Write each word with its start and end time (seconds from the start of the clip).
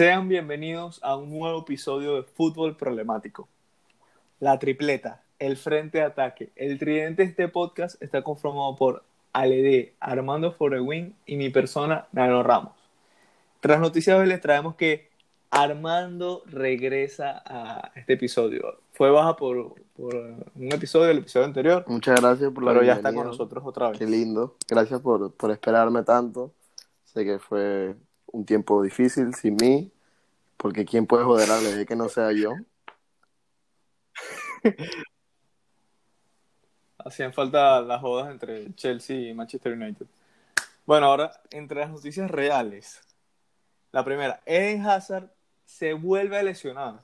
Sean 0.00 0.28
bienvenidos 0.28 0.98
a 1.02 1.14
un 1.14 1.28
nuevo 1.28 1.60
episodio 1.60 2.14
de 2.16 2.22
Fútbol 2.22 2.74
Problemático. 2.74 3.50
La 4.38 4.58
tripleta, 4.58 5.24
el 5.38 5.58
frente 5.58 5.98
de 5.98 6.04
ataque, 6.04 6.52
el 6.56 6.78
tridente 6.78 7.22
de 7.22 7.28
este 7.28 7.48
podcast 7.48 8.02
está 8.02 8.22
conformado 8.22 8.76
por 8.76 9.04
Aled, 9.34 9.90
Armando 10.00 10.52
Forewin 10.52 11.14
y 11.26 11.36
mi 11.36 11.50
persona, 11.50 12.06
Nano 12.12 12.42
Ramos. 12.42 12.72
Tras 13.60 13.78
noticias 13.78 14.18
hoy 14.18 14.26
les 14.26 14.40
traemos 14.40 14.74
que 14.74 15.10
Armando 15.50 16.44
regresa 16.46 17.42
a 17.44 17.92
este 17.94 18.14
episodio. 18.14 18.78
Fue 18.92 19.10
baja 19.10 19.36
por, 19.36 19.74
por 19.94 20.14
un 20.14 20.72
episodio, 20.72 21.10
el 21.10 21.18
episodio 21.18 21.44
anterior, 21.44 21.84
Muchas 21.86 22.18
gracias 22.18 22.50
por 22.52 22.64
la 22.64 22.72
pero 22.72 22.84
ya 22.84 22.94
está 22.94 23.12
con 23.12 23.26
nosotros 23.26 23.62
otra 23.66 23.90
vez. 23.90 23.98
Qué 23.98 24.06
lindo. 24.06 24.56
Gracias 24.66 24.98
por, 25.02 25.34
por 25.34 25.50
esperarme 25.50 26.02
tanto. 26.04 26.54
Sé 27.04 27.22
que 27.26 27.38
fue 27.38 27.96
un 28.32 28.44
tiempo 28.44 28.82
difícil 28.82 29.34
sin 29.34 29.56
mí, 29.56 29.90
porque 30.56 30.84
¿quién 30.84 31.06
puede 31.06 31.24
joder 31.24 31.50
a 31.50 31.60
Lede 31.60 31.86
que 31.86 31.96
no 31.96 32.08
sea 32.08 32.32
yo? 32.32 32.54
Hacían 36.98 37.32
falta 37.32 37.80
las 37.80 38.00
jodas 38.00 38.30
entre 38.30 38.74
Chelsea 38.74 39.16
y 39.30 39.34
Manchester 39.34 39.72
United. 39.72 40.06
Bueno, 40.84 41.06
ahora, 41.06 41.32
entre 41.50 41.80
las 41.80 41.90
noticias 41.90 42.30
reales. 42.30 43.00
La 43.92 44.04
primera, 44.04 44.40
Eden 44.44 44.86
Hazard 44.86 45.32
se 45.64 45.94
vuelve 45.94 46.36
a 46.38 46.42
lesionar. 46.42 47.00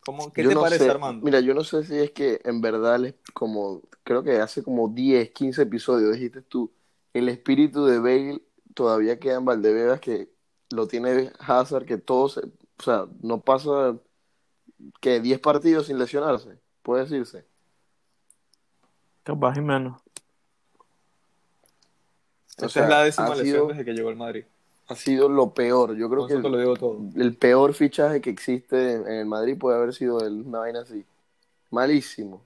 ¿Cómo, 0.00 0.32
¿Qué 0.32 0.42
Yo 0.42 0.48
te 0.50 0.54
no 0.54 0.62
parece, 0.62 0.84
sé, 0.84 0.90
Armando? 0.90 1.24
Mira, 1.24 1.40
yo 1.40 1.52
no 1.52 1.62
sé 1.62 1.84
si 1.84 1.98
es 1.98 2.10
que 2.12 2.40
en 2.44 2.60
verdad, 2.60 2.98
les- 2.98 3.14
como 3.34 3.82
creo 4.02 4.22
que 4.22 4.38
hace 4.38 4.62
como 4.62 4.88
10, 4.88 5.30
15 5.30 5.62
episodios 5.62 6.12
dijiste 6.14 6.40
tú, 6.40 6.72
el 7.12 7.28
espíritu 7.28 7.84
de 7.84 7.98
Bale 7.98 8.42
todavía 8.74 9.18
queda 9.18 9.36
en 9.36 9.44
Valdebebas, 9.44 10.00
que 10.00 10.30
lo 10.70 10.86
tiene 10.88 11.32
Hazard, 11.38 11.84
que 11.86 11.98
todo 11.98 12.28
se, 12.28 12.40
o 12.40 12.82
sea, 12.82 13.06
no 13.22 13.40
pasa 13.40 13.96
que 15.00 15.20
10 15.20 15.40
partidos 15.40 15.86
sin 15.86 15.98
lesionarse, 15.98 16.58
puede 16.82 17.02
decirse. 17.04 17.44
Capaz 19.22 19.56
y 19.58 19.60
menos. 19.60 20.00
O 22.60 22.68
sea, 22.68 22.84
es 22.84 22.88
la 22.88 23.02
décima 23.04 23.28
lesión 23.30 23.44
sido- 23.44 23.66
desde 23.68 23.84
que 23.84 23.92
llegó 23.92 24.08
al 24.08 24.16
Madrid. 24.16 24.44
Ha 24.88 24.94
sido 24.96 25.28
lo 25.28 25.52
peor. 25.52 25.94
Yo 25.96 26.08
creo 26.08 26.20
Con 26.20 26.28
que 26.28 26.34
eso 26.34 26.42
te 26.42 26.48
lo 26.48 26.58
digo 26.58 26.74
todo. 26.76 26.98
el 27.16 27.36
peor 27.36 27.74
fichaje 27.74 28.20
que 28.22 28.30
existe 28.30 28.94
en, 28.94 29.06
en 29.06 29.12
el 29.18 29.26
Madrid 29.26 29.58
puede 29.58 29.76
haber 29.76 29.92
sido 29.92 30.20
el, 30.26 30.40
una 30.46 30.60
vaina 30.60 30.80
así. 30.80 31.04
Malísimo. 31.70 32.42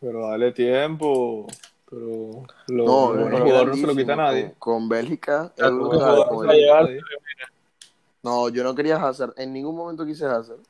Pero 0.00 0.26
dale 0.28 0.50
tiempo. 0.52 1.46
No, 2.84 3.12
los 3.14 3.32
es 3.32 3.40
jugadores 3.40 3.68
no 3.68 3.80
se 3.80 3.86
lo 3.86 3.94
quita 3.96 4.16
nadie. 4.16 4.54
Con, 4.58 4.80
con 4.80 4.88
Bélgica 4.88 5.52
con 6.28 6.50
el- 6.50 6.56
llegar- 6.56 6.84
nadie. 6.84 7.00
No, 8.22 8.48
yo 8.48 8.62
no 8.62 8.74
quería 8.74 8.96
Hazard. 8.96 9.34
En 9.36 9.52
ningún 9.52 9.74
momento 9.76 10.06
quise 10.06 10.24
Hazard. 10.26 10.60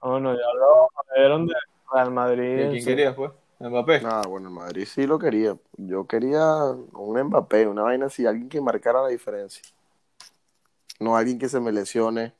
Oh, 0.00 0.18
no, 0.18 0.32
ya 0.34 0.40
lo 0.58 0.88
dieron 1.16 1.46
de 1.46 1.54
Real 1.92 2.10
Madrid. 2.10 2.58
¿Y 2.58 2.62
en 2.62 2.70
quién 2.70 2.82
su- 2.82 2.88
quería 2.88 3.14
pues? 3.14 3.30
Mbappé. 3.60 4.02
Ah, 4.04 4.22
bueno, 4.28 4.48
el 4.48 4.54
Madrid 4.54 4.84
sí 4.86 5.06
lo 5.06 5.20
quería. 5.20 5.56
Yo 5.76 6.04
quería 6.08 6.64
un 6.64 7.22
Mbappé, 7.22 7.68
una 7.68 7.82
vaina 7.82 8.06
así, 8.06 8.26
alguien 8.26 8.48
que 8.48 8.60
marcara 8.60 9.02
la 9.02 9.08
diferencia. 9.08 9.62
No 10.98 11.16
alguien 11.16 11.38
que 11.38 11.48
se 11.48 11.60
me 11.60 11.70
lesione. 11.70 12.32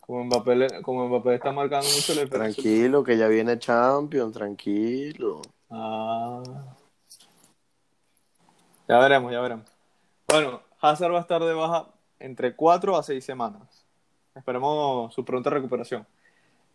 Como 0.00 0.24
Mbappé, 0.24 0.56
le- 0.56 0.82
como 0.82 1.06
Mbappé 1.08 1.34
está 1.36 1.52
marcando 1.52 1.86
mucho 1.94 2.12
la 2.14 2.22
diferencia. 2.22 2.60
Tranquilo, 2.62 3.04
que 3.04 3.16
ya 3.16 3.28
viene 3.28 3.56
Champions, 3.60 4.32
tranquilo. 4.34 5.42
Ah. 5.70 6.42
Ya 8.88 8.98
veremos, 8.98 9.30
ya 9.30 9.40
veremos. 9.40 9.66
Bueno, 10.26 10.62
Hazard 10.80 11.12
va 11.12 11.18
a 11.18 11.20
estar 11.20 11.42
de 11.42 11.52
baja 11.52 11.88
entre 12.18 12.56
4 12.56 12.96
a 12.96 13.02
6 13.02 13.22
semanas. 13.22 13.84
Esperemos 14.34 15.12
su 15.14 15.24
pronta 15.24 15.50
recuperación. 15.50 16.06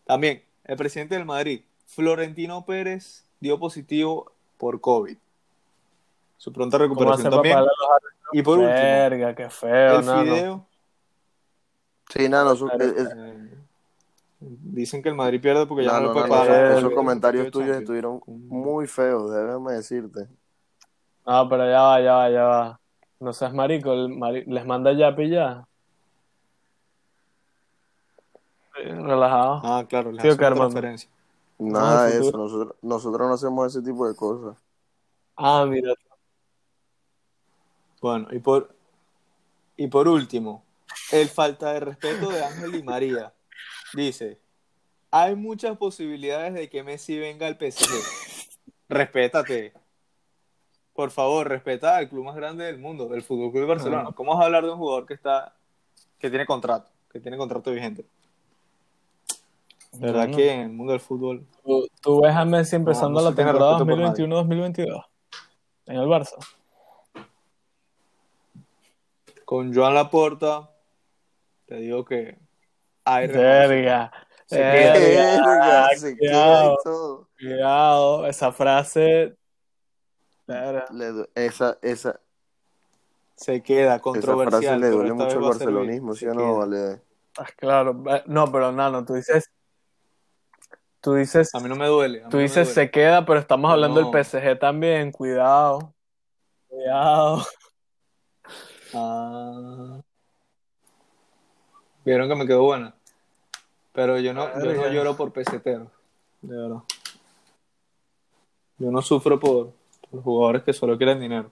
También, 0.06 0.44
el 0.66 0.78
presidente 0.78 1.16
del 1.16 1.26
Madrid, 1.26 1.62
Florentino 1.88 2.66
Pérez, 2.66 3.26
dio 3.40 3.60
positivo 3.60 4.32
por 4.58 4.80
COVID. 4.80 5.18
Su 6.38 6.54
pronta 6.54 6.78
¿Cómo 6.78 6.90
recuperación 6.90 7.32
también. 7.32 7.60
los? 7.60 7.70
Y 8.32 8.42
por 8.42 8.60
último, 8.60 8.74
Verga, 8.76 9.36
qué 9.36 9.50
feo, 9.50 10.00
el 10.00 10.06
nano. 10.06 10.24
Fideo. 10.24 10.66
Sí, 12.10 12.30
nada, 12.30 12.54
no, 12.54 12.68
eh, 12.80 13.50
dicen 14.40 15.02
que 15.02 15.10
el 15.10 15.16
Madrid 15.16 15.42
pierde 15.42 15.66
porque 15.66 15.86
ya 15.86 15.94
no, 15.94 16.00
no, 16.00 16.02
le 16.02 16.08
no, 16.08 16.14
puede 16.14 16.28
no, 16.28 16.34
pagar. 16.34 16.62
no, 16.62 16.72
el 16.72 16.78
esos 16.80 16.94
comentarios 16.94 17.52
tuyos 17.52 17.78
estuvieron 17.78 18.22
muy 18.28 18.88
feos, 18.88 19.32
déjame 19.32 19.74
decirte. 19.74 20.28
No, 21.26 21.48
pero 21.50 21.66
ya 21.70 21.82
va, 21.82 22.02
ya 22.02 22.14
va, 22.16 22.30
ya 22.30 22.44
va. 22.44 22.80
No 23.20 23.32
seas 23.34 23.54
marico, 23.54 23.94
el 23.94 24.10
mari- 24.10 24.44
les 24.46 24.66
manda 24.66 24.92
ya. 24.94 25.16
Sí, 28.76 28.82
relajado. 28.84 29.62
Ah, 29.64 29.86
claro, 29.88 30.12
les 30.12 30.22
Tío 30.22 30.32
hace 30.32 30.42
una 30.42 30.50
Carmen. 30.50 30.60
transferencia. 30.62 31.10
Nada 31.60 32.06
de 32.08 32.20
eso, 32.20 32.38
nosotros, 32.38 32.76
nosotros 32.82 33.28
no 33.28 33.34
hacemos 33.34 33.68
ese 33.68 33.86
tipo 33.86 34.08
de 34.08 34.16
cosas. 34.16 34.58
Ah, 35.38 35.66
mira. 35.68 35.94
Bueno, 38.02 38.28
y 38.32 38.40
por, 38.40 38.76
y 39.78 39.88
por 39.88 40.08
último, 40.10 40.64
el 41.14 41.30
falta 41.30 41.72
de 41.74 41.80
respeto 41.80 42.30
de 42.32 42.44
Ángel 42.44 42.76
y 42.76 42.84
María. 42.84 43.34
Dice, 43.94 44.40
hay 45.12 45.36
muchas 45.36 45.78
posibilidades 45.78 46.54
de 46.54 46.70
que 46.70 46.84
Messi 46.84 47.18
venga 47.18 47.48
al 47.48 47.58
PSG. 47.58 47.88
Respétate. 48.90 49.74
Por 50.94 51.10
favor, 51.12 51.48
respeta 51.50 51.98
al 51.98 52.08
club 52.10 52.26
más 52.26 52.36
grande 52.36 52.66
del 52.66 52.78
mundo, 52.78 53.08
del 53.08 53.24
Fútbol 53.24 53.52
Club 53.52 53.68
Barcelona. 53.68 54.12
¿Cómo 54.14 54.34
vas 54.34 54.42
a 54.42 54.46
hablar 54.46 54.64
de 54.64 54.72
un 54.72 54.78
jugador 54.78 55.06
que 55.08 55.16
está, 55.16 55.56
que 56.20 56.30
tiene 56.30 56.46
contrato, 56.46 56.92
que 57.12 57.20
tiene 57.20 57.36
contrato 57.38 57.72
vigente? 57.72 58.06
De 59.94 60.00
verdad 60.08 60.22
Bueno. 60.22 60.38
que 60.38 60.52
en 60.52 60.60
el 60.62 60.70
mundo 60.70 60.92
del 60.94 61.02
fútbol 61.02 61.46
Tú, 61.64 61.88
tú 62.02 62.22
ves 62.22 62.36
a 62.36 62.46
Messi 62.46 62.76
empezando 62.76 63.20
no 63.22 63.26
se 63.28 63.30
la 63.32 63.36
temporada 63.36 63.78
respeto 63.78 63.96
por 63.96 64.28
2021-2022 64.28 65.06
en 65.86 65.96
el 65.98 66.08
Barça. 66.08 66.38
con 69.46 69.74
Joan 69.74 69.94
Laporta, 69.94 70.70
te 71.68 71.76
digo 71.76 72.04
que 72.06 72.38
hay 73.06 73.28
Verga. 73.28 74.12
Se 74.48 74.58
Verga, 74.60 75.90
se 75.96 76.00
queda 76.00 76.12
y 76.12 76.18
cuidado, 76.18 76.78
todo. 76.84 77.28
cuidado. 77.38 78.28
Esa 78.28 78.52
frase. 78.52 79.36
Le 80.92 81.28
esa, 81.36 81.78
esa, 81.82 82.20
se 83.36 83.62
queda 83.64 83.96
esa 83.96 84.02
controversial. 84.02 84.62
frase 84.64 84.78
le 84.80 84.90
duele 84.90 85.14
mucho 85.14 85.24
al 85.26 85.32
servir. 85.32 85.50
barcelonismo, 85.50 86.14
¿sí 86.16 86.26
o 86.28 86.34
no. 86.34 86.58
Vale? 86.58 87.02
Ah, 87.38 87.48
Claro, 87.58 88.04
no, 88.28 88.52
pero 88.52 88.72
Nano, 88.72 89.04
tú 89.06 89.14
dices, 89.16 89.50
tú 91.02 91.14
dices, 91.16 91.54
A 91.56 91.60
mí 91.60 91.68
no 91.70 91.76
me 91.76 91.88
duele. 91.88 92.20
tú 92.30 92.38
no 92.38 92.44
dices 92.44 92.68
duele. 92.68 92.74
se 92.88 92.92
queda, 92.92 93.26
pero 93.26 93.40
estamos 93.40 93.70
No. 93.70 93.74
hablando 93.74 94.00
del 94.00 94.12
PSG 94.26 94.60
también, 94.60 95.12
cuidado, 95.12 95.94
cuidado. 96.70 97.44
Ah. 98.94 100.00
Vieron 102.06 102.28
que 102.30 102.36
me 102.36 102.46
quedó 102.46 102.64
buena. 102.64 102.94
Pero 103.94 104.20
yo 104.20 104.34
no, 104.34 104.48
yo 104.60 104.74
no 104.74 104.88
lloro 104.90 105.16
por 105.16 105.32
verdad. 106.58 106.84
Yo 108.78 108.92
no 108.92 109.02
sufro 109.02 109.40
por, 109.40 109.72
por 110.14 110.22
jugadores 110.24 110.64
que 110.64 110.74
solo 110.74 110.96
quieren 110.98 111.20
dinero. 111.20 111.52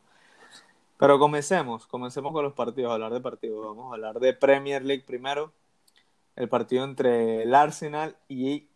Pero 1.00 1.18
comencemos, 1.18 1.88
comencemos 1.88 2.32
con 2.32 2.44
los 2.44 2.54
partidos, 2.54 2.92
a 2.92 2.94
hablar 2.94 3.12
de 3.12 3.20
partidos. 3.22 3.66
Vamos 3.66 3.92
a 3.92 3.96
hablar 3.96 4.20
de 4.20 4.34
Premier 4.34 4.84
League 4.86 5.04
primero. 5.06 5.52
El 6.36 6.48
partido 6.48 6.84
entre 6.86 7.42
el 7.44 7.56
Arsenal 7.56 8.16
y 8.30 8.68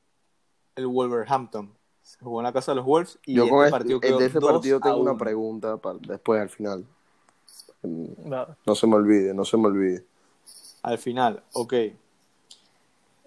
el 0.76 0.88
Wolverhampton. 0.88 1.72
Se 2.02 2.18
jugó 2.20 2.40
en 2.40 2.46
la 2.46 2.54
casa 2.54 2.72
de 2.72 2.78
los 2.78 2.86
Wolves 2.86 3.20
y 3.26 3.36
Yo 3.36 3.44
este 3.44 3.52
con 3.56 3.60
este- 3.66 3.72
partido 3.72 3.96
el 3.98 4.02
quedó 4.02 4.18
de 4.18 4.26
ese 4.26 4.40
2 4.40 4.52
partido 4.54 4.80
tengo 4.80 4.98
una 4.98 5.12
1. 5.12 5.18
pregunta 5.20 5.78
para 5.78 6.00
después, 6.00 6.42
al 6.42 6.50
final. 6.50 6.86
No, 7.84 8.48
No 8.66 8.76
se 8.76 8.88
me 8.88 8.96
olvide, 8.96 9.34
no 9.36 9.46
se 9.46 9.58
me 9.58 9.68
olvide. 9.68 10.04
Al 10.82 10.98
final, 10.98 11.44
ok. 11.54 11.74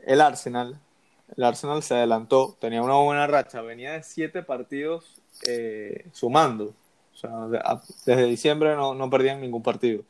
El 0.04 0.20
Arsenal, 0.20 0.80
el 1.36 1.44
Arsenal 1.44 1.82
se 1.84 1.94
adelantó, 1.94 2.56
tenía 2.60 2.82
una 2.82 2.94
buena 2.96 3.26
racha, 3.28 3.62
venía 3.62 3.92
de 3.92 4.02
siete 4.02 4.42
partidos 4.42 5.17
eh, 5.46 6.06
sumando. 6.12 6.74
O 7.14 7.16
sea, 7.16 7.30
de- 7.48 7.58
a- 7.58 7.82
desde 8.06 8.24
diciembre 8.26 8.74
no, 8.76 8.94
no 8.94 9.10
perdían 9.10 9.40
ningún 9.40 9.62
partido. 9.62 10.02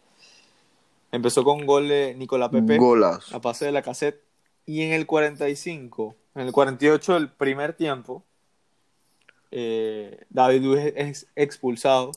Empezó 1.11 1.43
con 1.45 1.61
un 1.61 1.67
gol 1.67 1.89
de 1.89 2.15
Nicolás 2.15 2.51
Pepe 2.51 2.77
Golas. 2.79 3.33
a 3.33 3.41
pase 3.41 3.65
de 3.67 3.73
la 3.73 3.83
cassette. 3.83 4.23
Y 4.67 4.83
en 4.83 4.93
el 4.93 5.07
45, 5.07 6.15
en 6.35 6.43
el 6.47 6.53
48 6.53 7.15
del 7.15 7.31
primer 7.31 7.73
tiempo, 7.73 8.23
eh, 9.51 10.25
David 10.29 10.63
Luiz 10.63 10.93
es 10.97 11.27
expulsado 11.35 12.13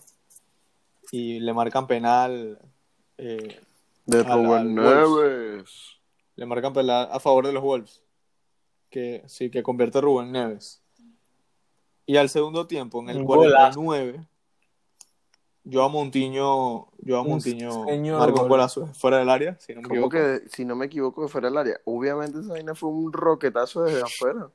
y 1.12 1.40
le 1.40 1.54
marcan 1.54 1.88
penal. 1.88 2.60
eh, 3.18 3.60
De 4.06 4.24
Rubén 4.24 4.76
Neves. 4.76 5.98
le 6.36 6.46
marcan 6.46 6.74
penal 6.74 7.08
a 7.12 7.20
favor 7.20 7.46
de 7.48 7.54
los 7.54 7.64
Wolves. 7.64 8.02
Que 8.90 9.24
sí, 9.28 9.50
que 9.50 9.64
convierte 9.64 10.02
Rubén 10.02 10.32
Neves. 10.34 10.81
Y 12.06 12.18
al 12.18 12.30
segundo 12.30 12.68
tiempo, 12.68 13.02
en 13.02 13.10
el 13.10 13.18
Un 13.18 13.26
49, 13.26 14.28
yo 15.64 15.84
a 15.84 15.90
Montiño, 15.90 16.88
yo 17.00 17.18
a 17.18 17.22
Un 17.22 17.30
Montiño 17.30 17.86
señor 17.86 18.20
marcó 18.20 18.38
un 18.38 18.42
gol. 18.42 18.50
golazo 18.50 18.88
fuera 18.88 19.20
del 19.20 19.30
área, 19.30 19.58
si 19.60 19.74
no 19.76 19.82
me 19.82 19.88
equivoco. 19.88 20.10
que, 20.10 20.42
si 20.48 20.66
no 20.66 20.76
me 20.76 20.88
equivoco, 20.88 21.28
fuera 21.28 21.50
del 21.50 21.58
área. 21.58 21.82
Obviamente 21.86 22.40
esa 22.40 22.54
vaina 22.54 22.74
fue 22.74 22.90
un 22.90 23.14
roquetazo 23.14 23.84
desde 23.84 24.02
afuera. 24.02 24.50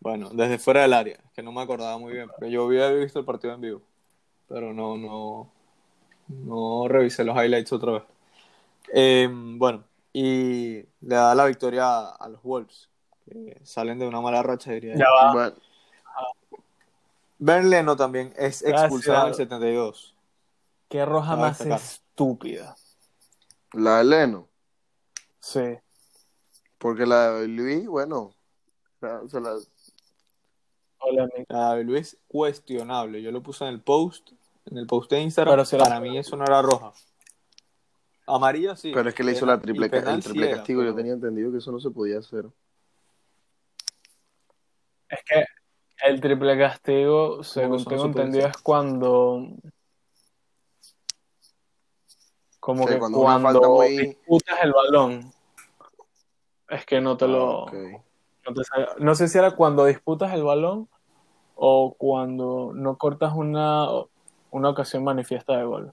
Bueno, 0.00 0.28
desde 0.34 0.58
fuera 0.58 0.82
del 0.82 0.92
área, 0.92 1.18
que 1.34 1.42
no 1.42 1.50
me 1.50 1.62
acordaba 1.62 1.96
muy 1.96 2.12
bien, 2.12 2.28
porque 2.28 2.50
yo 2.50 2.66
había 2.66 2.90
visto 2.90 3.18
el 3.18 3.24
partido 3.24 3.54
en 3.54 3.62
vivo, 3.62 3.80
pero 4.46 4.74
no, 4.74 4.98
no, 4.98 5.50
no 6.28 6.88
revisé 6.88 7.24
los 7.24 7.34
highlights 7.34 7.72
otra 7.72 7.92
vez. 7.92 8.02
Eh, 8.92 9.30
bueno, 9.32 9.84
y 10.14 10.76
le 11.00 11.14
da 11.16 11.34
la 11.34 11.44
victoria 11.44 12.08
a, 12.08 12.28
los 12.28 12.40
Wolves, 12.42 12.88
que 13.26 13.60
salen 13.64 13.98
de 13.98 14.06
una 14.06 14.20
mala 14.22 14.42
racha, 14.42 14.70
diría 14.70 14.94
yo. 14.94 15.00
Ya 15.00 15.10
va. 15.10 15.32
Bueno, 15.32 15.56
Ben 17.38 17.68
Leno 17.68 17.96
también 17.96 18.32
es 18.38 18.62
expulsado 18.62 19.26
en 19.26 19.32
el 19.32 19.36
Gracias. 19.36 19.36
72. 19.48 20.14
Qué 20.88 21.04
roja 21.04 21.34
más 21.36 21.60
estúpida. 21.60 22.76
la 23.72 23.98
de 23.98 24.04
Leno. 24.04 24.48
Sí. 25.40 25.78
Porque 26.78 27.04
la 27.06 27.32
de 27.32 27.48
Luis, 27.48 27.86
bueno, 27.88 28.32
la- 29.00 29.26
se 29.28 29.40
la- 29.40 29.56
Hola, 31.00 31.28
La 31.48 31.74
de 31.74 31.84
Luis, 31.84 32.16
cuestionable. 32.28 33.20
Yo 33.20 33.30
lo 33.32 33.42
puse 33.42 33.64
en 33.64 33.70
el 33.74 33.80
post, 33.82 34.30
en 34.66 34.78
el 34.78 34.86
post 34.86 35.10
de 35.10 35.20
Instagram. 35.20 35.52
Pero 35.54 35.64
si 35.66 35.76
era- 35.76 35.84
Para 35.84 36.00
mí 36.00 36.16
eso 36.16 36.36
no 36.36 36.44
era 36.44 36.62
roja. 36.62 36.92
Amarilla 38.26 38.74
sí. 38.76 38.92
pero 38.94 39.08
es 39.08 39.14
que 39.14 39.22
le 39.22 39.32
hizo 39.32 39.44
la 39.44 39.60
triple, 39.60 39.86
el 39.92 40.22
sí 40.22 40.28
triple 40.30 40.46
era, 40.46 40.56
castigo. 40.56 40.82
Yo 40.82 40.94
tenía 40.94 41.12
entendido 41.12 41.52
que 41.52 41.58
eso 41.58 41.70
no 41.72 41.80
se 41.80 41.90
podía 41.90 42.18
hacer. 42.18 42.46
Es 45.08 45.20
que 45.24 45.44
el 46.06 46.20
triple 46.20 46.58
castigo, 46.58 47.42
según 47.44 47.84
tengo 47.84 48.06
entendido, 48.06 48.46
es 48.46 48.56
cuando. 48.58 49.46
Como 52.60 52.84
O 52.84 52.86
sea, 52.86 52.96
que 52.96 53.00
cuando 53.00 53.18
cuando, 53.18 53.48
una 53.48 53.52
falta 53.52 53.68
muy- 53.68 53.96
disputas 53.98 54.58
el 54.62 54.72
balón. 54.72 55.32
Es 56.70 56.86
que 56.86 57.00
no 57.00 57.16
te 57.16 57.28
lo. 57.28 57.68
Ah, 57.68 57.72
ok. 57.72 58.02
no 58.46 58.54
te 58.54 58.64
sale- 58.64 58.88
no 58.98 59.14
sé 59.14 59.28
si 59.28 59.38
era 59.38 59.50
cuando 59.50 59.84
disputas 59.84 60.32
el 60.32 60.42
balón 60.42 60.88
o 61.54 61.94
cuando 61.96 62.72
no 62.74 62.96
cortas 62.96 63.32
una, 63.34 63.86
una 64.50 64.68
ocasión 64.70 65.04
manifiesta 65.04 65.56
de 65.58 65.64
gol. 65.64 65.92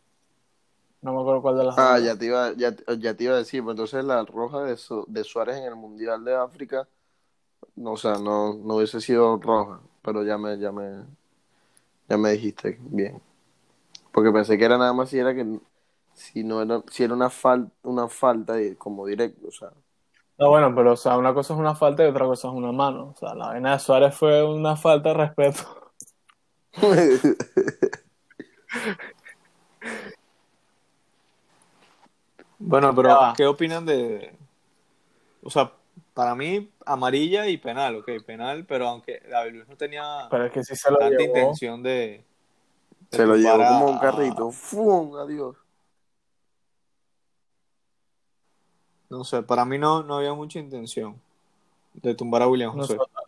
No 1.02 1.14
me 1.14 1.20
acuerdo 1.22 1.42
cuál 1.44 1.58
de 1.58 1.64
las 1.66 1.76
Ah, 1.76 2.00
dos. 2.00 2.00
ya 2.00 2.18
te 2.18 2.26
iba, 2.26 2.54
ya, 2.54 2.76
ya 3.00 3.16
te 3.16 3.24
iba 3.24 3.34
a 3.36 3.38
decir, 3.38 3.64
pues 3.64 3.74
entonces 3.74 4.04
la 4.04 4.24
roja 4.26 4.64
de, 4.64 4.78
Su- 4.78 5.06
de 5.08 5.24
Suárez 5.24 5.58
en 5.58 5.64
el 5.66 5.76
Mundial 5.76 6.24
de 6.26 6.36
África, 6.36 6.88
no, 7.76 7.94
o 7.94 7.98
sea, 7.98 8.14
no, 8.20 8.54
no 8.56 8.76
hubiese 8.78 9.02
sido 9.02 9.38
roja, 9.40 9.82
pero 10.04 10.24
ya 10.26 10.38
me, 10.38 10.58
ya 10.60 10.72
me, 10.72 11.06
ya 12.10 12.18
me 12.18 12.32
dijiste 12.32 12.78
bien. 12.82 13.22
Porque 14.14 14.32
pensé 14.32 14.58
que 14.60 14.66
era 14.66 14.78
nada 14.80 14.94
más 14.94 15.10
si 15.10 15.20
era 15.20 15.36
que, 15.36 15.60
si 16.16 16.44
no 16.46 16.62
era, 16.62 16.84
si 16.92 17.04
era 17.04 17.14
una 17.16 17.30
falta, 17.30 17.74
una 17.84 18.08
falta 18.10 18.56
de- 18.56 18.78
como 18.78 19.08
directo, 19.08 19.48
o 19.50 19.52
sea. 19.52 19.72
No, 20.38 20.50
bueno, 20.50 20.74
pero 20.76 20.94
o 20.94 20.98
sea, 20.98 21.18
una 21.18 21.34
cosa 21.34 21.54
es 21.54 21.60
una 21.60 21.76
falta 21.76 22.04
y 22.04 22.08
otra 22.08 22.26
cosa 22.26 22.48
es 22.50 22.54
una 22.54 22.72
mano. 22.72 23.10
O 23.12 23.16
sea, 23.16 23.34
la 23.36 23.48
vaina 23.48 23.74
de 23.74 23.80
Suárez 23.80 24.16
fue 24.16 24.44
una 24.44 24.76
falta 24.76 25.10
de 25.10 25.16
respeto. 25.16 25.94
Bueno, 32.64 32.94
pero 32.96 33.10
Ya 33.10 33.16
va. 33.18 33.34
¿qué 33.36 33.46
opinan 33.48 33.86
de...? 33.86 34.36
O 35.44 35.50
sea, 35.50 35.72
para 36.14 36.36
mí, 36.36 36.70
amarilla 36.86 37.48
y 37.48 37.58
penal, 37.58 37.96
ok, 37.96 38.10
penal, 38.26 38.66
pero 38.66 38.88
aunque 38.88 39.22
David 39.30 39.54
Luis 39.54 39.68
no 39.68 39.76
tenía 39.76 40.28
Pero 40.30 40.46
es 40.46 40.52
que 40.52 40.64
sí 40.64 40.76
se 40.76 40.92
lo 40.92 40.98
tanta 41.00 41.18
llevó. 41.18 41.24
intención 41.38 41.82
de... 41.82 42.24
de 43.10 43.18
Se 43.18 43.26
lo 43.26 43.36
llevó 43.36 43.58
como 43.58 43.86
un 43.88 44.00
carrito. 44.00 44.52
¡Fum! 44.52 45.16
Adiós. 45.18 45.56
No 49.10 49.24
sé, 49.24 49.44
para 49.44 49.66
mí 49.66 49.78
no, 49.78 50.04
no 50.04 50.18
había 50.18 50.34
mucha 50.34 50.60
intención 50.60 51.20
de 51.94 52.16
tumbar 52.16 52.44
a 52.44 52.48
William 52.48 52.72
José. 52.72 52.96
Nosotros- 52.96 53.26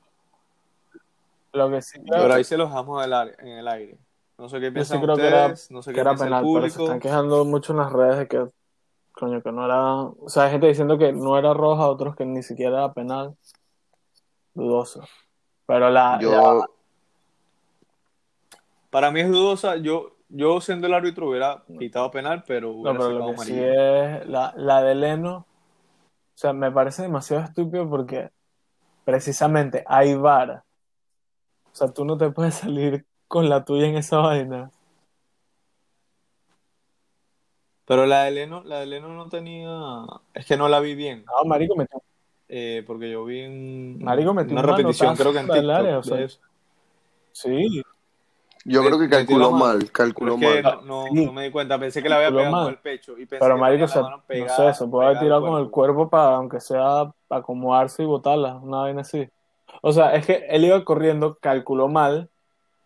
Lo 1.51 1.69
que 1.69 1.81
sí 1.81 1.99
creo, 1.99 2.21
Pero 2.21 2.33
ahí 2.35 2.43
se 2.43 2.55
los 2.57 2.69
dejamos 2.69 3.03
en 3.05 3.47
el 3.47 3.67
aire. 3.67 3.97
No 4.37 4.47
sé 4.49 4.57
qué 4.59 4.65
yo 4.67 4.69
sí 4.69 4.73
piensan 4.75 5.01
creo 5.01 5.15
que 5.15 5.27
era, 5.27 5.41
ustedes, 5.47 5.71
no 5.71 5.81
sé 5.81 5.91
que 5.91 5.95
qué 5.95 6.01
era 6.01 6.11
piensa 6.11 6.23
el 6.25 6.29
penal, 6.29 6.41
pero 6.43 6.53
se 6.53 6.59
público. 6.75 6.83
están 6.83 6.99
quejando 6.99 7.45
mucho 7.45 7.73
en 7.73 7.79
las 7.79 7.91
redes 7.91 8.17
de 8.17 8.27
que, 8.27 8.47
coño, 9.13 9.41
que 9.41 9.51
no 9.51 9.65
era. 9.65 9.93
O 10.01 10.27
sea, 10.29 10.43
hay 10.43 10.51
gente 10.51 10.67
diciendo 10.67 10.97
que 10.97 11.13
no 11.13 11.37
era 11.37 11.53
roja, 11.53 11.87
otros 11.87 12.15
que 12.15 12.25
ni 12.25 12.43
siquiera 12.43 12.79
era 12.79 12.93
penal. 12.93 13.35
Dudoso. 14.53 15.03
Pero 15.65 15.89
la. 15.89 16.19
Yo, 16.21 16.29
la- 16.31 16.67
Para 18.89 19.11
mí 19.11 19.21
es 19.21 19.29
dudosa. 19.31 19.77
Yo, 19.77 20.11
yo 20.29 20.61
siendo 20.61 20.87
el 20.87 20.93
árbitro 20.93 21.29
hubiera 21.29 21.63
quitado 21.79 22.11
penal, 22.11 22.43
pero 22.45 22.67
No, 22.69 22.73
hubiera 22.73 22.99
pero 22.99 23.03
sacado 23.11 23.19
lo 23.31 23.31
que 23.37 23.45
sí 23.45 23.53
amarilla. 23.53 24.17
es 24.19 24.27
la, 24.27 24.53
la 24.55 24.81
de 24.83 24.95
Leno, 24.95 25.35
o 25.37 25.45
sea, 26.35 26.53
me 26.53 26.71
parece 26.71 27.01
demasiado 27.03 27.43
estúpido 27.43 27.89
porque 27.89 28.29
precisamente 29.05 29.83
hay 29.87 30.15
VAR. 30.15 30.63
O 31.71 31.75
sea, 31.75 31.87
tú 31.87 32.05
no 32.05 32.17
te 32.17 32.29
puedes 32.29 32.53
salir 32.55 33.05
con 33.27 33.49
la 33.49 33.65
tuya 33.65 33.87
en 33.87 33.97
esa 33.97 34.17
vaina. 34.17 34.69
Pero 37.85 38.05
la 38.05 38.23
de 38.23 38.31
Leno, 38.31 38.63
la 38.63 38.79
de 38.79 38.85
Leno 38.85 39.09
no 39.09 39.27
tenía. 39.29 39.69
Es 40.33 40.45
que 40.45 40.55
no 40.57 40.69
la 40.69 40.79
vi 40.79 40.95
bien. 40.95 41.25
No, 41.25 41.47
marico, 41.47 41.75
metió, 41.75 42.01
eh, 42.47 42.83
porque 42.87 43.11
yo 43.11 43.25
vi 43.25 43.41
en 43.41 44.03
marico, 44.03 44.33
metió 44.33 44.53
una 44.53 44.61
un 44.61 44.67
repetición, 44.77 45.15
creo 45.15 45.33
que 45.33 45.39
en 45.39 45.47
TikTok. 45.47 45.69
área, 45.71 45.97
o 45.99 46.01
de 46.01 46.07
sea, 46.07 46.19
eso. 46.21 46.39
sí, 47.31 47.81
yo 48.65 48.81
creo 48.85 48.97
que 48.97 49.09
calculó 49.09 49.51
mal, 49.51 49.91
calculó 49.91 50.35
es 50.35 50.39
que 50.39 50.63
mal. 50.63 50.79
no, 50.85 51.03
no, 51.03 51.05
Sí. 51.11 51.25
no 51.25 51.33
me 51.33 51.43
di 51.43 51.51
cuenta. 51.51 51.77
Pensé 51.77 52.01
que 52.01 52.07
la 52.07 52.15
había 52.15 52.29
pegado 52.29 52.45
con 52.51 52.59
mal. 52.61 52.69
el 52.69 52.77
pecho. 52.77 53.13
Y 53.17 53.25
pensé 53.25 53.39
pero 53.43 53.55
que 53.55 53.61
marico, 53.61 53.83
o 53.83 53.87
tenía 53.87 53.93
sea, 53.93 54.01
la 54.03 54.07
mano 54.09 54.17
no 54.17 54.23
pegada, 54.25 54.73
sé, 54.73 54.79
se 54.79 54.87
puede 54.89 55.05
haber 55.07 55.17
pegada 55.19 55.25
tirado 55.25 55.41
con 55.41 55.61
el 55.61 55.69
cuerpo. 55.69 55.95
cuerpo 55.95 56.09
para, 56.09 56.35
aunque 56.35 56.59
sea, 56.61 57.11
para 57.27 57.41
acomodarse 57.41 58.03
y 58.03 58.05
botarla, 58.05 58.55
una 58.55 58.77
vaina 58.77 59.01
así. 59.01 59.27
O 59.81 59.91
sea, 59.91 60.13
es 60.15 60.25
que 60.25 60.45
él 60.49 60.63
iba 60.63 60.81
corriendo, 60.85 61.37
calculó 61.41 61.89
mal, 61.89 62.29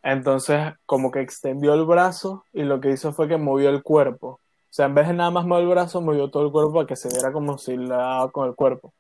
entonces 0.01 0.73
como 0.87 1.11
que 1.11 1.19
extendió 1.21 1.73
el 1.75 1.85
brazo 1.85 2.43
y 2.53 2.63
lo 2.63 2.79
que 2.81 2.89
hizo 2.89 3.13
fue 3.13 3.27
que 3.27 3.37
movió 3.37 3.69
el 3.69 3.83
cuerpo. 3.83 4.39
O 4.77 4.79
sea, 4.79 4.85
en 4.85 4.93
vez 4.93 5.07
de 5.07 5.15
nada 5.15 5.31
más 5.31 5.43
mover 5.43 5.63
el 5.63 5.69
brazo, 5.69 6.01
movió 6.01 6.29
todo 6.29 6.45
el 6.45 6.51
cuerpo 6.51 6.71
para 6.71 6.85
que 6.85 6.95
se 6.95 7.09
viera 7.09 7.31
como 7.31 7.57
si 7.57 7.75
le 7.75 7.87
daba 7.87 8.29
con 8.29 8.47
el 8.47 8.53
cuerpo. 8.53 8.93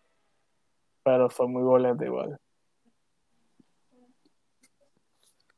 Pero 1.03 1.29
fue 1.29 1.47
muy 1.47 1.61
boleta 1.61 2.03
igual. 2.03 2.35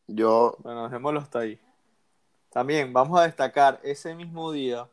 Yo, 0.07 0.57
Bueno, 0.59 0.83
dejémoslo 0.83 1.21
hasta 1.21 1.39
ahí. 1.39 1.57
También 2.49 2.91
vamos 2.91 3.17
a 3.17 3.23
destacar, 3.23 3.79
ese 3.81 4.13
mismo 4.13 4.51
día 4.51 4.89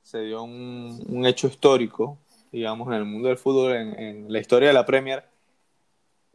se 0.00 0.20
dio 0.20 0.42
un, 0.42 1.04
un 1.10 1.26
hecho 1.26 1.46
histórico, 1.46 2.16
digamos, 2.50 2.88
en 2.88 2.94
el 2.94 3.04
mundo 3.04 3.28
del 3.28 3.36
fútbol, 3.36 3.74
en, 3.74 4.00
en 4.00 4.32
la 4.32 4.38
historia 4.38 4.68
de 4.68 4.74
la 4.74 4.86
Premier. 4.86 5.22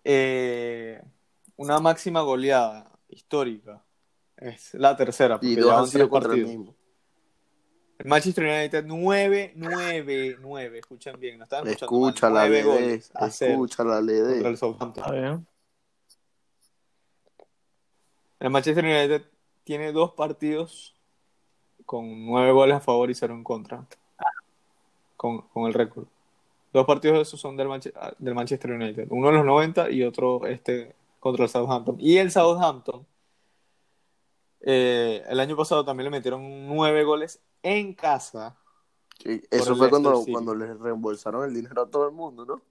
Eh, 0.03 1.01
una 1.55 1.79
máxima 1.79 2.21
goleada 2.21 2.91
histórica. 3.09 3.83
Es 4.35 4.75
la 4.75 4.95
tercera, 4.95 5.39
porque 5.39 5.53
y 5.53 5.55
dos 5.55 5.71
ya 5.71 5.79
han 5.79 5.87
sido 5.87 6.07
contra 6.07 6.35
el 6.35 6.45
mismo. 6.45 6.76
El 7.99 8.05
Manchester 8.07 8.43
United 8.45 8.83
9, 8.85 9.53
9, 9.55 10.37
9. 10.39 10.79
Escuchen 10.79 11.19
bien, 11.19 11.37
no 11.39 11.45
están 11.45 11.67
escuchando 11.67 11.99
mal. 11.99 12.09
Escúchala, 12.09 12.39
9 12.47 12.55
Lede, 12.55 12.63
goles 12.63 13.11
a 13.15 13.27
escúchala, 13.27 13.95
contra 14.01 14.49
el 14.49 14.57
Southampton. 14.57 15.47
El 18.39 18.49
Manchester 18.51 18.85
United 18.85 19.23
tiene 19.63 19.91
dos 19.91 20.11
partidos 20.13 20.93
con 21.85 22.25
nueve 22.25 22.51
goles 22.51 22.75
a 22.75 22.79
favor 22.81 23.09
y 23.09 23.15
cero 23.15 23.33
en 23.33 23.43
contra. 23.43 23.83
Con, 25.15 25.41
con 25.47 25.65
el 25.65 25.73
récord. 25.73 26.05
Dos 26.71 26.85
partidos 26.85 27.17
de 27.17 27.21
esos 27.23 27.39
son 27.39 27.57
del, 27.57 27.67
Manche- 27.67 27.93
del 28.19 28.35
Manchester 28.35 28.71
United. 28.71 29.07
Uno 29.09 29.29
en 29.29 29.35
los 29.37 29.45
90 29.45 29.89
y 29.89 30.03
otro 30.03 30.45
este 30.45 30.93
contra 31.19 31.45
el 31.45 31.49
Southampton. 31.49 31.95
Y 31.99 32.17
el 32.17 32.29
Southampton, 32.29 33.03
eh, 34.69 35.23
el 35.27 35.39
año 35.39 35.55
pasado 35.55 35.85
también 35.85 36.05
le 36.05 36.11
metieron 36.11 36.67
nueve 36.67 37.03
goles 37.03 37.41
en 37.63 37.93
casa. 37.93 38.57
Sí, 39.19 39.41
Eso 39.51 39.75
fue 39.75 39.89
cuando, 39.89 40.15
City. 40.19 40.31
cuando 40.33 40.55
les 40.55 40.77
reembolsaron 40.79 41.45
el 41.45 41.53
dinero 41.53 41.81
a 41.83 41.89
todo 41.89 42.05
el 42.07 42.13
mundo, 42.13 42.45
¿no? 42.45 42.61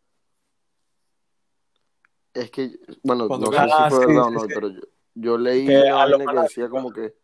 Es 2.35 2.51
que, 2.51 2.79
bueno, 3.03 3.29
Cuando 3.29 3.47
no 3.47 3.53
sé 3.53 3.59
Ah, 3.73 3.89
si 3.91 3.97
fue 3.97 4.07
sí, 4.07 4.07
verdad 4.07 4.25
o 4.27 4.31
no, 4.31 4.41
sí. 4.41 4.47
pero 4.55 4.69
yo, 4.69 4.81
yo 5.15 5.39
leí 5.39 5.67
Que 5.67 5.79
una 5.79 6.03
a 6.03 6.07
los 6.09 6.19
vaina 6.19 6.33
que 6.33 6.39
decía 6.43 6.69
como 6.69 6.93
que, 6.93 7.15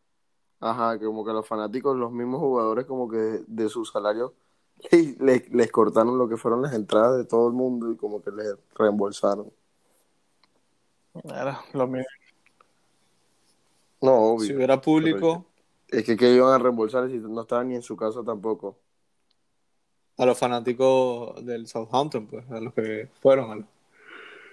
ajá, 0.60 0.98
que 0.98 1.06
como 1.06 1.24
que 1.24 1.32
los 1.32 1.46
fanáticos, 1.46 1.96
los 1.96 2.12
mismos 2.12 2.40
jugadores, 2.40 2.86
como 2.86 3.08
que 3.08 3.16
de, 3.18 3.44
de 3.46 3.68
su 3.68 3.84
salario, 3.84 4.34
les, 5.20 5.50
les 5.52 5.72
cortaron 5.72 6.18
lo 6.18 6.28
que 6.28 6.36
fueron 6.38 6.62
las 6.62 6.74
entradas 6.74 7.18
de 7.18 7.24
todo 7.26 7.48
el 7.48 7.54
mundo 7.54 7.90
y 7.92 7.96
como 7.96 8.22
que 8.22 8.30
les 8.32 8.56
reembolsaron. 8.76 9.52
Era 11.24 11.60
lo 11.72 11.86
mismo. 11.86 12.06
No, 14.02 14.14
obvio. 14.14 14.46
Si 14.46 14.54
hubiera 14.54 14.80
público, 14.80 15.46
Es 15.88 16.04
que, 16.04 16.16
que 16.16 16.34
iban 16.34 16.52
a 16.52 16.58
reembolsar 16.58 17.08
si 17.08 17.18
no 17.18 17.40
estaban 17.42 17.68
ni 17.68 17.74
en 17.76 17.82
su 17.82 17.96
casa 17.96 18.22
tampoco. 18.24 18.76
a 20.18 20.26
los 20.26 20.38
fanáticos 20.38 21.44
del 21.44 21.66
Southampton, 21.66 22.26
pues, 22.26 22.48
a 22.50 22.60
los 22.60 22.74
que 22.74 23.08
fueron. 23.20 23.50
a 23.50 23.54
los- 23.56 23.66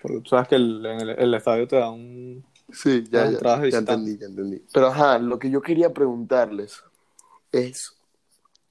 Porque 0.01 0.19
tú 0.21 0.29
sabes 0.29 0.47
que 0.47 0.55
el, 0.55 0.83
en 0.85 1.01
el, 1.01 1.09
el 1.09 1.33
estadio 1.33 1.67
te 1.67 1.75
da 1.75 1.89
un... 1.91 2.43
Sí, 2.71 3.03
ya, 3.09 3.29
ya, 3.29 3.39
ya 3.69 3.77
entendí, 3.79 4.17
ya 4.17 4.27
entendí. 4.27 4.63
Pero 4.73 4.87
ajá, 4.87 5.17
lo 5.19 5.37
que 5.39 5.49
yo 5.49 5.61
quería 5.61 5.93
preguntarles 5.93 6.83
es, 7.51 7.93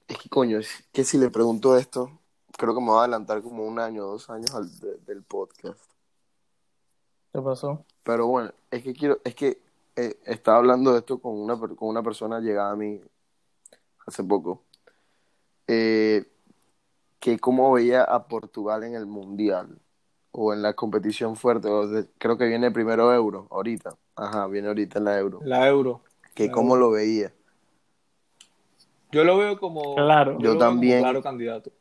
es 0.07 0.17
que 0.17 0.29
coño, 0.29 0.57
es 0.57 0.83
que 0.91 1.03
si 1.03 1.17
le 1.17 1.29
pregunto 1.29 1.77
esto, 1.77 2.09
creo 2.57 2.73
que 2.73 2.81
me 2.81 2.89
va 2.91 2.97
a 3.01 3.03
adelantar 3.03 3.41
como 3.43 3.65
un 3.65 3.77
año 3.79 4.05
o 4.07 4.11
dos 4.13 4.29
años 4.29 4.53
al- 4.55 4.79
de- 4.79 4.97
del 5.05 5.21
podcast. 5.23 5.79
¿Qué 7.33 7.41
pasó? 7.41 7.85
Pero 8.03 8.27
bueno, 8.27 8.51
es 8.71 8.83
que 8.83 8.93
quiero, 8.93 9.19
es 9.23 9.35
que 9.35 9.61
eh, 9.99 10.17
estaba 10.25 10.57
hablando 10.57 10.93
de 10.93 10.99
esto 10.99 11.19
con 11.19 11.37
una, 11.39 11.57
con 11.59 11.87
una 11.89 12.01
persona 12.03 12.39
llegada 12.39 12.71
a 12.71 12.75
mí 12.75 13.01
hace 14.07 14.23
poco, 14.23 14.63
eh, 15.67 16.25
que 17.19 17.37
cómo 17.39 17.71
veía 17.73 18.03
a 18.03 18.27
Portugal 18.27 18.83
en 18.83 18.95
el 18.95 19.05
Mundial 19.05 19.77
o 20.31 20.53
en 20.53 20.61
la 20.61 20.73
competición 20.73 21.35
fuerte, 21.35 21.67
o 21.67 21.87
de- 21.87 22.07
creo 22.17 22.37
que 22.37 22.45
viene 22.47 22.71
primero 22.71 23.13
Euro, 23.13 23.47
ahorita, 23.51 23.95
ajá, 24.15 24.47
viene 24.47 24.67
ahorita 24.69 24.99
en 24.99 25.05
la 25.05 25.19
Euro, 25.19 25.39
La 25.43 25.67
Euro. 25.67 26.01
que 26.33 26.47
la 26.47 26.51
cómo 26.53 26.75
Euro. 26.75 26.87
lo 26.87 26.91
veía. 26.91 27.33
Yo 29.11 29.23
lo 29.23 29.37
veo 29.37 29.59
como... 29.59 29.95
Claro. 29.95 30.37
Yo 30.39 30.49
como 30.51 30.59
también. 30.59 30.99
claro 30.99 31.21
candidato. 31.23 31.71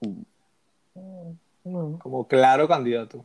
Mm. 0.00 0.22
Como 1.98 2.26
claro 2.26 2.66
candidato. 2.66 3.24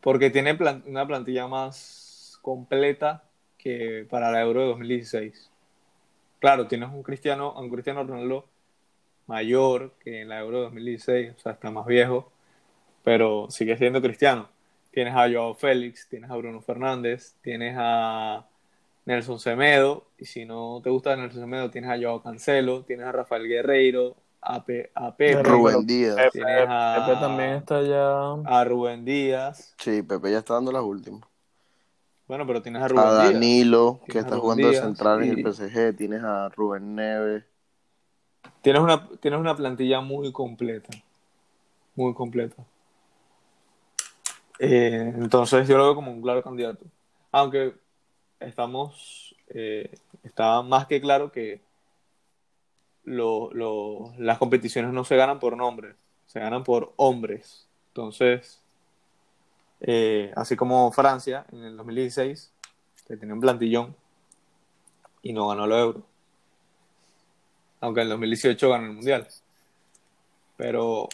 Porque 0.00 0.30
tiene 0.30 0.56
una 0.86 1.06
plantilla 1.06 1.48
más 1.48 2.01
completa 2.42 3.24
que 3.56 4.06
para 4.10 4.30
la 4.30 4.40
Euro 4.42 4.60
de 4.60 4.66
2016. 4.68 5.50
Claro, 6.40 6.66
tienes 6.66 6.90
un 6.90 7.02
Cristiano, 7.02 7.54
un 7.56 7.70
Cristiano 7.70 8.02
Ronaldo 8.04 8.46
mayor 9.26 9.92
que 10.02 10.22
en 10.22 10.28
la 10.28 10.40
Euro 10.40 10.58
de 10.58 10.62
2016, 10.64 11.34
o 11.36 11.38
sea, 11.38 11.52
está 11.52 11.70
más 11.70 11.86
viejo, 11.86 12.30
pero 13.04 13.46
sigue 13.50 13.76
siendo 13.76 14.02
Cristiano. 14.02 14.48
Tienes 14.90 15.14
a 15.14 15.30
Joao 15.30 15.54
Félix, 15.54 16.08
tienes 16.08 16.30
a 16.30 16.36
Bruno 16.36 16.60
Fernández, 16.60 17.34
tienes 17.40 17.74
a 17.78 18.46
Nelson 19.06 19.38
Semedo, 19.38 20.06
y 20.18 20.26
si 20.26 20.44
no 20.44 20.80
te 20.82 20.90
gusta 20.90 21.16
Nelson 21.16 21.40
Semedo, 21.40 21.70
tienes 21.70 21.90
a 21.90 21.96
Joao 22.00 22.22
Cancelo, 22.22 22.82
tienes 22.84 23.06
a 23.06 23.12
Rafael 23.12 23.48
Guerreiro, 23.48 24.16
a, 24.42 24.64
Pe- 24.64 24.90
a 24.94 25.16
Pepe, 25.16 25.36
Pero- 25.36 25.50
Rubén 25.50 25.86
Díaz. 25.86 26.16
Pepe, 26.16 26.30
Tienes 26.32 26.66
a- 26.68 27.04
Pepe 27.06 27.20
también 27.20 27.50
está 27.50 27.80
ya. 27.82 28.32
a 28.44 28.64
Rubén 28.64 29.04
Díaz. 29.04 29.74
Sí, 29.78 30.02
Pepe 30.02 30.32
ya 30.32 30.38
está 30.38 30.54
dando 30.54 30.72
las 30.72 30.82
últimas. 30.82 31.22
Bueno, 32.28 32.46
pero 32.46 32.62
tienes 32.62 32.82
a 32.82 32.88
Rubén 32.88 33.04
A 33.06 33.10
Díaz. 33.20 33.32
Danilo, 33.34 34.00
que 34.06 34.18
está 34.18 34.38
jugando 34.38 34.68
de 34.68 34.74
central 34.74 35.22
en 35.22 35.30
el 35.30 35.42
PSG. 35.42 35.96
Tienes 35.96 36.22
a 36.22 36.48
Rubén 36.48 36.94
Neves. 36.94 37.44
Tienes 38.62 38.80
una, 38.82 39.08
tienes 39.20 39.40
una 39.40 39.56
plantilla 39.56 40.00
muy 40.00 40.32
completa. 40.32 40.88
Muy 41.94 42.14
completa. 42.14 42.64
Eh, 44.58 45.12
entonces 45.16 45.66
yo 45.66 45.76
lo 45.76 45.84
veo 45.84 45.94
como 45.94 46.12
un 46.12 46.22
claro 46.22 46.42
candidato. 46.42 46.84
Aunque 47.32 47.74
estamos. 48.40 49.34
eh, 49.54 49.92
está 50.22 50.62
más 50.62 50.86
que 50.86 50.98
claro 51.00 51.30
que 51.30 51.60
lo- 53.04 53.52
lo- 53.52 54.14
las 54.16 54.38
competiciones 54.38 54.92
no 54.94 55.04
se 55.04 55.16
ganan 55.16 55.38
por 55.40 55.56
nombres, 55.58 55.94
se 56.26 56.40
ganan 56.40 56.64
por 56.64 56.94
hombres. 56.96 57.68
Entonces, 57.88 58.61
eh, 59.84 60.32
así 60.36 60.54
como 60.54 60.92
Francia 60.92 61.44
en 61.50 61.64
el 61.64 61.76
2016, 61.76 62.52
que 63.06 63.16
tenía 63.16 63.34
un 63.34 63.40
plantillón 63.40 63.96
y 65.22 65.32
no 65.32 65.48
ganó 65.48 65.66
los 65.66 65.78
euros. 65.78 66.02
Aunque 67.80 68.00
en 68.00 68.06
el 68.06 68.10
2018 68.10 68.70
ganó 68.70 68.86
el 68.86 68.92
mundial. 68.92 69.26
Pero 70.56 71.08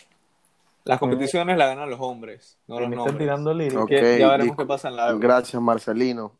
las 0.84 0.98
competiciones 0.98 1.56
las 1.56 1.68
ganan 1.68 1.88
los 1.88 2.00
hombres, 2.00 2.58
no 2.66 2.78
los 2.78 2.90
nombres. 2.90 3.16
tirando 3.16 3.52
ya 3.58 4.28
veremos 4.28 4.56
qué 4.56 4.66
pasa 4.66 4.88
en 4.88 4.96
la 4.96 5.08
Euro. 5.08 5.20
Gracias, 5.20 5.62
Marcelino. 5.62 6.32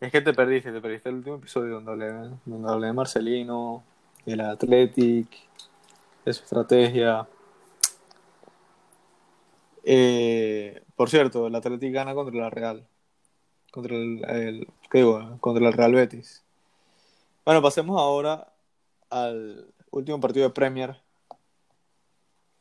Es 0.00 0.10
que 0.10 0.20
te 0.20 0.32
perdiste, 0.32 0.72
te 0.72 0.80
perdiste 0.80 1.10
el 1.10 1.16
último 1.16 1.36
episodio 1.36 1.80
donde 1.80 1.92
hablé, 1.92 2.36
donde 2.44 2.72
hablé 2.72 2.86
de 2.88 2.92
Marcelino, 2.92 3.84
del 4.24 4.40
Athletic, 4.40 5.28
de 6.24 6.32
su 6.32 6.42
estrategia. 6.44 7.26
Eh, 9.84 10.82
por 10.96 11.10
cierto, 11.10 11.46
el 11.46 11.54
Athletic 11.54 11.92
gana 11.92 12.14
contra 12.14 12.34
la 12.40 12.50
Real. 12.50 12.86
Contra 13.72 13.96
el, 13.96 14.24
el- 14.28 14.68
¿qué 14.90 14.98
digo? 14.98 15.38
Contra 15.40 15.66
el 15.66 15.72
Real 15.72 15.94
Betis. 15.94 16.42
Bueno, 17.44 17.62
pasemos 17.62 18.00
ahora 18.00 18.52
al 19.10 19.66
último 19.90 20.20
partido 20.20 20.46
de 20.46 20.54
Premier. 20.54 21.00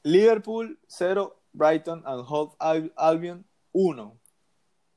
Liverpool 0.04 0.80
0, 0.88 1.36
Brighton 1.54 2.02
and 2.06 2.26
Hove 2.28 2.54
Al- 2.60 2.94
Albion 2.96 3.46
1. 3.74 4.18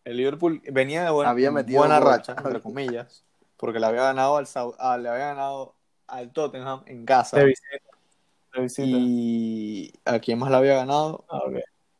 El 0.04 0.16
Liverpool 0.16 0.62
venía 0.72 1.04
de 1.04 1.10
buena, 1.10 1.30
Había 1.30 1.50
metido 1.50 1.78
buena 1.80 2.00
racha, 2.00 2.34
entre 2.38 2.60
comillas, 2.60 3.24
porque 3.56 3.78
le 3.80 3.86
había 3.86 4.02
ganado 4.02 4.36
al, 4.36 4.46
ah, 4.78 4.96
le 4.98 5.08
había 5.08 5.26
ganado 5.26 5.74
al 6.06 6.32
Tottenham 6.32 6.82
en 6.86 7.04
casa. 7.04 7.38
De 7.38 7.46
visita. 7.46 7.88
De 8.54 8.62
visita. 8.62 8.88
Y 8.88 9.92
a 10.04 10.18
quién 10.18 10.38
más 10.38 10.50
le 10.50 10.56
había 10.56 10.74
ganado, 10.74 11.24
Ah, 11.28 11.38
ok. 11.46 11.56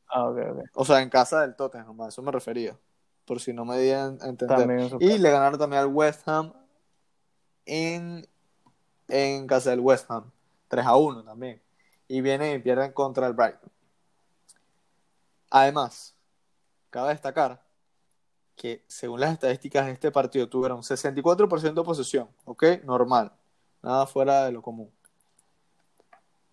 Ah, 0.09 0.29
ok, 0.29 0.39
ok. 0.53 0.65
o 0.75 0.85
sea, 0.85 1.03
en 1.03 1.09
casa 1.11 1.41
del 1.41 1.57
Tottenham, 1.57 2.01
a 2.01 2.09
eso 2.09 2.23
me 2.23 2.31
refería, 2.31 2.79
por 3.25 3.41
si 3.41 3.53
no 3.53 3.65
me 3.65 3.79
dieran 3.81 4.19
a 4.23 4.27
entender. 4.27 4.93
Y 5.01 5.19
le 5.19 5.31
ganaron 5.31 5.59
también 5.59 5.83
al 5.83 5.89
West 5.89 6.29
Ham 6.29 6.53
en, 7.67 8.27
en 9.09 9.47
casa 9.47 9.71
del 9.71 9.81
West 9.81 10.09
Ham, 10.11 10.31
3 10.69 10.87
a 10.87 10.97
1 10.97 11.25
también. 11.25 11.61
Y 12.07 12.21
vienen 12.21 12.57
y 12.57 12.59
pierden 12.61 12.93
contra 12.93 13.27
el 13.27 13.33
Brighton. 13.33 13.71
Además, 15.51 16.15
cabe 16.91 17.11
destacar 17.11 17.63
que 18.57 18.85
según 18.87 19.21
las 19.21 19.33
estadísticas 19.33 19.87
de 19.87 19.93
este 19.93 20.11
partido 20.11 20.49
tuvieron 20.49 20.83
64% 20.83 21.75
de 21.75 21.83
posesión, 21.83 22.29
¿ok? 22.45 22.65
Normal, 22.85 23.33
nada 23.85 24.07
fuera 24.07 24.47
de 24.47 24.53
lo 24.53 24.63
común. 24.63 24.91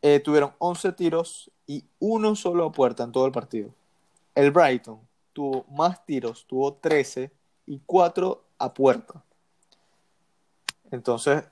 Eh, 0.01 0.19
tuvieron 0.19 0.53
11 0.59 0.91
tiros 0.91 1.49
y 1.65 1.85
uno 1.99 2.35
solo 2.35 2.65
a 2.65 2.71
puerta 2.71 3.03
en 3.03 3.11
todo 3.11 3.25
el 3.25 3.31
partido. 3.31 3.69
El 4.35 4.51
Brighton 4.51 4.99
tuvo 5.33 5.63
más 5.71 6.05
tiros, 6.05 6.45
tuvo 6.45 6.73
13 6.73 7.31
y 7.65 7.79
4 7.85 8.43
a 8.57 8.73
puerta. 8.73 9.23
Entonces, 10.91 11.43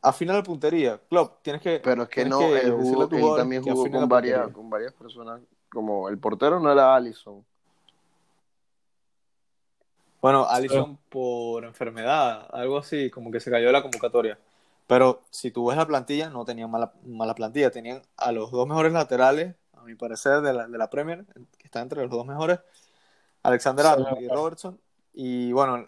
afina 0.00 0.32
la 0.32 0.42
puntería. 0.42 0.98
Klopp, 1.10 1.42
tienes 1.42 1.60
que. 1.60 1.80
Pero 1.80 2.04
es 2.04 2.08
que 2.08 2.24
no, 2.24 2.38
que 2.38 2.60
él, 2.60 2.72
jugó- 2.72 3.34
a 3.34 3.36
también 3.36 3.62
jugó 3.62 3.90
con 3.90 4.08
varias, 4.08 4.48
con 4.52 4.70
varias 4.70 4.92
personas. 4.92 5.40
Como 5.68 6.08
el 6.08 6.18
portero 6.18 6.58
no 6.60 6.72
era 6.72 6.94
Allison. 6.94 7.44
Bueno, 10.22 10.46
Allison 10.48 10.96
por 11.10 11.64
enfermedad, 11.64 12.48
algo 12.52 12.78
así, 12.78 13.10
como 13.10 13.30
que 13.30 13.38
se 13.40 13.50
cayó 13.50 13.66
de 13.66 13.72
la 13.72 13.82
convocatoria. 13.82 14.38
Pero 14.86 15.24
si 15.30 15.50
tú 15.50 15.66
ves 15.66 15.76
la 15.76 15.86
plantilla, 15.86 16.30
no 16.30 16.44
tenían 16.44 16.70
mala, 16.70 16.92
mala 17.04 17.34
plantilla. 17.34 17.70
Tenían 17.70 18.02
a 18.16 18.32
los 18.32 18.50
dos 18.50 18.66
mejores 18.68 18.92
laterales, 18.92 19.56
a 19.72 19.82
mi 19.82 19.94
parecer, 19.94 20.40
de 20.42 20.52
la, 20.52 20.68
de 20.68 20.78
la 20.78 20.88
Premier, 20.90 21.24
que 21.58 21.64
está 21.64 21.80
entre 21.80 22.02
los 22.02 22.10
dos 22.10 22.24
mejores, 22.26 22.60
Alexander 23.42 23.86
Arnold 23.86 24.22
y 24.22 24.28
Robertson. 24.28 24.80
Y 25.12 25.52
bueno, 25.52 25.86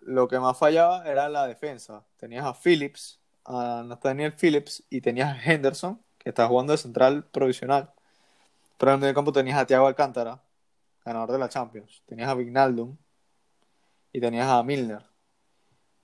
lo 0.00 0.28
que 0.28 0.38
más 0.40 0.58
fallaba 0.58 1.04
era 1.08 1.28
la 1.28 1.46
defensa. 1.46 2.04
Tenías 2.16 2.44
a 2.44 2.54
Phillips, 2.54 3.20
a 3.44 3.84
Nathaniel 3.86 4.32
Phillips, 4.32 4.82
y 4.90 5.00
tenías 5.00 5.36
a 5.36 5.52
Henderson, 5.52 6.00
que 6.18 6.30
está 6.30 6.46
jugando 6.48 6.72
de 6.72 6.78
central 6.78 7.24
provisional. 7.24 7.92
Pero 8.78 8.92
en 8.92 8.94
el 8.96 9.00
medio 9.00 9.14
campo 9.14 9.32
tenías 9.32 9.58
a 9.58 9.66
Thiago 9.66 9.86
Alcántara, 9.86 10.42
ganador 11.04 11.32
de 11.32 11.38
la 11.38 11.48
Champions. 11.48 12.02
Tenías 12.06 12.28
a 12.28 12.34
Vignaldum 12.34 12.96
y 14.12 14.20
tenías 14.20 14.48
a 14.48 14.62
Milner. 14.62 15.04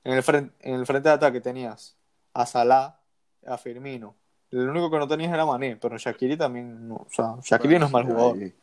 En 0.05 0.13
el 0.13 0.23
frente, 0.23 0.55
en 0.61 0.75
el 0.75 0.87
frente 0.87 1.09
de 1.09 1.15
ataque 1.15 1.41
tenías 1.41 1.97
a 2.35 2.47
Salah, 2.47 2.99
a 3.47 3.59
Firmino. 3.59 4.15
El 4.51 4.69
único 4.69 4.91
que 4.91 4.99
no 4.99 5.07
tenías 5.07 5.33
era 5.33 5.47
Mané, 5.47 5.77
pero 5.77 5.97
Shakiri 5.97 6.37
también, 6.37 6.89
no, 6.89 6.97
o 6.97 7.07
sea, 7.11 7.37
Shakiri 7.43 7.79
no 7.79 7.87
es 7.87 7.93
mal 7.93 8.05
jugador. 8.05 8.37
Ahí. 8.37 8.55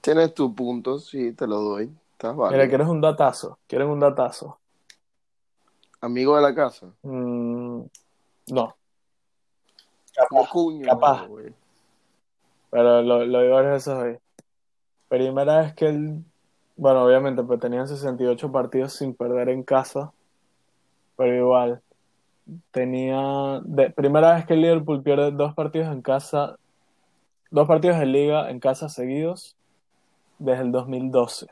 Tienes 0.00 0.32
tu 0.32 0.54
punto, 0.54 0.98
sí, 0.98 1.32
te 1.32 1.46
lo 1.46 1.60
doy. 1.60 1.90
Estás 2.12 2.34
Mira, 2.34 2.48
válido. 2.48 2.68
quieres 2.68 2.86
un 2.88 3.00
datazo. 3.00 3.58
Quieres 3.66 3.88
un 3.88 4.00
datazo. 4.00 4.58
Amigo 6.00 6.36
de 6.36 6.42
la 6.42 6.54
casa. 6.54 6.86
Mm, 7.02 7.82
no, 8.48 8.74
cuño, 10.50 10.86
capaz. 10.86 11.26
güey. 11.26 11.52
pero 12.70 13.02
lo, 13.02 13.24
lo 13.24 13.40
digo 13.42 13.54
varias 13.54 13.72
veces 13.72 13.94
hoy. 13.94 14.18
Primera 15.08 15.60
vez 15.60 15.74
que 15.74 15.86
él. 15.86 16.24
Bueno, 16.76 17.04
obviamente, 17.04 17.42
pues 17.42 17.58
tenían 17.60 17.88
68 17.88 18.52
partidos 18.52 18.92
sin 18.92 19.14
perder 19.14 19.48
en 19.48 19.62
casa. 19.62 20.12
Pero 21.16 21.34
igual. 21.34 21.82
Tenía. 22.70 23.60
De, 23.64 23.90
primera 23.90 24.34
vez 24.34 24.46
que 24.46 24.54
el 24.54 24.62
Liverpool 24.62 25.02
pierde 25.02 25.30
dos 25.32 25.54
partidos 25.54 25.88
en 25.88 26.02
casa. 26.02 26.56
Dos 27.50 27.66
partidos 27.66 27.98
de 27.98 28.06
liga 28.06 28.50
en 28.50 28.60
casa 28.60 28.88
seguidos. 28.88 29.56
Desde 30.38 30.62
el 30.62 30.72
2012. 30.72 31.46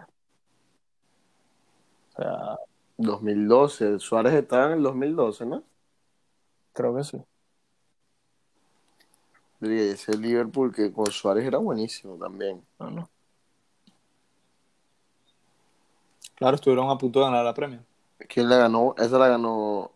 O 2.09 2.17
sea, 2.17 2.57
2012. 2.99 3.99
Suárez 3.99 4.35
estaba 4.35 4.67
en 4.67 4.73
el 4.73 4.83
2012, 4.83 5.47
¿no? 5.47 5.63
creo 6.77 6.95
que 6.95 7.05
sí. 7.05 7.19
Y 9.63 9.79
ese 9.91 10.17
Liverpool 10.17 10.73
que 10.73 10.93
con 10.93 11.07
Suárez 11.07 11.47
era 11.47 11.59
buenísimo 11.59 12.17
también. 12.17 12.63
No, 12.79 12.91
no. 12.91 13.09
Claro, 16.35 16.57
estuvieron 16.57 16.91
a 16.91 16.99
punto 16.99 17.21
de 17.21 17.25
ganar 17.25 17.45
la 17.45 17.55
premia. 17.55 17.83
¿Quién 18.29 18.51
la 18.51 18.59
ganó? 18.59 18.95
Esa 18.99 19.19
la 19.19 19.29
ganó. 19.29 19.91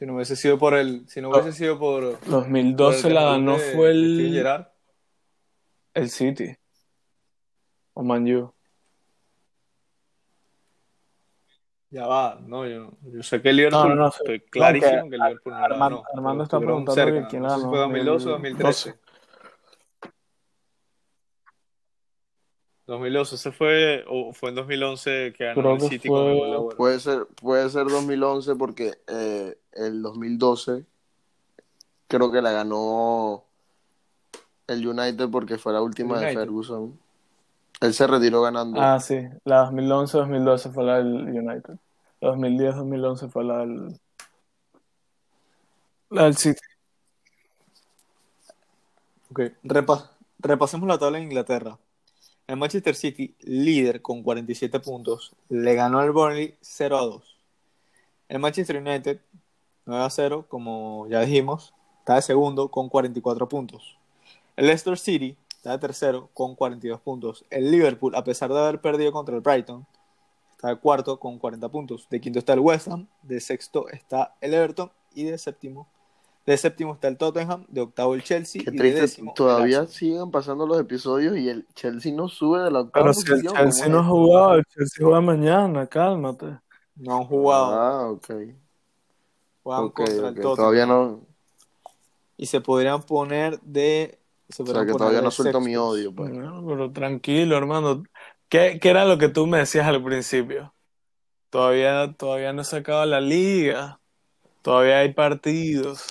Si 0.00 0.06
no 0.06 0.14
hubiese 0.14 0.34
sido 0.34 0.58
por 0.58 0.72
el, 0.72 1.06
si 1.10 1.20
no 1.20 1.28
hubiese 1.28 1.52
sido 1.52 1.78
por, 1.78 2.18
por 2.20 2.26
2012 2.26 3.08
el 3.08 3.14
la 3.14 3.22
ganó 3.24 3.58
de- 3.58 3.72
fue 3.76 3.90
el, 3.90 4.46
el 5.92 6.08
City. 6.08 6.56
O 7.92 8.02
Man 8.02 8.24
U. 8.34 8.50
Ya 11.90 12.06
va, 12.06 12.40
no, 12.40 12.66
yo, 12.66 12.92
yo 13.02 13.22
sé 13.22 13.42
que 13.42 13.50
el 13.50 13.56
Liverpool, 13.56 13.80
No, 13.82 13.88
no, 13.88 13.94
no, 13.96 14.08
estoy 14.08 14.40
clarísimo 14.40 15.02
que 15.04 15.10
que 15.10 15.16
el 15.16 15.20
Liverpool 15.22 15.52
no 15.52 15.58
la 15.58 15.64
Armando, 15.66 15.96
ganó. 15.96 16.08
Armando 16.14 16.44
está 16.44 16.58
preguntando 16.60 16.94
cerca, 16.94 17.20
que 17.22 17.28
quién 17.28 17.42
sé 17.42 17.48
si 17.50 17.56
ganó. 17.56 17.68
fue 17.70 17.78
2012 17.80 18.26
o 18.26 18.30
2013. 18.30 18.94
2012, 22.86 23.34
ese 23.34 23.52
fue, 23.52 24.04
o 24.08 24.32
fue 24.32 24.48
en 24.48 24.54
2011 24.54 25.34
que 25.36 25.44
ganó 25.44 25.60
Creo 25.60 25.74
el 25.74 25.80
City 25.82 26.08
con 26.08 26.26
el. 26.26 26.74
Puede 26.76 27.00
ser, 27.00 27.26
puede 27.40 27.68
ser 27.68 27.84
2011 27.84 28.54
porque 28.56 28.94
eh, 29.08 29.58
el 29.72 30.02
2012 30.02 30.84
creo 32.08 32.30
que 32.32 32.42
la 32.42 32.50
ganó 32.52 33.44
el 34.66 34.86
United 34.86 35.28
porque 35.30 35.58
fue 35.58 35.72
la 35.72 35.80
última 35.82 36.14
El 36.14 36.20
de 36.20 36.26
United. 36.26 36.40
Ferguson. 36.40 36.98
Él 37.80 37.94
se 37.94 38.06
retiró 38.06 38.42
ganando. 38.42 38.80
Ah, 38.80 39.00
sí. 39.00 39.16
La 39.44 39.70
2011-2012 39.70 40.72
fue 40.72 40.84
la 40.84 40.96
del 40.98 41.06
United. 41.28 41.74
La 42.20 42.30
2010-2011 42.34 43.30
fue 43.30 43.44
la 43.44 43.58
del... 43.58 44.00
La 46.10 46.24
del 46.24 46.36
City. 46.36 46.60
Ok, 49.30 49.40
repa- 49.62 50.10
repasemos 50.40 50.88
la 50.88 50.98
tabla 50.98 51.18
en 51.18 51.24
Inglaterra. 51.24 51.78
El 52.46 52.56
Manchester 52.56 52.96
City, 52.96 53.34
líder 53.42 54.02
con 54.02 54.22
47 54.24 54.80
puntos, 54.80 55.32
le 55.48 55.74
ganó 55.74 56.00
al 56.00 56.10
Burnley 56.10 56.56
0 56.60 56.98
a 56.98 57.02
2. 57.02 57.36
El 58.28 58.38
Manchester 58.40 58.76
United, 58.76 59.20
9 59.86 60.04
a 60.04 60.10
0, 60.10 60.46
como 60.48 61.06
ya 61.08 61.20
dijimos, 61.20 61.74
está 62.00 62.16
de 62.16 62.22
segundo 62.22 62.70
con 62.70 62.88
44 62.88 63.48
puntos. 63.48 63.98
El 64.56 64.66
Leicester 64.66 64.98
City 64.98 65.36
está 65.56 65.72
de 65.72 65.78
tercero 65.78 66.28
con 66.34 66.54
42 66.54 67.00
puntos. 67.00 67.44
El 67.50 67.70
Liverpool, 67.70 68.14
a 68.14 68.24
pesar 68.24 68.52
de 68.52 68.58
haber 68.58 68.80
perdido 68.80 69.12
contra 69.12 69.34
el 69.34 69.40
Brighton, 69.40 69.86
está 70.52 70.68
de 70.68 70.76
cuarto 70.76 71.18
con 71.18 71.38
40 71.38 71.68
puntos. 71.70 72.06
De 72.10 72.20
quinto 72.20 72.38
está 72.38 72.52
el 72.52 72.60
West 72.60 72.88
Ham, 72.88 73.06
de 73.22 73.40
sexto 73.40 73.88
está 73.88 74.34
el 74.40 74.54
Everton 74.54 74.90
y 75.14 75.24
de 75.24 75.38
séptimo, 75.38 75.88
de 76.46 76.56
séptimo 76.56 76.94
está 76.94 77.08
el 77.08 77.16
Tottenham, 77.16 77.64
de 77.68 77.80
octavo 77.80 78.14
el 78.14 78.22
Chelsea 78.22 78.62
Qué 78.62 78.70
y 78.70 78.72
de 78.72 78.78
triste, 78.78 79.00
décimo 79.02 79.32
todavía 79.34 79.86
siguen 79.86 80.30
pasando 80.30 80.66
los 80.66 80.78
episodios 80.80 81.36
y 81.36 81.48
el 81.48 81.66
Chelsea 81.74 82.12
no 82.12 82.28
sube 82.28 82.60
de 82.60 82.70
la 82.70 82.80
octava 82.80 83.04
Pero 83.04 83.14
si 83.14 83.20
el 83.20 83.26
posición. 83.28 83.54
Chelsea 83.54 83.84
¿cómo 83.86 83.96
no 83.96 84.02
ha 84.02 84.04
jugado, 84.04 84.54
el 84.54 84.64
Chelsea 84.66 85.04
juega 85.04 85.20
mañana, 85.20 85.86
cálmate. 85.86 86.58
No 86.96 87.16
han 87.16 87.24
jugado, 87.24 87.72
Ah, 87.72 88.10
ok. 88.10 88.30
Juegan 89.62 89.90
contra 89.90 90.14
el 90.14 90.20
ok. 90.20 90.34
Tottenham. 90.34 90.56
Todavía 90.56 90.86
no. 90.86 91.20
Y 92.36 92.46
se 92.46 92.60
podrían 92.60 93.02
poner 93.02 93.60
de. 93.60 94.18
Se 94.48 94.62
O 94.62 94.66
sea 94.66 94.74
que 94.74 94.92
poner 94.92 94.96
todavía 94.98 95.22
no 95.22 95.30
suelto 95.30 95.60
mi 95.60 95.76
odio, 95.76 96.12
pues. 96.14 96.30
No, 96.30 96.64
pero 96.66 96.90
tranquilo, 96.92 97.56
hermano. 97.56 98.02
¿Qué, 98.48 98.78
qué 98.80 98.90
era 98.90 99.04
lo 99.04 99.18
que 99.18 99.28
tú 99.28 99.46
me 99.46 99.58
decías 99.58 99.86
al 99.86 100.02
principio? 100.02 100.74
Todavía, 101.50 102.14
todavía 102.14 102.52
no 102.52 102.64
se 102.64 102.78
acaba 102.78 103.06
la 103.06 103.20
liga. 103.20 104.00
Todavía 104.62 104.98
hay 104.98 105.12
partidos. 105.12 106.04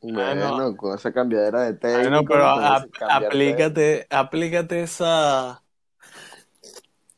Bueno, 0.00 0.58
no. 0.58 0.76
con 0.76 0.94
esa 0.96 1.12
cambiadera 1.12 1.62
de 1.62 1.74
técnico. 1.74 2.00
Bueno, 2.10 2.24
pero 2.26 2.46
a- 2.46 2.86
aplícate, 3.10 4.06
aplícate 4.08 4.82
esa, 4.82 5.62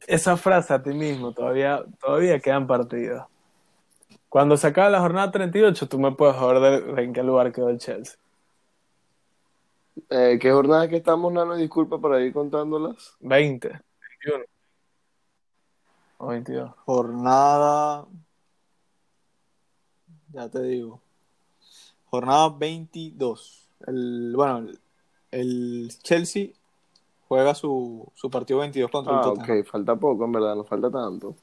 esa 0.06 0.36
frase 0.36 0.74
a 0.74 0.82
ti 0.82 0.90
mismo. 0.90 1.32
Todavía, 1.32 1.84
todavía 2.00 2.40
quedan 2.40 2.66
partidos. 2.66 3.24
Cuando 4.32 4.56
se 4.56 4.66
acabe 4.66 4.90
la 4.90 5.00
jornada 5.00 5.30
38, 5.30 5.88
tú 5.90 5.98
me 5.98 6.12
puedes 6.12 6.34
joder 6.36 6.58
de, 6.86 6.92
de 6.94 7.02
en 7.02 7.12
qué 7.12 7.22
lugar 7.22 7.52
quedó 7.52 7.68
el 7.68 7.76
Chelsea. 7.76 8.16
Eh, 10.08 10.38
¿Qué 10.40 10.50
jornada 10.50 10.88
que 10.88 10.96
estamos, 10.96 11.30
Nano? 11.30 11.54
Disculpa 11.54 11.98
para 12.00 12.18
ir 12.22 12.32
contándolas. 12.32 13.14
20, 13.20 13.68
21 13.68 14.44
o 16.16 16.26
22. 16.28 16.70
Jornada. 16.86 18.06
Ya 20.32 20.48
te 20.48 20.62
digo. 20.62 20.98
Jornada 22.06 22.48
22. 22.58 23.68
El, 23.86 24.32
bueno, 24.34 24.58
el, 24.60 24.80
el 25.30 25.90
Chelsea 26.02 26.48
juega 27.28 27.54
su, 27.54 28.10
su 28.14 28.30
partido 28.30 28.60
22 28.60 28.90
contra 28.90 29.12
el 29.12 29.18
Ah, 29.18 29.22
Tottenham. 29.24 29.58
ok, 29.60 29.66
falta 29.66 29.94
poco, 29.96 30.24
en 30.24 30.32
verdad, 30.32 30.54
no 30.56 30.64
falta 30.64 30.90
tanto. 30.90 31.34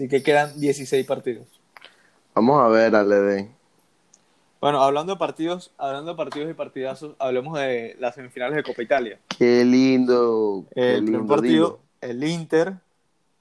Así 0.00 0.08
que 0.08 0.22
quedan 0.22 0.58
16 0.58 1.06
partidos. 1.06 1.46
Vamos 2.34 2.58
a 2.58 2.68
ver, 2.68 2.96
Alede. 2.96 3.50
Bueno, 4.58 4.82
hablando 4.82 5.12
de 5.12 5.18
partidos, 5.18 5.74
hablando 5.76 6.12
de 6.12 6.16
partidos 6.16 6.50
y 6.50 6.54
partidazos, 6.54 7.16
hablemos 7.18 7.58
de 7.58 7.96
las 7.98 8.14
semifinales 8.14 8.56
de 8.56 8.62
Copa 8.62 8.82
Italia. 8.82 9.20
Qué 9.36 9.62
lindo. 9.62 10.64
Qué 10.74 10.94
El 10.94 11.04
primer 11.04 11.20
lindo, 11.20 11.34
partido, 11.34 11.80
el 12.00 12.24
Inter, 12.24 12.76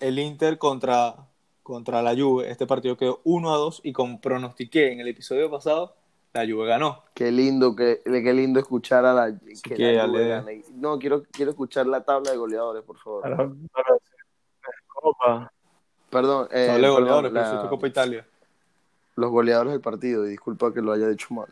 el 0.01 0.19
Inter 0.19 0.57
contra, 0.57 1.15
contra 1.63 2.01
la 2.01 2.13
Juve. 2.13 2.51
Este 2.51 2.67
partido 2.67 2.97
quedó 2.97 3.21
1 3.23 3.53
a 3.53 3.57
2 3.57 3.79
y 3.85 3.93
como 3.93 4.19
pronostiqué 4.19 4.91
en 4.91 4.99
el 4.99 5.07
episodio 5.07 5.49
pasado, 5.49 5.95
la 6.33 6.45
Juve 6.45 6.67
ganó. 6.67 7.03
Qué 7.13 7.31
lindo, 7.31 7.73
qué, 7.73 8.01
qué 8.03 8.33
lindo 8.33 8.59
escuchar 8.59 9.05
a 9.05 9.13
la 9.13 9.39
que 9.39 9.75
que 9.75 9.93
la 9.93 10.09
Juve 10.09 10.27
gane. 10.27 10.63
No, 10.73 10.99
quiero, 10.99 11.23
quiero 11.31 11.51
escuchar 11.51 11.87
la 11.87 12.03
tabla 12.03 12.31
de 12.31 12.37
goleadores, 12.37 12.83
por 12.83 12.97
favor. 12.97 13.21
Para, 13.21 13.37
para 13.37 13.95
Copa. 14.87 15.53
Perdón, 16.09 16.47
eh, 16.51 16.67
perdón, 16.73 16.91
goleadores, 16.95 17.31
pero 17.31 17.63
la- 17.63 17.69
Copa 17.69 17.87
Italia. 17.87 18.25
los 19.15 19.29
goleadores 19.31 19.73
del 19.73 19.81
partido, 19.81 20.25
y 20.25 20.29
disculpa 20.31 20.73
que 20.73 20.81
lo 20.81 20.91
haya 20.91 21.07
dicho 21.07 21.27
mal. 21.33 21.47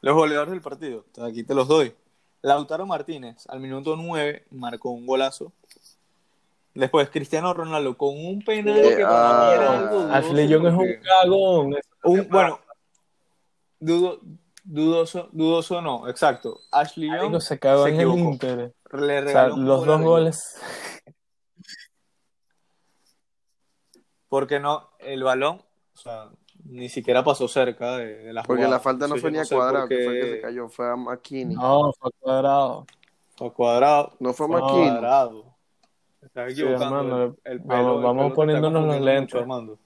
Los 0.00 0.14
goleadores 0.14 0.52
del 0.52 0.60
partido, 0.60 1.04
aquí 1.22 1.42
te 1.44 1.54
los 1.54 1.66
doy. 1.68 1.94
Lautaro 2.42 2.84
Martínez, 2.84 3.46
al 3.48 3.60
minuto 3.60 3.96
9, 3.96 4.44
marcó 4.50 4.90
un 4.90 5.06
golazo. 5.06 5.52
Después, 6.74 7.08
Cristiano 7.08 7.54
Ronaldo 7.54 7.96
con 7.96 8.10
un 8.10 8.42
penal 8.44 8.76
Eh, 8.78 8.96
que 8.96 9.02
para 9.04 9.46
mí 9.48 9.54
era 9.54 9.70
ah, 9.70 9.78
algo 9.78 9.94
dudoso. 10.00 10.12
Ashley 10.14 10.48
Young 10.48 10.66
es 10.66 10.74
un 10.74 10.94
cagón. 11.02 11.76
un- 12.02 12.28
bueno, 12.28 12.58
dudo- 13.80 14.20
dudoso, 14.64 15.28
dudoso 15.32 15.80
no, 15.80 16.08
exacto. 16.08 16.58
Ashley 16.72 17.08
Young 17.08 17.18
Marico, 17.20 17.40
se 17.40 17.58
cagó 17.58 17.84
se 17.84 17.90
en 17.90 18.00
el. 18.00 18.08
Inter. 18.18 18.58
le 18.58 18.68
O 18.92 18.98
sea, 19.06 19.20
regaló 19.20 19.54
un 19.54 19.64
los 19.64 19.86
dos 19.86 20.00
goles. 20.02 20.56
Porque 24.34 24.58
no, 24.58 24.88
el 24.98 25.22
balón, 25.22 25.62
o 25.94 25.96
sea, 25.96 26.28
ni 26.64 26.88
siquiera 26.88 27.22
pasó 27.22 27.46
cerca 27.46 27.98
de, 27.98 28.16
de 28.24 28.32
la 28.32 28.42
Porque 28.42 28.62
jugada. 28.64 28.78
la 28.78 28.80
falta 28.80 29.06
no 29.06 29.14
Entonces, 29.14 29.22
fue 29.22 29.30
ni 29.30 29.38
a 29.38 29.44
cuadrado, 29.46 29.86
que 29.88 29.94
fue 29.94 30.06
el 30.06 30.12
qué 30.20 30.26
que 30.26 30.34
se 30.34 30.40
cayó, 30.40 30.68
fue 30.68 30.90
a 30.90 30.96
McKinney. 30.96 31.54
No, 31.56 31.92
fue 31.92 32.10
cuadrado. 32.18 32.86
Fue 33.36 33.46
a 33.46 33.50
cuadrado. 33.50 34.12
No 34.18 34.32
fue 34.32 34.46
a 34.46 34.48
McKinney. 34.48 34.88
Cuadrado. 34.90 35.44
Estás 36.20 36.52
Sí, 36.52 36.62
equivocando. 36.62 36.98
hermano, 36.98 37.24
el, 37.44 37.52
el 37.52 37.58
vamos- 37.60 37.94
el 37.94 38.16
pelo 38.16 38.34
poniéndonos 38.34 38.86
los 38.86 39.00
lentes. 39.00 39.40
Armando. 39.40 39.78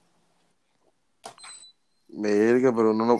Verga, 2.07 2.73
pero 2.75 2.89
uno 2.89 3.05
no. 3.05 3.17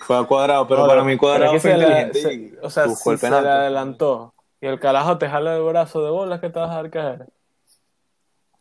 Fue 0.00 0.18
a 0.18 0.24
cuadrado, 0.24 0.68
pero 0.68 0.82
No, 0.82 0.88
para 0.88 1.04
mí 1.04 1.16
cuadrado 1.16 1.52
fue 1.52 1.60
se 1.60 1.76
la- 1.78 1.84
inteligente 2.02 2.20
se- 2.20 2.34
y 2.34 2.54
o 2.60 2.68
sea, 2.68 2.86
si 2.88 3.16
se 3.16 3.30
le 3.30 3.36
adelantó 3.48 4.34
y 4.60 4.66
el 4.66 4.78
carajo 4.78 5.16
te 5.16 5.26
jala 5.26 5.56
el 5.56 5.62
brazo 5.62 6.04
de 6.04 6.10
bolas 6.10 6.38
que 6.40 6.50
te 6.50 6.58
vas 6.58 6.70
a 6.70 6.74
dar 6.74 6.90
caer. 6.90 7.26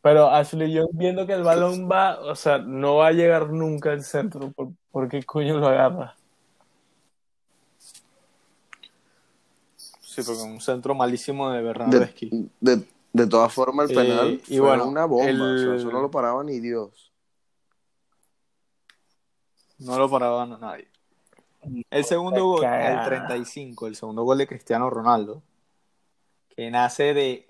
Pero 0.07 0.29
Ashley 0.29 0.71
Young 0.71 0.87
viendo 0.93 1.27
que 1.27 1.33
el 1.33 1.43
balón 1.43 1.89
va, 1.91 2.17
o 2.21 2.33
sea, 2.33 2.59
no 2.59 2.95
va 2.95 3.07
a 3.07 3.11
llegar 3.11 3.49
nunca 3.49 3.91
al 3.91 4.05
centro. 4.05 4.53
¿Por, 4.53 4.69
por 4.89 5.09
qué 5.09 5.21
coño 5.23 5.57
lo 5.57 5.67
agarra? 5.67 6.15
Sí, 9.99 10.21
porque 10.23 10.43
un 10.43 10.61
centro 10.61 10.95
malísimo 10.95 11.49
de 11.51 11.61
Bernardeschi. 11.61 12.29
De, 12.29 12.47
de, 12.77 12.87
de 13.11 13.27
todas 13.27 13.53
formas, 13.53 13.89
el 13.89 13.97
Eh, 13.97 14.01
penal 14.01 14.41
y 14.47 14.57
fue 14.59 14.59
bueno, 14.59 14.87
una 14.87 15.03
bomba. 15.03 15.27
el- 15.27 15.41
O 15.41 15.57
sea, 15.57 15.75
eso 15.75 15.91
no 15.91 15.99
lo 15.99 16.09
paraba 16.09 16.41
ni 16.41 16.61
Dios. 16.61 17.11
No 19.79 19.99
lo 19.99 20.09
paraba 20.09 20.45
nadie. 20.45 20.87
El 21.91 22.05
segundo 22.05 22.45
gol, 22.45 22.63
al 22.63 23.03
35, 23.03 23.87
el 23.87 23.97
segundo 23.97 24.23
gol 24.23 24.37
de 24.37 24.47
Cristiano 24.47 24.89
Ronaldo, 24.89 25.43
que 26.55 26.71
nace 26.71 27.13
de 27.13 27.46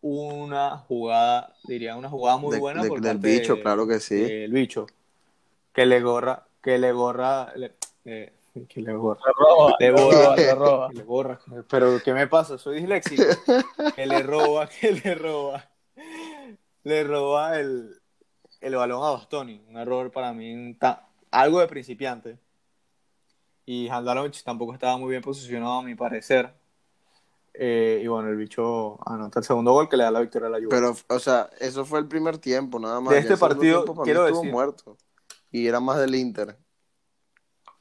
una 0.00 0.78
jugada, 0.78 1.54
diría 1.64 1.96
una 1.96 2.08
jugada 2.08 2.38
muy 2.38 2.54
De- 2.54 2.60
buena 2.60 2.82
de- 2.82 2.88
por 2.88 3.00
del 3.00 3.16
parte 3.18 3.28
bicho, 3.28 3.56
de- 3.56 3.62
claro 3.62 3.86
que 3.86 4.00
sí. 4.00 4.16
del 4.16 4.52
bicho, 4.52 4.86
que 5.72 5.86
le 5.86 6.00
gorra, 6.00 6.46
que 6.62 6.78
le 6.78 6.92
gorra, 6.92 7.52
le- 7.56 7.74
eh, 8.04 8.32
que 8.68 8.80
le 8.80 8.92
gorra, 8.94 9.20
Le 9.26 9.32
roba, 9.36 9.76
Le 9.80 9.86
le 9.86 9.92
borra. 9.92 10.36
roba, 10.36 10.36
le 10.36 10.54
roba. 10.54 10.88
que 10.88 10.94
le 10.94 11.02
borra, 11.04 11.40
pero 11.68 12.02
¿qué 12.02 12.12
me 12.14 12.26
pasa? 12.26 12.58
Soy 12.58 12.80
disléxico, 12.80 13.24
que 13.94 14.06
le 14.06 14.22
roba, 14.22 14.68
que 14.68 14.92
le 14.92 15.14
roba, 15.14 15.68
le 16.84 17.04
roba 17.04 17.58
el, 17.58 18.00
el 18.60 18.74
balón 18.76 19.02
a 19.04 19.10
Bastoni, 19.10 19.62
un 19.68 19.76
error 19.78 20.10
para 20.12 20.32
mí 20.32 20.74
ta- 20.74 21.08
algo 21.30 21.60
de 21.60 21.66
principiante. 21.66 22.38
Y 23.68 23.88
Handanovic 23.88 24.44
tampoco 24.44 24.74
estaba 24.74 24.96
muy 24.96 25.10
bien 25.10 25.22
posicionado, 25.22 25.78
a 25.78 25.82
mi 25.82 25.96
parecer. 25.96 26.54
Eh, 27.58 28.00
y 28.04 28.06
bueno, 28.06 28.28
el 28.28 28.36
bicho 28.36 28.98
anota 29.08 29.38
el 29.38 29.44
segundo 29.44 29.72
gol 29.72 29.88
que 29.88 29.96
le 29.96 30.02
da 30.04 30.10
la 30.10 30.20
victoria 30.20 30.48
a 30.48 30.50
la 30.50 30.58
Juve. 30.58 30.68
Pero, 30.68 30.94
o 31.08 31.18
sea, 31.18 31.48
eso 31.58 31.84
fue 31.86 31.98
el 32.00 32.06
primer 32.06 32.36
tiempo, 32.38 32.78
nada 32.78 33.00
más. 33.00 33.14
De 33.14 33.20
este 33.20 33.36
partido, 33.38 33.84
tiempo 33.84 34.02
quiero 34.02 34.26
estuvo 34.26 34.42
decir- 34.42 34.52
muerto. 34.52 34.96
Y 35.50 35.66
era 35.66 35.80
más 35.80 35.98
del 35.98 36.14
Inter. 36.14 36.56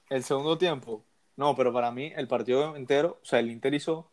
El 0.09 0.23
segundo 0.23 0.57
tiempo, 0.57 1.03
no, 1.35 1.55
pero 1.55 1.73
para 1.73 1.91
mí 1.91 2.13
el 2.15 2.27
partido 2.27 2.75
entero, 2.75 3.19
o 3.21 3.25
sea, 3.25 3.39
el 3.39 3.51
Inter 3.51 3.73
hizo. 3.73 4.09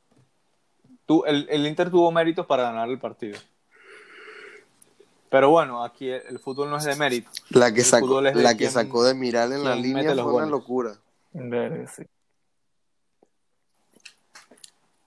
tu- 1.07 1.25
el, 1.27 1.47
el 1.51 1.67
Inter 1.67 1.91
tuvo 1.91 2.11
méritos 2.11 2.47
para 2.47 2.65
ganar 2.65 2.89
el 2.89 2.99
partido. 2.99 3.39
Pero 5.31 5.51
bueno, 5.51 5.83
aquí 5.85 6.09
el, 6.11 6.23
el 6.29 6.39
fútbol 6.39 6.69
no 6.71 6.77
es 6.77 6.85
de 6.85 6.95
mérito. 6.97 7.31
La 7.51 7.73
que 7.73 7.81
El 7.81 7.87
sacó, 7.87 8.21
es 8.25 8.35
de 8.35 8.43
la 8.43 8.51
que 8.53 8.59
quién- 8.59 8.71
sacó 8.71 9.05
de 9.05 9.15
Miral 9.15 9.53
en 9.53 9.65
la 9.65 9.75
línea 9.77 10.13
fue 10.15 10.33
una 10.35 10.47
locura. 10.47 10.97
Verga, 11.33 11.87
sí. 11.89 12.03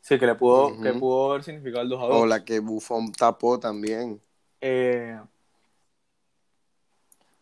Sí, 0.06 0.20
que 0.20 0.28
le 0.28 0.36
pudo, 0.36 0.80
que 0.82 0.94
pudo 0.94 1.32
haber 1.32 1.44
significado 1.44 1.82
el 1.82 1.90
2 1.90 2.04
a 2.04 2.06
2. 2.06 2.16
O 2.16 2.26
la 2.28 2.46
que 2.46 2.60
Buffon 2.60 3.12
tapó 3.12 3.60
también. 3.60 4.22
Eh, 4.62 5.20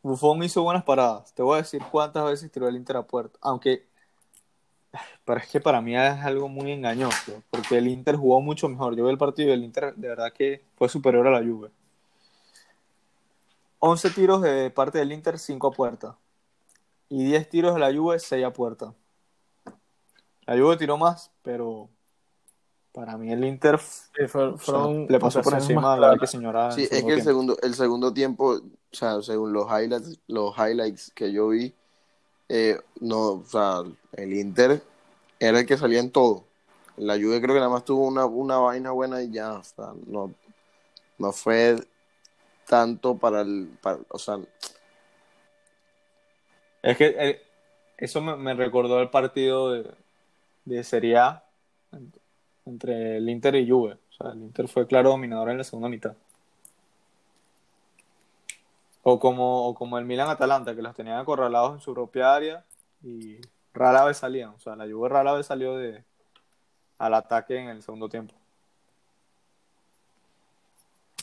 Buffon 0.02 0.42
hizo 0.44 0.64
buenas 0.64 0.86
paradas. 0.86 1.34
Te 1.34 1.44
voy 1.44 1.56
a 1.56 1.58
decir 1.58 1.82
cuántas 1.92 2.24
veces 2.24 2.50
tiró 2.50 2.70
el 2.70 2.78
Inter 2.78 2.96
a 2.96 3.06
puerta. 3.06 3.38
Aunque, 3.42 3.86
pero 5.26 5.42
es 5.42 5.48
que 5.50 5.60
para 5.60 5.82
mí 5.82 5.94
es 5.94 6.24
algo 6.24 6.48
muy 6.48 6.72
engañoso. 6.72 7.44
Porque 7.50 7.80
el 7.80 7.90
Inter 7.90 8.16
jugó 8.16 8.40
mucho 8.40 8.70
mejor. 8.70 8.96
Yo 8.96 9.04
vi 9.04 9.12
el 9.12 9.18
partido 9.18 9.50
y 9.50 9.52
el 9.52 9.66
Inter 9.66 9.94
de 9.96 10.08
verdad 10.08 10.32
que 10.32 10.64
fue 10.78 10.88
superior 10.88 11.28
a 11.28 11.32
la 11.32 11.46
Juve. 11.46 11.70
11 13.80 14.10
tiros 14.12 14.42
de 14.42 14.70
parte 14.70 15.00
del 15.00 15.12
Inter, 15.12 15.38
5 15.38 15.68
a 15.68 15.72
puerta. 15.72 16.18
Y 17.10 17.26
10 17.26 17.50
tiros 17.50 17.74
de 17.74 17.82
la 17.82 17.94
Juve, 17.94 18.20
6 18.20 18.46
a 18.46 18.54
puerta. 18.54 18.94
La 20.46 20.58
Juve 20.58 20.78
tiró 20.78 20.98
más, 20.98 21.30
pero 21.42 21.90
para 22.94 23.18
mí 23.18 23.32
el 23.32 23.44
Inter 23.44 23.76
o 23.76 24.58
sea, 24.58 24.88
le 25.10 25.20
pasó 25.20 25.42
por 25.42 25.54
encima 25.54 25.94
a 25.94 25.98
la 25.98 26.18
que 26.18 26.28
señora. 26.28 26.72
Sí, 26.72 26.88
es 26.92 27.04
que 27.04 27.14
el 27.14 27.22
segundo, 27.22 27.58
el 27.62 27.74
segundo 27.74 28.14
tiempo, 28.14 28.52
o 28.54 28.62
sea, 28.92 29.22
según 29.22 29.52
los 29.54 29.66
highlights, 29.68 30.20
los 30.28 30.56
highlights 30.58 31.12
que 31.14 31.32
yo 31.34 31.50
vi, 31.50 31.74
eh, 32.50 32.80
no, 33.02 33.32
o 33.34 33.46
sea, 33.46 33.82
el 34.14 34.34
Inter 34.34 34.82
era 35.40 35.60
el 35.60 35.66
que 35.66 35.78
salía 35.78 36.00
en 36.00 36.12
todo. 36.12 36.46
La 36.98 37.16
Juve 37.16 37.42
creo 37.42 37.56
que 37.56 37.60
nada 37.60 37.70
más 37.72 37.86
tuvo 37.86 38.08
una, 38.08 38.26
una 38.26 38.58
vaina 38.58 38.92
buena 38.92 39.22
y 39.24 39.32
ya, 39.32 39.54
o 39.54 39.64
sea, 39.64 39.94
no, 40.06 40.32
no 41.18 41.32
fue 41.32 41.76
tanto 42.68 43.18
para 43.18 43.42
el, 43.42 43.70
para- 43.82 44.00
o 44.10 44.20
sea, 44.20 44.40
Es 46.82 46.98
que 46.98 47.16
eh, 47.18 47.42
eso 47.98 48.22
me, 48.22 48.36
me 48.36 48.54
recordó 48.54 49.00
el 49.00 49.10
partido 49.10 49.72
de, 49.72 49.92
de 50.66 50.84
Serie 50.84 51.18
A 51.18 51.43
entre 52.66 53.18
el 53.18 53.30
Inter 53.30 53.56
y 53.56 53.70
Juve. 53.70 53.94
O 54.10 54.14
sea, 54.14 54.32
el 54.32 54.42
Inter 54.42 54.68
fue 54.68 54.88
claro 54.88 55.10
dominador 55.10 55.50
en 55.50 55.58
la 55.58 55.64
segunda 55.64 55.90
mitad. 55.90 56.16
O 59.04 59.20
como, 59.20 59.68
o 59.68 59.76
como 59.76 59.98
el 59.98 60.06
Milan-Atalanta, 60.06 60.76
que 60.76 60.82
los 60.82 60.96
tenían 60.96 61.18
acorralados 61.20 61.74
en 61.74 61.82
su 61.82 61.94
propia 61.94 62.34
área 62.34 62.64
y 63.04 63.38
rara 63.74 64.06
vez 64.06 64.18
salían. 64.18 64.52
O 64.52 64.60
sea, 64.60 64.76
la 64.76 64.86
Juve 64.86 65.10
rara 65.10 65.34
vez 65.34 65.46
salió 65.48 65.78
de, 65.78 66.04
al 66.98 67.14
ataque 67.14 67.58
en 67.58 67.68
el 67.68 67.82
segundo 67.84 68.08
tiempo. 68.08 68.34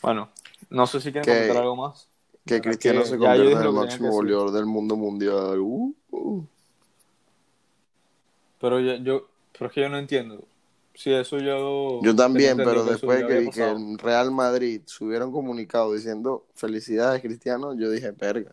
Bueno, 0.03 0.29
no 0.69 0.85
sé 0.85 0.99
si 1.01 1.11
quieren 1.11 1.23
Que- 1.23 1.39
comentar 1.39 1.63
algo 1.63 1.75
más. 1.75 2.07
que 2.45 2.59
Cristiano 2.61 3.01
que 3.01 3.07
se 3.07 3.17
dije 3.17 3.51
en 3.51 3.61
el 3.61 3.71
máximo 3.71 4.11
goleador 4.11 4.51
del 4.51 4.65
mundo 4.65 4.95
mundial. 4.95 5.59
Uh, 5.59 5.95
uh. 6.11 6.45
Pero 8.59 8.79
yo, 8.79 8.95
yo, 8.95 9.27
pero 9.53 9.67
es 9.67 9.73
que 9.73 9.81
yo 9.81 9.89
no 9.89 9.97
entiendo. 9.97 10.43
Si 10.93 11.11
eso 11.11 11.37
yo. 11.37 12.01
Yo 12.03 12.15
también, 12.15 12.57
pero 12.57 12.83
después 12.83 13.23
que 13.25 13.49
que 13.49 13.67
en 13.67 13.97
Real 13.97 14.31
Madrid 14.31 14.81
subieron 14.85 15.31
comunicado 15.31 15.93
diciendo 15.93 16.45
felicidades 16.53 17.21
Cristiano, 17.21 17.73
yo 17.73 17.89
dije, 17.89 18.13
perga. 18.13 18.51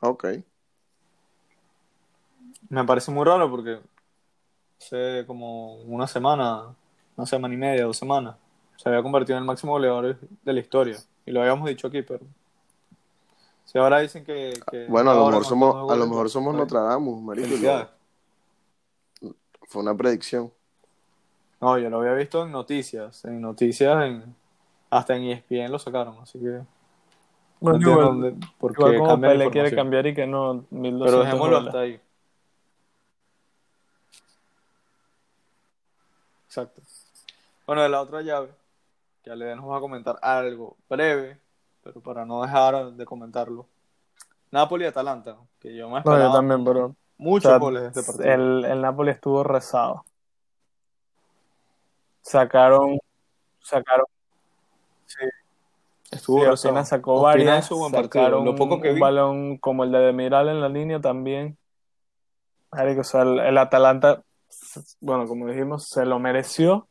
Ok. 0.00 0.26
Me 2.68 2.84
parece 2.84 3.10
muy 3.10 3.24
raro 3.24 3.50
porque 3.50 3.78
hace 4.80 5.24
como 5.26 5.76
una 5.82 6.06
semana, 6.06 6.74
una 7.16 7.26
semana 7.26 7.54
y 7.54 7.56
media, 7.56 7.84
dos 7.84 7.96
semanas, 7.96 8.36
se 8.76 8.88
había 8.88 9.02
convertido 9.02 9.36
en 9.36 9.42
el 9.42 9.46
máximo 9.46 9.72
goleador 9.72 10.18
de 10.18 10.52
la 10.52 10.60
historia. 10.60 10.96
Y 11.26 11.32
lo 11.32 11.42
habíamos 11.42 11.68
dicho 11.68 11.86
aquí, 11.86 12.02
pero. 12.02 12.24
Si 13.64 13.78
ahora 13.78 14.00
dicen 14.00 14.24
que. 14.24 14.52
que 14.70 14.86
Bueno, 14.88 15.10
a 15.10 15.14
lo 15.14 15.26
mejor 15.26 15.44
somos, 15.44 15.72
tantos 15.74 15.90
a 15.90 15.94
lo 15.94 16.00
goles, 16.00 16.08
mejor 16.08 16.30
somos 16.30 16.54
Nostradamus, 16.54 17.22
marico. 17.22 17.90
Fue 19.70 19.82
una 19.82 19.96
predicción. 19.96 20.52
No, 21.60 21.78
yo 21.78 21.88
lo 21.90 22.00
había 22.00 22.14
visto 22.14 22.42
en 22.42 22.50
noticias. 22.50 23.24
En 23.24 23.40
noticias, 23.40 24.04
en, 24.04 24.34
hasta 24.90 25.14
en 25.14 25.22
ESPN 25.24 25.70
lo 25.70 25.78
sacaron, 25.78 26.18
así 26.20 26.40
que. 26.40 26.46
No 26.46 26.64
Bueno, 27.60 27.76
entiendo 27.76 28.02
igual, 28.02 28.22
dónde- 28.22 28.46
por 28.58 28.72
qué 28.74 28.94
igual 28.94 29.20
como 29.20 29.50
quiere 29.52 29.70
cambiar 29.76 30.06
y 30.08 30.14
que 30.14 30.26
no, 30.26 30.64
1200 30.70 31.10
Pero 31.10 31.20
dejémoslo 31.20 31.56
hasta 31.58 31.80
ahí. 31.80 32.00
Exacto. 36.46 36.82
Bueno, 37.64 37.82
de 37.82 37.90
la 37.90 38.00
otra 38.00 38.22
llave, 38.22 38.48
que 39.22 39.30
Ale 39.30 39.54
nos 39.54 39.70
va 39.70 39.76
a 39.76 39.80
comentar 39.80 40.18
algo 40.20 40.76
breve, 40.88 41.38
pero 41.84 42.00
para 42.00 42.24
no 42.24 42.42
dejar 42.42 42.92
de 42.92 43.04
comentarlo. 43.04 43.68
Napoli 44.50 44.84
y 44.84 44.88
Atalanta, 44.88 45.36
que 45.60 45.76
yo 45.76 45.86
me 45.88 45.94
No, 45.94 45.98
esperaba 46.00 46.24
yo 46.24 46.32
también, 46.32 46.64
pero 46.64 46.96
muchos 47.20 47.46
o 47.46 47.50
sea, 47.50 47.58
goles 47.58 47.82
de 47.82 47.88
este 48.00 48.02
partido. 48.02 48.34
el, 48.34 48.64
el 48.64 48.80
Napoli 48.80 49.10
estuvo 49.10 49.44
rezado. 49.44 50.04
Sacaron, 52.22 52.98
sacaron, 53.60 54.06
sí, 55.06 55.24
Estuvo 56.10 56.40
sí. 56.40 56.46
Ospina 56.46 56.84
sacó 56.84 57.14
Ospina 57.14 57.50
varias, 57.50 57.66
hizo 57.66 57.76
buen 57.76 57.92
partido. 57.92 58.24
sacaron 58.24 58.44
Lo 58.44 58.56
poco 58.56 58.80
que 58.80 58.92
un 58.92 58.98
balón 58.98 59.56
como 59.58 59.84
el 59.84 59.92
de 59.92 59.98
Demiral 59.98 60.48
en 60.48 60.60
la 60.60 60.68
línea 60.68 61.00
también. 61.00 61.56
Marico, 62.72 63.00
o 63.00 63.04
sea, 63.04 63.22
el, 63.22 63.38
el 63.38 63.58
Atalanta, 63.58 64.22
bueno, 65.00 65.26
como 65.26 65.46
dijimos, 65.46 65.88
se 65.88 66.04
lo 66.04 66.18
mereció, 66.18 66.86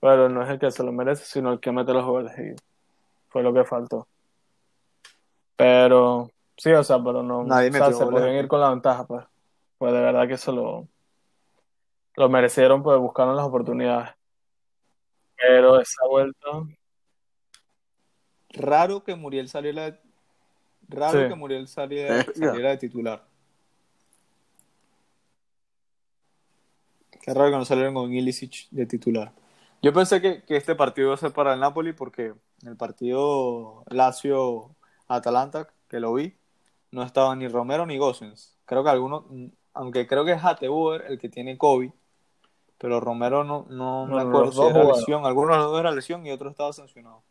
pero 0.00 0.28
no 0.28 0.42
es 0.42 0.48
el 0.48 0.58
que 0.58 0.70
se 0.70 0.82
lo 0.82 0.92
merece, 0.92 1.24
sino 1.24 1.52
el 1.52 1.60
que 1.60 1.72
mete 1.72 1.92
los 1.92 2.04
goles. 2.04 2.32
Y 2.38 2.54
fue 3.28 3.42
lo 3.42 3.52
que 3.52 3.64
faltó. 3.64 4.06
Pero, 5.56 6.30
sí, 6.56 6.72
o 6.72 6.82
sea, 6.82 6.98
pero 7.02 7.22
no, 7.22 7.44
Nadie 7.44 7.68
o 7.68 7.72
sea, 7.72 7.80
metió 7.82 7.98
se 7.98 8.04
goles 8.04 8.20
podían 8.20 8.36
ir 8.36 8.48
con 8.48 8.60
la 8.60 8.70
ventaja, 8.70 9.04
pues. 9.04 9.24
Pues 9.80 9.94
de 9.94 10.00
verdad 10.02 10.28
que 10.28 10.36
se 10.36 10.52
lo, 10.52 10.86
lo 12.14 12.28
merecieron, 12.28 12.82
pues 12.82 12.98
buscaron 12.98 13.34
las 13.34 13.46
oportunidades. 13.46 14.10
Pero 15.38 15.80
esa 15.80 16.06
vuelta, 16.06 16.48
Raro 18.50 19.02
que 19.02 19.14
Muriel 19.14 19.48
saliera 19.48 19.90
de... 19.90 19.98
Raro 20.86 21.22
Sí. 21.22 21.28
que 21.28 21.34
Muriel 21.34 21.66
saliera, 21.66 22.22
saliera 22.34 22.68
de 22.68 22.76
titular. 22.76 23.24
Qué 27.22 27.32
raro 27.32 27.50
que 27.50 27.56
no 27.56 27.64
salieron 27.64 27.94
con 27.94 28.12
Ilicic 28.12 28.68
de 28.70 28.84
titular. 28.84 29.32
Yo 29.80 29.94
pensé 29.94 30.20
que, 30.20 30.42
que 30.42 30.58
este 30.58 30.74
partido 30.74 31.06
iba 31.06 31.14
a 31.14 31.16
ser 31.18 31.32
para 31.32 31.54
el 31.54 31.60
Napoli 31.60 31.94
porque 31.94 32.34
en 32.60 32.68
el 32.68 32.76
partido 32.76 33.82
Lazio-Atalanta, 33.86 35.68
que 35.88 36.00
lo 36.00 36.12
vi, 36.12 36.36
no 36.90 37.02
estaban 37.02 37.38
ni 37.38 37.48
Romero 37.48 37.86
ni 37.86 37.96
Gosens. 37.96 38.58
Creo 38.66 38.84
que 38.84 38.90
algunos, 38.90 39.24
aunque 39.74 40.06
creo 40.06 40.24
que 40.24 40.32
es 40.32 40.44
Hateboer 40.44 41.04
el 41.08 41.18
que 41.18 41.28
tiene 41.28 41.58
COVID, 41.58 41.90
pero 42.78 43.00
Romero 43.00 43.44
no, 43.44 43.66
no 43.68 44.06
me 44.06 44.12
No, 44.12 44.18
acuerdo 44.20 44.44
los 44.46 44.54
si 44.54 44.62
era 44.62 44.84
lesión. 44.84 45.26
Algunos 45.26 45.56
de 45.56 45.62
los 45.62 45.70
dos 45.70 45.80
era 45.80 45.90
lesión 45.90 46.26
y 46.26 46.32
otro 46.32 46.50
estaba 46.50 46.72
sancionado. 46.72 47.22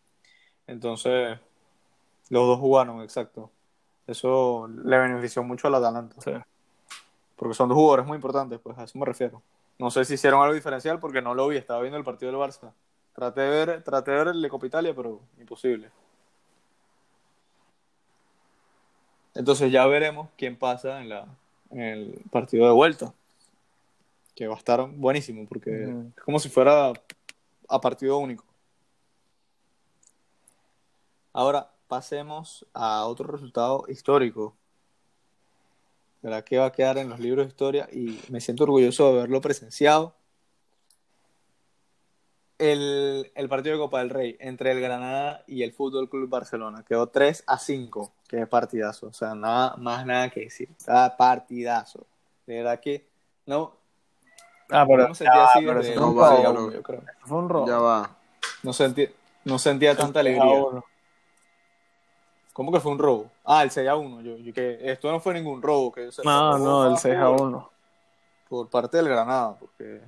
Entonces, 0.67 1.39
los 2.29 2.47
dos 2.47 2.59
jugaron, 2.59 3.01
exacto. 3.01 3.49
Eso 4.05 4.67
le 4.67 4.97
benefició 4.99 5.43
mucho 5.43 5.67
al 5.67 5.75
Atalanta. 5.75 6.15
sí. 6.19 6.31
Porque 7.35 7.53
son 7.55 7.69
dos 7.69 7.77
jugadores 7.77 8.05
muy 8.05 8.15
importantes, 8.15 8.59
pues 8.59 8.77
a 8.77 8.83
eso 8.83 8.99
me 8.99 9.05
refiero. 9.05 9.41
No 9.77 9.89
sé 9.89 10.03
si 10.03 10.15
hicieron 10.15 10.41
algo 10.41 10.53
diferencial 10.53 10.99
porque 10.99 11.21
no 11.21 11.33
lo 11.33 11.47
vi, 11.47 11.55
estaba 11.55 11.79
viendo 11.79 11.97
el 11.97 12.03
partido 12.03 12.31
del 12.31 12.41
Barça. 12.41 12.73
Traté 13.13 13.41
de 13.41 13.65
ver, 13.65 13.83
traté 13.83 14.11
de 14.11 14.17
ver 14.17 14.27
el 14.27 14.41
de 14.41 14.49
Copa 14.49 14.65
Italia, 14.67 14.93
pero 14.93 15.21
imposible. 15.39 15.89
Entonces 19.35 19.71
ya 19.71 19.85
veremos 19.87 20.27
quién 20.37 20.57
pasa 20.57 21.01
en, 21.01 21.09
la, 21.09 21.27
en 21.71 21.81
el 21.81 22.21
partido 22.31 22.65
de 22.65 22.73
vuelta. 22.73 23.13
Que 24.35 24.47
va 24.47 24.55
a 24.55 24.57
estar 24.57 24.87
buenísimo, 24.89 25.45
porque 25.47 25.83
es 25.83 26.23
como 26.23 26.39
si 26.39 26.49
fuera 26.49 26.93
a 27.67 27.81
partido 27.81 28.17
único. 28.17 28.45
Ahora 31.33 31.71
pasemos 31.87 32.65
a 32.73 33.05
otro 33.05 33.27
resultado 33.27 33.85
histórico. 33.87 34.55
¿Verdad 36.21 36.43
que 36.43 36.57
va 36.57 36.65
a 36.65 36.71
quedar 36.71 36.97
en 36.97 37.09
los 37.09 37.19
libros 37.19 37.45
de 37.45 37.49
historia? 37.49 37.89
Y 37.91 38.19
me 38.29 38.41
siento 38.41 38.63
orgulloso 38.63 39.11
de 39.11 39.19
haberlo 39.19 39.41
presenciado. 39.41 40.15
El, 42.59 43.31
el 43.33 43.49
partido 43.49 43.75
de 43.75 43.81
Copa 43.81 43.99
del 43.99 44.09
Rey 44.09 44.37
entre 44.39 44.71
el 44.71 44.79
Granada 44.81 45.43
y 45.47 45.63
el 45.63 45.71
Fútbol 45.73 46.09
Club 46.09 46.29
Barcelona. 46.29 46.83
Quedó 46.87 47.07
3 47.07 47.43
a 47.47 47.57
5, 47.57 48.11
que 48.27 48.41
es 48.41 48.47
partidazo. 48.47 49.07
O 49.07 49.13
sea, 49.13 49.33
nada 49.33 49.75
más 49.77 50.05
nada 50.05 50.29
que 50.29 50.41
decir. 50.41 50.69
Está 50.77 51.15
partidazo. 51.17 52.05
De 52.45 52.57
verdad 52.57 52.79
que 52.79 53.07
no, 53.45 53.73
Ah, 54.71 54.85
pero, 54.87 55.07
no 55.07 55.15
sentía 55.15 55.45
así 55.45 55.65
pero 55.65 55.79
desde 55.79 55.95
no 55.95 56.13
va, 56.13 56.39
uno, 56.51 56.71
yo 56.71 56.83
creo. 56.83 57.01
Fue 57.21 57.37
un 57.39 57.49
robo. 57.49 57.65
Ya 57.67 57.79
va. 57.79 58.15
No 58.61 58.71
sentía, 58.71 59.09
no 59.45 59.57
sentía 59.57 59.97
tanta 59.97 60.19
El 60.19 60.27
seis 60.27 60.39
a 60.39 60.43
alegría. 60.43 60.83
¿Cómo 62.53 62.71
que 62.71 62.79
fue 62.79 62.91
un 62.91 62.99
robo? 62.99 63.31
Ah, 63.45 63.63
el 63.63 63.71
6 63.71 63.87
a 63.87 63.95
1. 63.95 64.21
Yo, 64.21 64.35
yo 64.37 64.53
que 64.53 64.79
esto 64.91 65.09
no 65.11 65.19
fue 65.21 65.33
ningún 65.33 65.61
robo. 65.61 65.91
Que 65.93 66.03
yo 66.05 66.11
sepa. 66.11 66.29
No, 66.29 66.57
no, 66.57 66.83
el 66.85 66.91
más 66.91 67.01
6 67.01 67.15
a 67.15 67.25
por- 67.29 67.41
1. 67.41 67.69
Por 68.49 68.69
parte 68.69 68.97
del 68.97 69.07
Granada, 69.07 69.55
porque. 69.57 70.01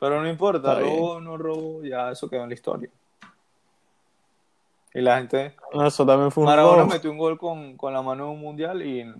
Pero 0.00 0.20
no 0.20 0.28
importa, 0.28 0.70
Está 0.72 0.82
bien. 0.82 0.96
robo 0.96 1.12
o 1.14 1.20
no 1.20 1.36
robo, 1.36 1.82
ya 1.82 2.10
eso 2.10 2.28
quedó 2.30 2.42
en 2.42 2.48
la 2.50 2.54
historia. 2.54 2.90
Y 4.94 5.00
la 5.00 5.18
gente. 5.18 5.54
No, 5.74 5.86
eso 5.86 6.06
también 6.06 6.30
fue 6.30 6.42
un 6.44 6.48
Maradona 6.48 6.84
metió 6.86 7.10
un 7.10 7.18
gol 7.18 7.38
con, 7.38 7.76
con 7.76 7.92
la 7.92 8.00
mano 8.02 8.24
en 8.24 8.30
un 8.30 8.40
mundial 8.40 8.82
y. 8.82 9.12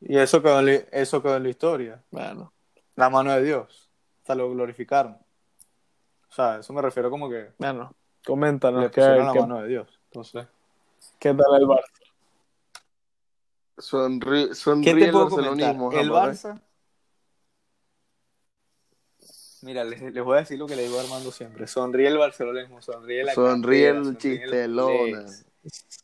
Y 0.00 0.16
eso 0.18 0.42
quedó, 0.42 0.60
en 0.60 0.66
la- 0.66 0.72
eso 0.92 1.22
quedó 1.22 1.36
en 1.36 1.42
la 1.44 1.48
historia. 1.48 2.02
Bueno, 2.10 2.52
La 2.96 3.08
mano 3.10 3.32
de 3.32 3.42
Dios. 3.42 3.88
Hasta 4.20 4.34
lo 4.34 4.50
glorificaron. 4.50 5.12
O 5.14 6.32
sea, 6.34 6.58
eso 6.58 6.72
me 6.72 6.80
refiero 6.82 7.10
como 7.10 7.28
que 7.28 7.50
bueno, 7.58 7.94
coméntanos 8.24 8.80
le 8.82 8.90
qué, 8.90 9.00
pusieron 9.00 9.26
la 9.26 9.32
qué, 9.32 9.40
mano 9.40 9.60
de 9.62 9.68
Dios. 9.68 10.00
Entonces. 10.06 10.46
qué 11.18 11.34
tal 11.34 11.54
el 11.60 11.66
Barça. 11.66 11.84
Sonríe, 13.78 14.48
¿Qué 14.48 14.54
sonríe 14.54 14.94
te 14.94 15.04
el 15.06 15.10
puedo 15.12 15.28
comentar? 15.30 15.74
El 15.74 15.76
Jamar, 15.78 15.94
¿eh? 15.94 16.32
Barça. 16.32 16.60
Mira, 19.62 19.84
les, 19.84 20.02
les 20.02 20.24
voy 20.24 20.36
a 20.36 20.40
decir 20.40 20.58
lo 20.58 20.66
que 20.66 20.74
le 20.74 20.82
digo 20.82 20.98
a 20.98 21.02
Armando 21.02 21.30
siempre. 21.30 21.66
Sonríe 21.68 22.08
el 22.08 22.18
barcelonismo, 22.18 22.82
sonríe 22.82 23.22
la 23.24 23.34
Sonríe 23.34 23.92
cantera, 23.92 24.10
el 24.10 24.18
chistelona. 24.18 25.24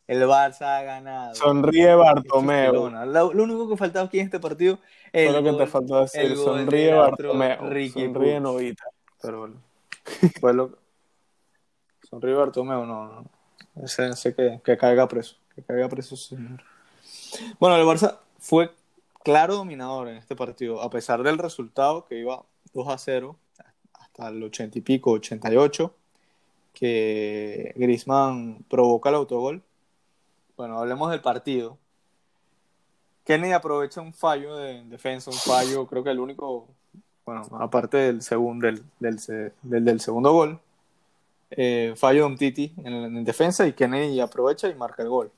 El 0.07 0.23
Barça 0.23 0.79
ha 0.79 0.83
ganado. 0.83 1.35
Sonríe 1.35 1.93
Bartomeu. 1.95 2.89
Lo, 3.07 3.33
lo 3.33 3.43
único 3.43 3.69
que 3.69 3.77
faltaba 3.77 4.07
aquí 4.07 4.21
en 4.21 4.27
este 4.27 4.39
partido 4.39 4.79
el 5.13 5.33
lo 5.33 5.43
que 5.43 5.53
te 5.53 5.67
faltó 5.67 6.01
decir. 6.01 6.37
Sonríe 6.37 6.95
Bartomeu. 6.95 7.69
Ricky 7.69 8.05
Sonríe 8.05 8.13
Puig. 8.13 8.41
Novita. 8.41 8.85
Pero 9.21 9.41
bueno, 9.41 9.63
fue 10.41 10.55
lo 10.55 10.79
Sonríe 12.09 12.35
Bartomeu, 12.35 12.87
no, 12.87 13.07
no. 13.07 13.25
Ese, 13.83 14.09
ese 14.09 14.35
que, 14.35 14.61
que 14.65 14.77
caiga 14.77 15.09
preso. 15.09 15.37
Que 15.55 15.63
caiga 15.63 15.89
preso, 15.89 16.17
señor. 16.17 16.63
Bueno, 17.59 17.77
el 17.77 17.85
Barça 17.85 18.19
fue 18.39 18.71
claro 19.25 19.57
dominador 19.57 20.09
en 20.09 20.17
este 20.17 20.37
partido, 20.37 20.81
a 20.81 20.91
pesar 20.91 21.23
del 21.23 21.39
resultado 21.39 22.07
que 22.07 22.19
iba 22.19 22.45
2 22.73 22.89
a 22.89 22.99
0 22.99 23.37
el 24.19 24.43
80 24.43 24.79
y 24.79 24.83
pico, 24.83 25.13
88, 25.13 25.95
que 26.75 27.73
Griezmann 27.77 28.65
provoca 28.69 29.09
el 29.11 29.17
autogol. 29.17 29.63
Bueno, 30.57 30.79
hablemos 30.79 31.11
del 31.11 31.21
partido. 31.21 31.79
Kennedy 33.25 33.53
aprovecha 33.53 34.01
un 34.01 34.15
fallo 34.15 34.57
de 34.57 34.83
defensa, 34.85 35.31
un 35.31 35.37
fallo, 35.37 35.87
creo 35.87 36.03
que 36.03 36.11
el 36.11 36.19
único, 36.19 36.67
bueno, 37.27 37.43
aparte 37.61 37.99
del, 37.99 38.23
segundo, 38.23 38.67
del, 38.67 38.83
del, 38.99 39.19
se- 39.19 39.53
del, 39.63 39.85
del 39.85 40.01
segundo 40.01 40.33
gol, 40.33 40.59
eh, 41.51 41.95
fallo 41.97 42.21
de 42.21 42.27
Umtiti 42.27 42.73
en, 42.79 42.95
en 42.95 43.25
defensa 43.25 43.67
y 43.67 43.73
Kennedy 43.75 44.21
aprovecha 44.21 44.69
y 44.69 44.75
marca 44.75 45.03
el 45.03 45.09
gol. 45.11 45.31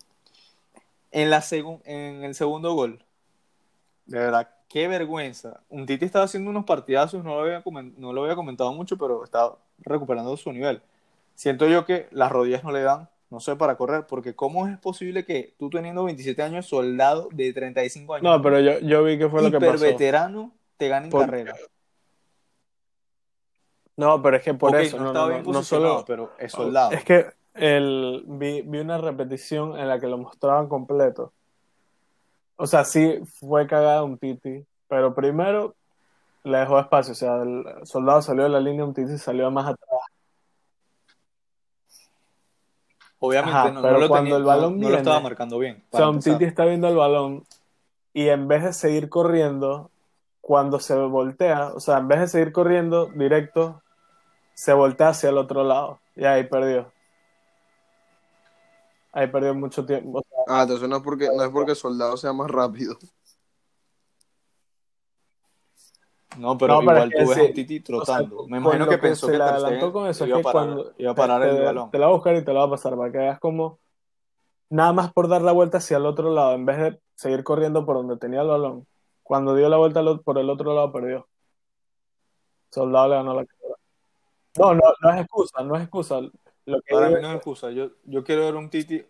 En, 1.11 1.31
la 1.31 1.43
en 1.85 2.23
el 2.25 2.35
segundo 2.37 2.75
gol, 2.75 3.03
de 4.07 4.19
verdad, 4.19 4.49
qué 4.71 4.89
vergüenza. 4.89 5.61
Umtiti 5.69 6.05
estaba 6.07 6.25
haciendo 6.25 6.49
unos 6.49 6.65
partidazos, 6.65 7.23
no 7.25 7.35
lo, 7.35 7.41
había 7.43 7.63
no 7.99 8.13
lo 8.15 8.23
había 8.23 8.37
comentado 8.37 8.73
mucho, 8.73 8.97
pero 8.97 9.23
estaba 9.25 9.59
recuperando 9.81 10.35
su 10.37 10.51
nivel. 10.53 10.81
Siento 11.35 11.67
yo 11.67 11.85
que 11.85 12.07
las 12.13 12.31
rodillas 12.31 12.63
no 12.65 12.71
le 12.71 12.81
dan, 12.83 13.09
no 13.31 13.41
sé, 13.41 13.57
para 13.57 13.77
correr, 13.77 14.07
porque 14.07 14.35
¿cómo 14.35 14.69
es 14.69 14.79
posible 14.79 15.25
que 15.25 15.55
tú 15.59 15.71
teniendo 15.71 16.05
27 16.05 16.43
años, 16.43 16.67
soldado 16.67 17.29
de 17.33 17.53
35 17.53 18.15
años, 18.15 18.23
No, 18.25 18.41
pero 18.43 18.61
yo, 18.61 18.79
yo 18.79 19.03
vi 19.03 19.19
que 19.19 19.29
fue 19.29 19.43
lo 19.43 19.51
que 19.51 19.59
pasó. 19.65 19.85
veterano, 19.85 20.53
te 20.77 20.89
gane 20.89 21.07
en 21.07 21.11
Por- 21.11 21.27
carrera? 21.27 21.55
No, 23.97 24.23
pero 24.23 24.37
es 24.39 24.43
que 24.43 24.55
por 24.55 24.75
eso 24.77 24.97
no, 24.97 25.03
no, 25.05 25.09
estaba 25.11 25.27
no, 25.29 25.35
bien 25.43 25.53
no, 25.53 25.63
solo. 25.63 26.05
pero 26.07 26.31
es 26.39 26.53
soldado. 26.53 26.93
Es 26.93 27.05
que 27.05 27.27
el, 27.55 28.25
vi, 28.27 28.63
vi 28.63 28.79
una 28.79 28.97
repetición 28.99 29.79
en 29.79 29.89
la 29.89 29.99
que 30.01 30.07
lo 30.07 30.17
mostraban 30.17 30.69
completo. 30.69 31.35
O 32.61 32.66
sea, 32.66 32.85
sí 32.85 33.18
fue 33.40 33.66
cagada 33.66 34.03
un 34.05 34.18
Titi, 34.18 34.66
pero 34.87 35.14
primero 35.14 35.75
le 36.44 36.59
dejó 36.59 36.79
espacio. 36.79 37.12
O 37.12 37.14
sea, 37.16 37.37
el 37.42 37.64
soldado 37.85 38.20
salió 38.20 38.42
de 38.42 38.51
la 38.51 38.61
línea, 38.61 38.85
un 38.85 38.92
Titi 38.92 39.16
salió 39.16 39.51
más 39.51 39.66
atrás. 39.68 40.01
Obviamente 43.18 43.57
Ajá, 43.59 43.70
no, 43.70 43.81
pero 43.81 43.94
no 43.94 44.01
lo 44.01 44.09
cuando 44.09 44.25
tenía- 44.25 44.37
el 44.38 44.44
balón 44.44 44.79
no, 44.79 44.90
lo 44.90 44.96
estaba 44.96 45.20
marcando 45.20 45.59
bien. 45.59 45.83
O 45.90 45.96
sea, 45.96 46.09
un. 46.11 46.20
Titi 46.20 46.44
está 46.44 46.66
viendo 46.66 46.87
el 46.88 46.96
balón 46.96 47.44
y 48.12 48.29
en 48.29 48.46
vez 48.46 48.62
de 48.64 48.73
seguir 48.75 49.09
corriendo, 49.09 49.90
cuando 50.42 50.81
se 50.81 50.94
voltea, 50.96 51.68
o 51.68 51.81
sea, 51.81 51.96
en 51.99 52.09
vez 52.09 52.20
de 52.20 52.29
seguir 52.29 52.53
corriendo 52.53 53.07
directo, 53.07 53.83
se 54.53 54.75
voltea 54.75 55.09
hacia 55.09 55.31
el 55.31 55.38
otro 55.38 55.64
lado. 55.64 55.99
Y 56.14 56.25
ahí 56.25 56.44
perdió. 56.44 56.92
Ahí 59.12 59.29
perdió 59.29 59.55
mucho 59.55 59.87
tiempo. 59.87 60.23
Ah, 60.53 60.63
entonces 60.63 60.89
no 60.89 60.97
es 60.97 61.03
porque, 61.03 61.29
no 61.35 61.45
es 61.45 61.51
porque 61.51 61.75
Soldado 61.77 62.17
sea 62.17 62.33
más 62.33 62.51
rápido. 62.51 62.97
No, 66.39 66.59
pero 66.59 66.75
No, 66.75 66.83
igual 66.83 67.11
tú 67.11 67.29
ves 67.29 67.39
sí, 67.39 67.41
a 67.41 67.45
un 67.45 67.53
Titi 67.55 67.81
trotando. 67.81 68.37
o 68.37 68.39
sea, 68.43 68.51
Me 68.51 68.59
imagino 68.59 68.89
que 68.89 68.99
pensó 68.99 69.27
se 69.27 69.33
que 69.33 69.39
Ter 69.39 69.49
adelantó 69.49 69.93
con 69.93 70.07
eso 70.09 70.27
iba 70.27 70.37
a 70.37 70.39
que 70.39 70.45
parar, 70.45 70.67
cuando 70.67 70.93
iba 70.99 71.11
a 71.11 71.15
parar 71.15 71.43
te, 71.43 71.49
el 71.49 71.57
te- 71.57 71.65
balón. 71.65 71.91
te 71.91 71.99
la 71.99 72.07
va 72.07 72.13
a 72.13 72.15
buscar 72.17 72.37
y 72.37 72.45
te 72.45 72.53
la 72.53 72.61
va 72.61 72.67
a 72.67 72.71
pasar 72.71 72.97
para 72.97 73.13
que 73.13 73.19
veas 73.19 73.39
como 73.41 73.79
nada 74.71 74.93
más 74.93 75.13
por 75.13 75.29
dar 75.29 75.43
la 75.43 75.53
vuelta 75.53 75.79
hacia 75.79 75.97
el 75.99 76.07
otro 76.07 76.31
lado 76.33 76.55
en 76.55 76.67
vez 76.67 76.79
de 76.79 77.01
seguir 77.15 77.45
corriendo 77.45 77.85
por 77.87 77.97
donde 77.97 78.17
tenía 78.17 78.43
el 78.43 78.49
balón. 78.49 78.87
Cuando 79.23 79.55
dio 79.55 79.69
la 79.69 79.77
vuelta 79.77 80.03
por 80.25 80.39
el 80.39 80.51
otro 80.51 80.75
lado 80.75 80.93
perdió. 80.93 81.29
Soldado 82.71 83.09
le 83.09 83.15
ganó 83.17 83.35
la 83.35 83.45
carrera. 83.47 83.75
No, 84.59 84.75
no, 84.75 84.83
no 85.03 85.11
es 85.11 85.21
excusa, 85.21 85.63
no 85.63 85.77
es 85.77 85.83
excusa. 85.83 86.21
Lo 86.67 86.81
que 86.83 86.93
Para 86.95 87.09
mí 87.09 87.15
no 87.21 87.29
es 87.31 87.37
excusa. 87.37 87.71
Yo, 87.71 87.91
yo 88.05 88.25
quiero 88.25 88.43
ver 88.45 88.57
un 88.57 88.71
Titi, 88.71 89.05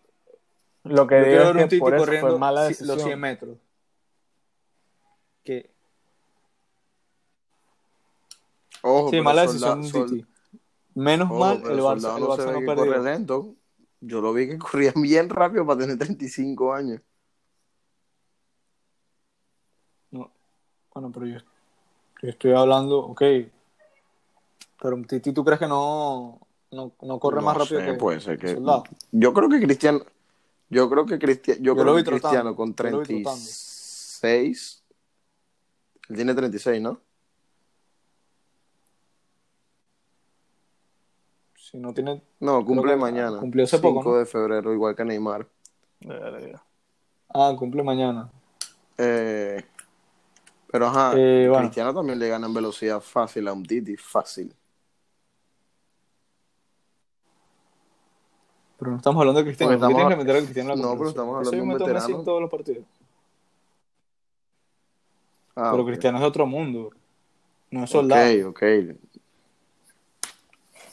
lo 0.83 1.07
que 1.07 1.15
yo 1.15 1.25
digo 1.51 1.63
un 1.63 1.69
Titi 1.69 1.79
por 1.79 1.93
eso 1.93 2.03
corriendo 2.05 2.29
fue 2.31 2.39
mala 2.39 2.65
ci- 2.65 2.67
decisión. 2.69 2.95
los 2.97 3.03
100 3.05 3.19
metros. 3.19 3.57
Que, 5.43 5.71
Ojo, 8.83 9.09
sí, 9.09 9.21
mala 9.21 9.45
Soldado- 9.47 9.75
decisión 9.75 9.81
de 9.81 9.85
un 9.87 9.91
Sol- 9.91 10.09
Titi. 10.19 10.27
Menos 10.93 11.29
ojo, 11.31 11.39
mal 11.39 11.57
el 11.57 11.79
Barça, 11.79 12.15
el 12.17 12.21
no 12.21 12.35
se 12.35 12.41
Barça 12.43 12.51
no 12.53 12.59
que 12.59 12.65
perdió. 12.65 12.97
lento. 13.03 13.55
Yo 14.01 14.19
lo 14.21 14.33
vi 14.33 14.47
que 14.49 14.57
corría 14.59 14.93
bien 14.95 15.29
rápido 15.29 15.65
para 15.65 15.79
tener 15.79 15.97
35 15.97 16.73
años. 16.73 17.01
No. 20.11 20.31
Bueno, 20.93 21.11
pero 21.13 21.25
yo, 21.27 21.39
yo 22.21 22.29
estoy 22.29 22.51
hablando, 22.53 22.99
ok. 22.99 23.21
Pero 24.81 24.95
un 24.95 25.05
Titi, 25.05 25.31
¿tú 25.31 25.45
crees 25.45 25.59
que 25.59 25.67
no, 25.67 26.39
no, 26.71 26.91
no 27.01 27.19
corre 27.19 27.37
No 27.37 27.43
más 27.43 27.57
rápido 27.57 27.79
sé, 27.81 27.85
que 27.85 27.93
puede 27.93 28.19
ser 28.19 28.37
que. 28.39 28.55
Soldado? 28.55 28.83
Yo 29.11 29.31
creo 29.33 29.47
que 29.49 29.59
Cristiano. 29.61 30.01
Yo 30.71 30.89
creo 30.89 31.05
que 31.05 31.19
Cristiano. 31.19 31.59
Yo, 31.61 31.75
Yo 31.75 31.81
creo 31.83 31.95
que 31.97 32.03
Cristiano 32.05 32.55
con 32.55 32.73
yo 32.73 32.83
lo 32.89 32.99
vi 33.01 33.05
trotando. 33.05 33.27
36. 33.27 34.83
Él 36.09 36.15
tiene 36.15 36.33
36, 36.33 36.81
¿no? 36.81 36.99
Si 41.55 41.77
no 41.77 41.93
tiene. 41.93 42.21
No, 42.39 42.65
cumple 42.65 42.95
mañana. 42.95 43.37
cumplió 43.37 43.65
hace 43.65 43.79
poco, 43.79 43.99
5 44.01 44.11
¿no? 44.11 44.17
de 44.17 44.25
febrero, 44.25 44.73
igual 44.73 44.95
que 44.95 45.05
Neymar. 45.05 45.47
Ah, 47.33 47.53
cumple 47.57 47.83
mañana. 47.83 48.29
Eh, 48.97 49.63
pero 50.71 50.87
ajá, 50.87 51.13
Eh, 51.17 51.47
bueno. 51.49 51.65
Cristiano 51.65 51.93
también 51.93 52.17
le 52.17 52.29
gana 52.29 52.47
en 52.47 52.53
velocidad 52.53 53.01
fácil 53.01 53.47
a 53.47 53.53
un 53.53 53.63
Titi, 53.65 53.95
fácil. 53.97 54.53
Pero 58.81 58.89
no 58.91 58.97
estamos 58.97 59.19
hablando 59.21 59.39
de 59.41 59.45
Cristiano. 59.45 59.73
Porque 59.73 59.79
¿Por 59.79 59.87
qué 59.89 59.93
estamos- 59.93 60.09
tienes 60.09 60.17
que 60.17 60.23
meter 60.25 60.35
a 60.35 60.43
Cristiano 60.43 60.73
en 60.73 60.79
la 60.79 60.85
No, 60.87 60.97
pero 60.97 61.09
estamos 61.09 61.35
hablando 61.37 61.51
de 61.51 61.61
un 61.61 61.67
Messi 61.67 61.83
veterano. 61.83 62.17
en 62.17 62.25
todos 62.25 62.41
los 62.41 62.49
partidos. 62.49 62.85
Ah, 65.55 65.69
pero 65.69 65.83
ok. 65.83 65.87
Cristiano 65.89 66.17
es 66.17 66.21
de 66.23 66.27
otro 66.27 66.45
mundo. 66.47 66.89
No 67.69 67.83
es 67.83 67.91
Ok, 67.91 67.93
soldado. 67.93 68.49
ok. 68.49 68.61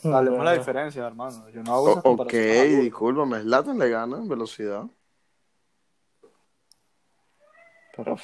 Hablemos 0.03 0.39
la 0.45 0.51
Verga. 0.51 0.57
diferencia, 0.59 1.07
hermano. 1.07 1.49
Yo 1.49 1.63
no 1.63 1.73
hago 1.73 1.83
O- 1.85 1.91
esas 1.93 2.05
ok, 2.05 2.33
discúlpame, 2.83 3.41
Zlatan 3.41 3.79
le 3.79 3.89
gana 3.89 4.17
en 4.17 4.27
velocidad. 4.29 4.83
Pero, 7.97 8.17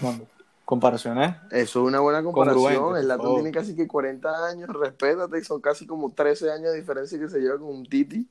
bueno, 0.00 0.20
comparaciones. 0.64 1.34
Eso 1.50 1.80
es 1.80 1.86
una 1.88 1.98
buena 1.98 2.22
comparación. 2.22 2.94
Zlatan 2.96 3.18
favor. 3.18 3.34
tiene 3.40 3.50
casi 3.50 3.74
que 3.74 3.88
40 3.88 4.46
años, 4.46 4.68
respétate, 4.70 5.38
y 5.40 5.42
son 5.44 5.60
casi 5.60 5.84
como 5.84 6.12
13 6.12 6.50
años 6.52 6.70
de 6.72 6.76
diferencia 6.78 7.18
que 7.18 7.28
se 7.28 7.40
lleva 7.40 7.58
con 7.58 7.68
un 7.68 7.84
Titi. 7.84 8.24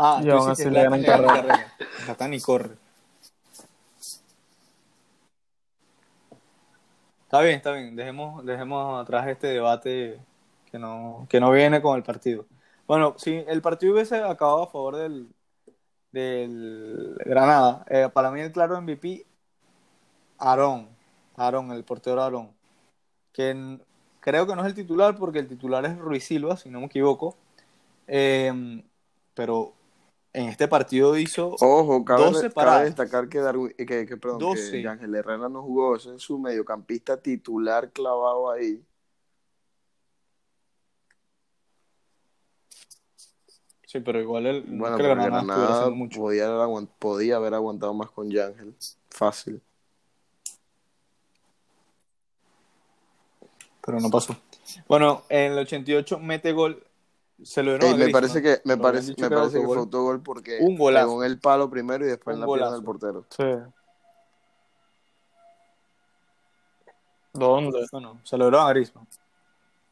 Ah, 0.00 0.20
Y 0.22 0.30
aún 0.30 0.48
así 0.48 0.70
le 0.70 0.84
ganan 0.84 1.02
carrera. 1.02 1.72
Zlatan 2.04 2.30
ni 2.30 2.40
corre. 2.40 2.76
Está 7.24 7.40
bien, 7.42 7.56
está 7.56 7.72
bien. 7.72 7.96
Dejemos, 7.96 8.44
dejemos 8.46 9.02
atrás 9.02 9.26
este 9.26 9.48
debate 9.48 10.20
que 10.70 10.78
no, 10.78 11.26
que 11.28 11.40
no 11.40 11.50
viene 11.50 11.82
con 11.82 11.96
el 11.96 12.04
partido. 12.04 12.46
Bueno, 12.86 13.16
si 13.18 13.44
el 13.48 13.60
partido 13.60 13.94
hubiese 13.94 14.22
acabado 14.22 14.62
a 14.62 14.68
favor 14.68 14.96
del, 14.96 15.28
del 16.12 17.16
Granada, 17.26 17.84
eh, 17.88 18.08
para 18.12 18.30
mí 18.30 18.40
el 18.40 18.52
claro 18.52 18.80
MVP, 18.80 19.26
Aarón. 20.38 20.88
Aarón, 21.36 21.72
el 21.72 21.82
portero 21.82 22.22
Aarón. 22.22 22.52
Que 23.32 23.78
creo 24.20 24.46
que 24.46 24.54
no 24.54 24.62
es 24.62 24.68
el 24.68 24.74
titular 24.74 25.16
porque 25.16 25.40
el 25.40 25.48
titular 25.48 25.84
es 25.86 25.98
Ruiz 25.98 26.24
Silva, 26.24 26.56
si 26.56 26.70
no 26.70 26.78
me 26.78 26.86
equivoco. 26.86 27.36
Eh, 28.06 28.80
pero 29.34 29.74
en 30.32 30.48
este 30.48 30.68
partido 30.68 31.16
hizo 31.16 31.56
Ojo, 31.60 32.04
cabe, 32.04 32.24
12 32.24 32.40
cabe 32.40 32.50
paradas. 32.50 32.84
destacar 32.84 33.28
que, 33.28 33.38
Darwin, 33.38 33.70
que, 33.76 33.86
que, 34.06 34.16
perdón, 34.16 34.38
12. 34.38 34.82
que 34.82 34.88
Ángel 34.88 35.14
Herrera 35.14 35.48
no 35.48 35.62
jugó, 35.62 35.96
ese 35.96 36.14
es 36.14 36.22
su 36.22 36.38
mediocampista 36.38 37.20
titular 37.20 37.90
clavado 37.92 38.50
ahí. 38.50 38.82
Sí, 43.86 44.00
pero 44.00 44.20
igual 44.20 44.44
no 44.66 44.78
Bueno, 44.80 44.96
es 44.96 45.00
que 45.00 45.08
Granada 45.08 45.28
Granada 45.42 45.90
mucho. 45.90 46.20
podía 46.20 46.46
haber, 46.46 46.60
aguant- 46.60 46.90
podía 46.98 47.36
haber 47.36 47.54
aguantado 47.54 47.94
más 47.94 48.10
con 48.10 48.30
Yángel. 48.30 48.74
Fácil. 49.08 49.62
Pero 53.84 54.00
no 54.00 54.10
pasó. 54.10 54.36
Bueno, 54.86 55.22
en 55.30 55.52
el 55.52 55.58
88 55.60 56.18
mete 56.18 56.52
gol. 56.52 56.84
Se 57.42 57.62
lo 57.62 57.72
dieron 57.78 57.92
a 57.92 57.96
me 58.04 58.08
parece 58.10 58.42
que, 58.42 58.60
me 58.64 58.76
parece, 58.76 59.14
me 59.16 59.30
parece 59.30 59.60
que 59.60 59.66
fue 59.66 59.76
autogol. 59.78 60.22
porque 60.22 60.58
Un 60.60 60.76
golazo. 60.76 61.06
pegó 61.06 61.24
en 61.24 61.30
el 61.30 61.38
palo 61.40 61.70
primero 61.70 62.04
y 62.04 62.08
después 62.08 62.34
en 62.34 62.40
la 62.40 62.46
pierna 62.46 62.66
golazo. 62.66 62.76
del 62.76 62.84
portero. 62.84 63.26
Sí. 63.30 63.72
¿Dónde? 67.32 67.86
Bueno, 67.92 68.20
se 68.24 68.36
lo 68.36 68.46
dieron 68.46 68.66
a 68.66 68.70
Griezmann. 68.70 69.06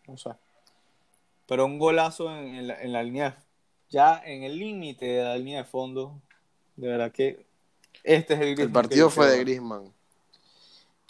No 0.09 0.17
sé. 0.17 0.31
Pero 1.47 1.67
un 1.67 1.79
golazo 1.79 2.31
en, 2.37 2.55
en 2.57 2.67
la, 2.69 2.81
en 2.83 2.93
la 2.93 3.03
línea, 3.03 3.37
ya 3.89 4.21
en 4.25 4.43
el 4.43 4.59
límite 4.59 5.05
de 5.07 5.25
la 5.25 5.37
línea 5.37 5.59
de 5.59 5.65
fondo. 5.65 6.21
De 6.75 6.89
verdad 6.89 7.13
que 7.13 7.47
este 8.03 8.35
es 8.35 8.41
el 8.41 8.55
Griezmann. 8.55 8.67
El 8.67 8.73
partido 8.73 9.11
fue 9.11 9.27
de 9.31 9.39
Griezmann. 9.39 9.93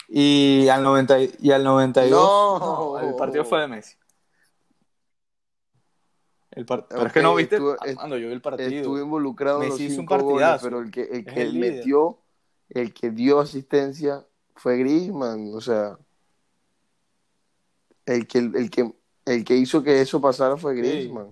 Y 0.09 0.67
al, 0.69 0.83
90, 0.83 1.19
y- 1.19 1.35
y 1.39 1.51
al 1.51 1.63
92. 1.63 2.11
No. 2.61 2.99
el 2.99 3.15
partido 3.15 3.43
fue 3.43 3.61
de 3.61 3.67
Messi. 3.67 3.95
El 6.57 6.65
Pero 6.65 7.05
es 7.05 7.13
que 7.13 7.21
no 7.21 7.35
viste. 7.35 7.55
estuvo- 7.57 7.77
Armando, 7.79 8.17
yo 8.17 8.27
vi 8.29 8.33
el 8.33 8.41
partido. 8.41 8.69
Estuvo 8.69 8.97
involucrado 8.99 9.61
en 9.61 9.69
los 9.69 9.79
un 9.79 9.89
cinco 9.89 10.17
goles, 10.17 10.47
partidazo. 10.47 10.65
pero 10.65 10.79
el 10.81 10.89
que, 10.89 11.01
el 11.03 11.25
que 11.25 11.41
el 11.43 11.53
metió, 11.53 12.17
el 12.69 12.93
que 12.95 13.11
dio 13.11 13.39
asistencia 13.39 14.25
fue 14.55 14.77
Griezmann, 14.77 15.51
o 15.53 15.61
sea, 15.61 15.99
el 18.07 18.25
que, 18.25 18.39
el 18.39 18.71
que, 18.71 18.91
el 19.25 19.45
que 19.45 19.55
hizo 19.55 19.83
que 19.83 20.01
eso 20.01 20.19
pasara 20.19 20.57
fue 20.57 20.75
Griezmann. 20.75 21.29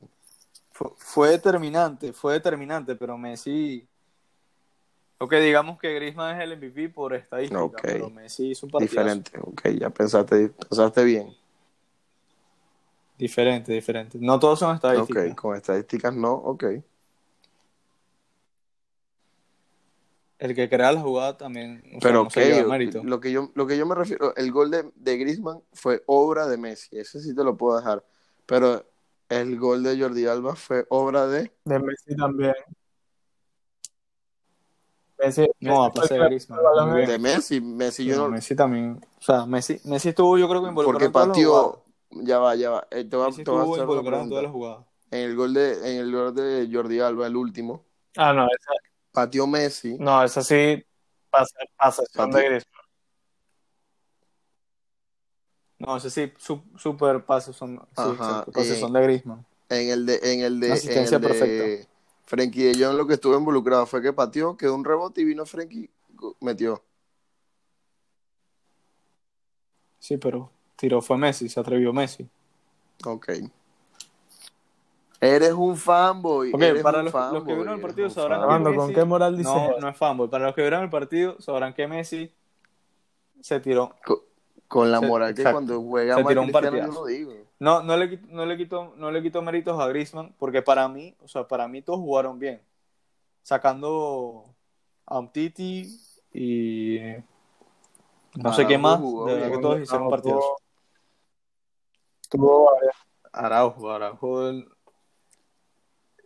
Fue, 0.72 0.92
fue 0.98 1.30
determinante, 1.30 2.14
fue 2.14 2.34
determinante, 2.34 2.96
pero 2.96 3.18
Messi. 3.18 3.88
Ok, 5.18 5.34
digamos 5.38 5.80
que 5.80 5.92
Griezmann 5.96 6.36
es 6.40 6.44
el 6.44 6.52
MVP 6.52 6.90
por 6.90 7.16
estadística, 7.16 7.64
Ok. 7.64 7.80
pero 7.82 8.10
Messi 8.12 8.52
hizo 8.52 8.68
un 8.68 8.72
partido 8.72 8.90
Diferente, 8.92 9.32
ok, 9.42 9.70
ya 9.80 9.90
pensaste, 9.90 10.50
pensaste 10.50 11.04
bien. 11.04 11.36
Diferente, 13.18 13.72
diferente. 13.72 14.18
No 14.20 14.40
todos 14.40 14.60
son 14.60 14.76
estadísticas. 14.76 15.32
Ok, 15.32 15.36
con 15.36 15.56
estadísticas 15.56 16.14
no, 16.14 16.34
ok. 16.34 16.64
El 20.38 20.54
que 20.54 20.70
crea 20.70 20.92
la 20.92 21.02
jugada 21.02 21.38
también. 21.38 21.82
o 21.86 21.90
sea, 21.92 22.00
Pero 22.02 22.14
no 22.16 22.22
ok, 22.24 22.32
se 22.34 22.46
lleva 22.54 22.70
mérito. 22.70 23.02
lo 23.04 23.20
que 23.22 23.32
yo, 23.32 23.52
lo 23.56 23.66
que 23.68 23.78
yo 23.78 23.86
me 23.86 23.96
refiero, 23.96 24.36
el 24.36 24.52
gol 24.52 24.70
de, 24.70 24.92
de 24.96 25.18
Griezmann 25.18 25.62
fue 25.74 26.04
obra 26.08 26.46
de 26.48 26.58
Messi, 26.58 26.98
ese 26.98 27.22
sí 27.22 27.34
te 27.34 27.44
lo 27.44 27.56
puedo 27.56 27.78
dejar. 27.78 28.04
Pero 28.46 28.86
el 29.30 29.58
gol 29.58 29.82
de 29.84 29.98
Jordi 30.00 30.26
Alba 30.28 30.56
fue 30.56 30.86
obra 30.90 31.26
de 31.28 31.52
De 31.64 31.80
Messi 31.80 32.16
también. 32.18 32.54
Messi, 35.18 35.48
No, 35.62 35.86
a 35.86 35.88
Messi 35.88 36.00
pasar 36.02 36.18
fue 36.18 37.06
de 37.08 37.18
Messi, 37.18 37.62
Messi 37.62 38.06
yo 38.06 38.18
no, 38.18 38.30
Messi 38.30 38.56
también. 38.56 39.02
O 39.18 39.22
sea, 39.22 39.46
Messi, 39.46 39.80
Messi 39.86 40.10
estuvo, 40.10 40.38
yo 40.38 40.50
creo 40.50 40.62
que 40.64 40.70
involucrado 40.70 41.12
porque 41.12 41.30
pateó. 41.30 41.85
Ya 42.24 42.40
va, 42.40 42.56
ya 42.56 42.70
va, 42.72 42.88
eh, 42.92 43.04
te 43.06 43.16
voy 43.16 43.26
a, 43.28 43.32
te 43.32 43.42
hacer 43.42 43.50
una 43.50 43.66
involucrado 43.82 44.24
en 44.24 44.30
todas 44.30 44.44
las 44.44 44.52
pregunta. 44.52 44.52
jugadas. 44.52 44.86
En 45.12 45.20
el 45.22 45.36
gol 45.36 45.54
de, 45.54 45.92
en 45.92 45.98
el 46.00 46.12
gol 46.12 46.36
de 46.36 46.70
Jordi 46.72 47.00
Alba, 47.00 47.28
el 47.28 47.36
último, 47.36 47.86
Ah, 48.18 48.34
no, 48.34 48.46
esa, 48.46 48.72
pateó 49.12 49.48
Messi, 49.48 49.98
no, 49.98 50.24
esa 50.24 50.42
sí 50.44 50.84
pasa, 51.30 51.56
pasa 51.78 52.04
son 52.14 52.32
de. 52.32 52.44
Griezmann. 52.44 52.86
No, 55.78 55.98
ese 55.98 56.10
sí, 56.10 56.32
su- 56.38 56.64
super 56.78 57.26
pases 57.26 57.56
son, 57.56 57.82
Ajá, 57.96 58.46
son 58.80 58.94
de 58.94 59.02
Griezmann. 59.04 59.46
en 59.70 59.90
el 59.90 60.06
de, 60.06 60.20
en 60.24 60.40
el 60.42 60.60
de, 60.60 60.68
Una 60.68 60.76
en 60.76 60.78
asistencia 60.78 61.18
el 61.18 61.22
de 61.22 61.28
perfecta. 61.28 61.90
Frenkie 62.26 62.64
de 62.64 62.84
Jong 62.86 62.98
lo 62.98 63.06
que 63.08 63.14
estuvo 63.16 63.38
involucrado 63.38 63.86
fue 63.86 64.02
que 64.02 64.14
pateó, 64.14 64.58
quedó 64.58 64.76
un 64.76 64.86
rebote 64.86 65.22
y 65.22 65.26
vino 65.26 65.46
Frenkie, 65.46 65.90
metió. 66.40 66.82
Sí, 70.00 70.18
pero 70.18 70.52
tiró 70.76 71.02
fue 71.02 71.18
Messi, 71.18 71.50
se 71.50 71.60
atrevió 71.60 71.92
Messi. 71.94 72.28
Ok. 73.06 73.30
Eres 75.22 75.54
un 75.54 75.76
fanboy. 75.78 76.52
Ok, 76.54 76.62
eres 76.62 76.84
para 76.84 77.00
un 77.00 77.06
los- 77.06 77.14
los 77.14 77.44
que 77.44 77.54
vieron 77.56 77.76
el 77.76 77.82
partido 77.82 78.10
sabrán 78.10 78.40
fanboy. 78.42 78.56
Armando, 78.56 78.76
¿con 78.80 78.90
Messi- 78.90 78.96
qué 78.96 79.06
moral 79.06 79.38
dices 79.38 79.54
No, 79.54 79.78
no 79.80 79.90
es 79.90 79.98
fanboy. 79.98 80.28
Para 80.28 80.46
los 80.46 80.56
que 80.56 80.62
vieron 80.62 80.84
el 80.84 80.90
partido, 80.90 81.40
sabrán 81.42 81.74
que 81.74 81.88
Messi 81.88 82.32
se 83.42 83.60
tiró. 83.60 83.96
Co- 84.06 84.24
Con 84.68 84.92
la 84.92 85.00
Se- 85.00 85.08
moral 85.08 85.34
que 85.34 85.42
exacto. 85.42 85.56
cuando 85.58 85.82
juega 85.82 86.16
Se 86.16 86.24
tiró 86.26 86.42
un 86.42 86.52
lo 86.52 87.06
digo. 87.06 87.34
No, 87.60 87.82
no 87.84 87.96
le, 87.98 88.20
no 88.30 88.46
le 88.46 88.58
quitó, 88.58 88.94
no 88.98 89.12
le 89.12 89.22
quitó 89.22 89.42
méritos 89.42 89.80
a 89.80 89.88
Griezmann, 89.88 90.34
porque 90.38 90.62
para 90.62 90.88
mí, 90.90 91.16
o 91.24 91.28
sea, 91.28 91.48
para 91.48 91.68
mí 91.68 91.82
todos 91.82 92.00
jugaron 92.00 92.38
bien. 92.40 92.62
Sacando 93.44 94.46
a 95.06 95.20
Umtiti 95.20 95.88
y 96.34 97.00
no 98.36 98.54
sé 98.54 98.66
qué 98.68 98.78
más, 98.78 99.00
jugó 99.00 99.26
de 99.28 99.36
verdad 99.36 99.52
que 99.52 99.58
todos 99.60 99.80
hicieron 99.80 100.06
No, 100.06 100.10
partidos. 100.10 100.44
Tuvo. 102.30 102.70
Araujo, 103.32 103.92
Araujo. 103.92 104.48
el- 104.50 104.68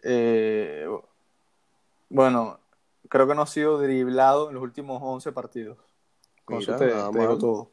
eh, 0.04 0.88
bueno, 2.10 2.60
creo 3.10 3.28
que 3.28 3.36
no 3.36 3.42
ha 3.44 3.48
sido 3.48 3.80
driblado 3.80 4.50
en 4.50 4.56
los 4.56 4.64
últimos 4.64 5.00
11 5.04 5.32
partidos. 5.32 5.78
Con 6.46 6.58
Mira, 6.58 6.76
eso 6.76 6.86
te, 6.86 7.12
te 7.12 7.20
digo 7.20 7.38
todo. 7.38 7.72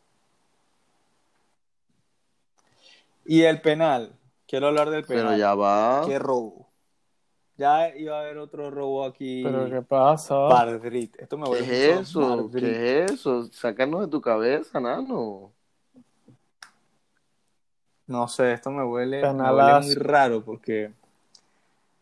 Y 3.25 3.43
el 3.43 3.61
penal. 3.61 4.19
Quiero 4.47 4.69
hablar 4.69 4.91
del 4.91 5.05
penal. 5.05 5.25
Pero 5.27 5.37
ya 5.39 5.55
va. 5.55 6.03
Qué 6.07 6.19
robo. 6.19 6.71
Ya 7.57 7.95
iba 7.97 8.19
a 8.19 8.21
haber 8.21 8.39
otro 8.39 8.71
robo 8.71 9.05
aquí. 9.05 9.43
Pero 9.43 9.69
¿qué 9.71 9.83
pasa? 9.83 10.35
Madrid. 10.49 11.11
Esto 11.19 11.37
me 11.39 11.45
¿Qué 11.45 11.49
vuelve 11.49 11.93
es 11.95 12.09
eso? 12.09 12.21
Madrid. 12.21 12.61
¿Qué 12.61 13.05
es 13.05 13.12
eso? 13.12 13.45
Sácanos 13.53 14.03
de 14.03 14.09
tu 14.09 14.21
cabeza, 14.21 14.79
nano. 14.79 15.53
No 18.07 18.29
sé, 18.29 18.53
esto 18.53 18.71
me 18.71 18.85
huele, 18.85 19.21
me 19.23 19.29
Penalazo. 19.29 19.57
huele 19.57 19.81
muy 19.87 19.95
raro 20.05 20.45
porque 20.45 20.92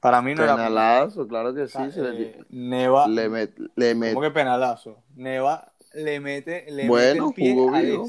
para 0.01 0.21
mí 0.21 0.35
no 0.35 0.45
era 0.45 0.55
Penalazo, 0.55 1.27
claro 1.27 1.55
que 1.55 1.67
sí. 1.67 1.73
penal. 1.79 1.93
se 1.93 2.03
le, 2.03 2.23
Eh, 2.23 2.45
Neva, 2.51 3.07
le 3.09 3.31
met- 3.31 3.71
le 3.75 3.95
met- 3.97 4.13
¿cómo 4.15 4.21
que 4.23 4.31
penalazo? 4.31 4.99
Neva 5.15 5.73
le 5.95 6.21
mete, 6.21 6.67
le 6.71 6.89
Bueno, 6.89 7.27
mete 7.27 7.29
el 7.29 7.35
pie 7.35 7.55
jugó. 7.55 8.09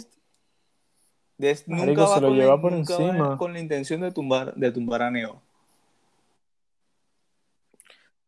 Dest 1.38 1.68
Marico, 1.68 1.86
nunca 1.88 2.02
va 2.04 2.16
se 2.16 2.22
lo 2.22 2.28
con 2.30 2.36
lleva 2.38 2.56
la, 2.56 2.62
por 2.62 2.72
nunca 2.72 2.98
va 2.98 3.08
encima. 3.10 3.38
con 3.38 3.54
la 3.54 3.60
intención 3.60 4.02
de 4.02 4.12
tumbar, 4.12 4.54
de 4.56 4.72
tumbar 4.72 5.02
a 5.04 5.12
Neva. 5.12 5.36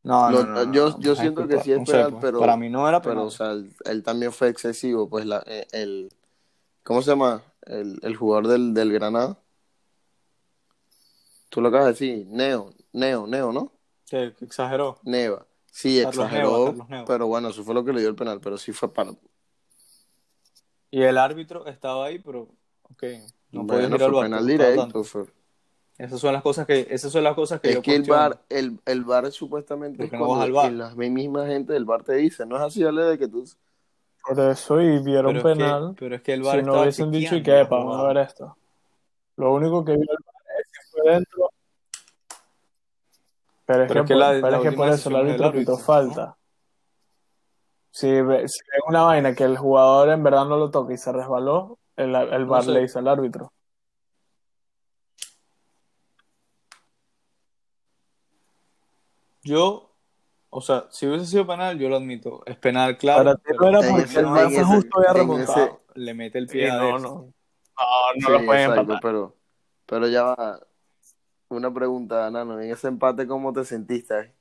No, 0.04 0.32
Lo- 0.32 0.46
no, 0.46 0.54
no, 0.54 0.66
no, 0.66 0.72
yo- 0.74 0.90
no, 0.92 1.00
yo 1.00 1.16
siento 1.16 1.48
que 1.48 1.60
sí 1.60 1.72
es 1.74 1.80
sé, 1.86 1.92
penal, 1.92 2.12
pues, 2.12 2.22
pero- 2.22 2.40
para 2.40 2.56
mí 2.56 2.70
no 2.70 2.88
era 2.88 3.02
penal. 3.02 3.16
Pero, 3.18 3.28
o 3.28 3.32
sea, 3.32 3.52
él, 3.52 3.74
él 3.86 4.04
también 4.04 4.32
fue 4.32 4.48
excesivo. 4.48 5.10
Pues 5.10 5.26
la, 5.26 5.44
eh, 5.46 5.68
el. 5.74 6.10
¿Cómo 6.84 7.02
se 7.02 7.12
llama? 7.12 7.42
El, 7.66 8.00
el 8.02 8.16
jugador 8.16 8.48
del, 8.48 8.74
del 8.74 8.94
Granada. 8.94 9.38
Tú 11.50 11.62
lo 11.62 11.70
acabas 11.70 11.86
de 11.88 11.92
decir. 12.08 12.28
Neo, 12.28 12.74
Neo, 12.94 13.28
Neo, 13.28 13.52
¿no? 13.52 13.72
que, 14.10 14.34
exageró. 14.42 15.00
Neva. 15.04 15.46
Sí, 15.72 15.98
Carlos 16.02 16.26
exageró. 16.26 16.50
Neva, 16.50 16.66
Carlos 16.66 16.90
Neva. 16.90 17.06
Pero 17.06 17.28
bueno, 17.28 17.50
eso 17.50 17.64
fue 17.64 17.74
lo 17.76 17.84
que 17.86 17.94
le 17.94 18.00
dio 18.02 18.10
el 18.10 18.16
penal. 18.16 18.40
Pero 18.42 18.58
sí 18.58 18.72
fue 18.74 18.92
para. 18.94 19.12
Y 20.90 21.02
el 21.04 21.18
árbitro 21.18 21.66
estaba 21.66 22.06
ahí, 22.06 22.20
pero 22.20 22.48
ok, 22.84 23.04
no 23.52 23.68
podía 23.68 23.84
bueno, 23.84 23.96
ir 23.98 24.04
al 24.04 24.12
fue 24.12 24.16
bar. 24.16 24.26
penal 24.26 24.48
directo. 24.48 25.04
fue- 25.04 25.26
Esas 25.98 26.20
son 26.20 26.34
las 26.34 26.44
cosas 26.44 26.66
que, 26.68 26.88
esas 26.90 27.12
son 27.12 27.24
las 27.24 27.36
cosas 27.36 27.60
que 27.60 27.70
Es 27.70 27.76
yo 27.76 27.82
que 27.82 27.96
el 27.96 28.04
bar, 28.04 28.40
el, 28.50 28.80
el 28.86 29.04
bar 29.04 29.32
supuestamente 29.32 29.98
¿Por 29.98 30.06
es 30.06 30.12
no 30.14 30.28
vas 30.30 30.42
al 30.44 30.52
VAR? 30.54 30.72
y 30.72 30.76
la 30.76 30.96
misma 30.96 31.46
gente 31.48 31.74
del 31.74 31.86
bar 31.86 32.04
te 32.04 32.14
dice, 32.16 32.46
no 32.46 32.56
es 32.56 32.62
así, 32.62 32.84
dale 32.84 33.04
de 33.04 33.18
que 33.18 33.28
tú. 33.28 33.44
Por 34.22 34.40
eso, 34.42 34.82
y 34.82 35.00
vieron 35.04 35.34
pero, 35.34 35.40
es 35.40 35.44
que, 35.46 35.54
penal. 35.54 35.96
pero 36.00 36.16
es 36.16 36.22
que 36.22 36.34
el 36.34 36.44
bar 36.44 36.60
si 36.60 36.66
no 36.66 36.82
hubiesen 36.82 37.12
dicho, 37.12 37.36
¿y 37.36 37.44
qué? 37.44 37.52
la 37.52 37.66
Vamos 37.66 37.98
a 37.98 37.98
jugada. 37.98 38.14
ver 38.14 38.18
esto. 38.28 38.58
Lo 39.38 39.54
único 39.54 39.86
que 39.86 39.94
vio 39.94 40.02
el 40.02 40.08
VAR 40.26 40.37
es 41.12 41.20
que 41.20 41.26
fue 41.36 41.42
dentro. 41.42 41.50
Pero 43.66 43.84
es 43.84 43.88
Pero 43.90 44.06
que, 44.06 44.14
por, 44.14 44.22
la- 44.22 44.30
pero 44.34 44.42
la 44.42 44.58
es 44.58 44.62
que 44.64 44.68
última 44.70 44.86
por 44.86 44.94
eso 44.94 45.10
el 45.10 45.16
árbitro 45.16 45.52
pitó 45.52 45.78
falta. 45.78 46.38
Si 47.92 48.08
ve, 48.22 48.48
si 48.48 48.60
ve 48.72 48.78
una 48.88 49.04
vaina 49.04 49.34
que 49.34 49.44
el 49.44 49.58
jugador 49.58 50.10
en 50.10 50.24
verdad 50.24 50.46
no 50.46 50.58
lo 50.58 50.70
toca 50.72 50.94
y 50.94 50.98
se 50.98 51.12
resbaló, 51.12 51.80
El, 51.96 52.14
el 52.16 52.46
No 52.48 52.62
sé. 52.62 52.72
le 52.72 52.82
dice 52.82 53.00
al 53.00 53.08
árbitro. 53.08 53.52
Yo, 59.44 59.92
o 60.50 60.62
sea, 60.62 60.86
si 60.92 61.08
hubiese 61.08 61.26
sido 61.26 61.48
penal, 61.48 61.80
yo 61.80 61.90
lo 61.90 61.96
admito. 61.98 62.44
Es 62.46 62.58
penal, 62.58 62.98
claro. 62.98 63.24
Para 63.24 63.36
ti 63.38 63.44
no 63.60 63.68
era 63.70 63.80
porque 63.80 64.04
ese- 64.04 64.20
el 64.20 64.66
justo 64.66 64.98
había 65.00 65.14
remontado. 65.14 65.66
ese- 65.66 65.80
le 65.96 66.14
mete 66.14 66.38
el 66.38 66.48
Sí, 66.48 66.58
pie 66.58 66.70
a 66.70 66.78
no, 66.78 67.00
no. 67.00 67.10
No, 67.10 67.34
no 68.20 68.28
Sí, 68.28 68.32
lo 68.32 68.46
pueden 68.46 68.62
exacto, 68.64 68.82
empatar. 68.82 69.00
pero, 69.02 69.36
pero 69.86 70.08
ya 70.08 70.24
va. 70.24 70.60
Una 71.50 71.74
pregunta, 71.74 72.30
Nano. 72.30 72.60
En 72.60 72.72
ese 72.72 72.88
empate, 72.88 73.28
¿cómo 73.28 73.54
te 73.54 73.64
sentiste? 73.64 74.34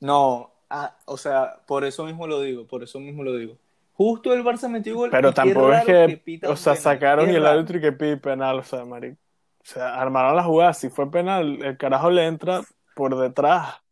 No, 0.00 0.52
ah, 0.68 0.96
o 1.06 1.16
sea, 1.16 1.60
por 1.66 1.84
eso 1.84 2.04
mismo 2.04 2.26
lo 2.26 2.40
digo, 2.40 2.66
por 2.66 2.82
eso 2.82 2.98
mismo 2.98 3.22
lo 3.22 3.36
digo. 3.36 3.56
Justo 3.92 4.32
el 4.32 4.42
Barça 4.42 4.68
metió 4.68 4.96
gol. 4.96 5.10
Pero 5.10 5.32
tampoco 5.32 5.72
es 5.72 5.84
que, 5.84 6.20
pitan 6.24 6.50
o 6.50 6.56
sea, 6.56 6.72
penal, 6.72 6.82
sacaron 6.82 7.30
y 7.30 7.34
el 7.34 7.46
árbitro 7.46 7.78
y 7.78 7.80
que 7.80 7.92
pide 7.92 8.16
penal, 8.16 8.58
o 8.58 8.64
sea, 8.64 8.84
marico. 8.84 9.16
O 9.60 9.66
sea, 9.66 9.94
armaron 9.94 10.36
la 10.36 10.42
jugada. 10.42 10.74
Si 10.74 10.90
fue 10.90 11.10
penal, 11.10 11.62
el 11.62 11.76
carajo 11.76 12.10
le 12.10 12.26
entra 12.26 12.62
por 12.96 13.16
detrás. 13.16 13.83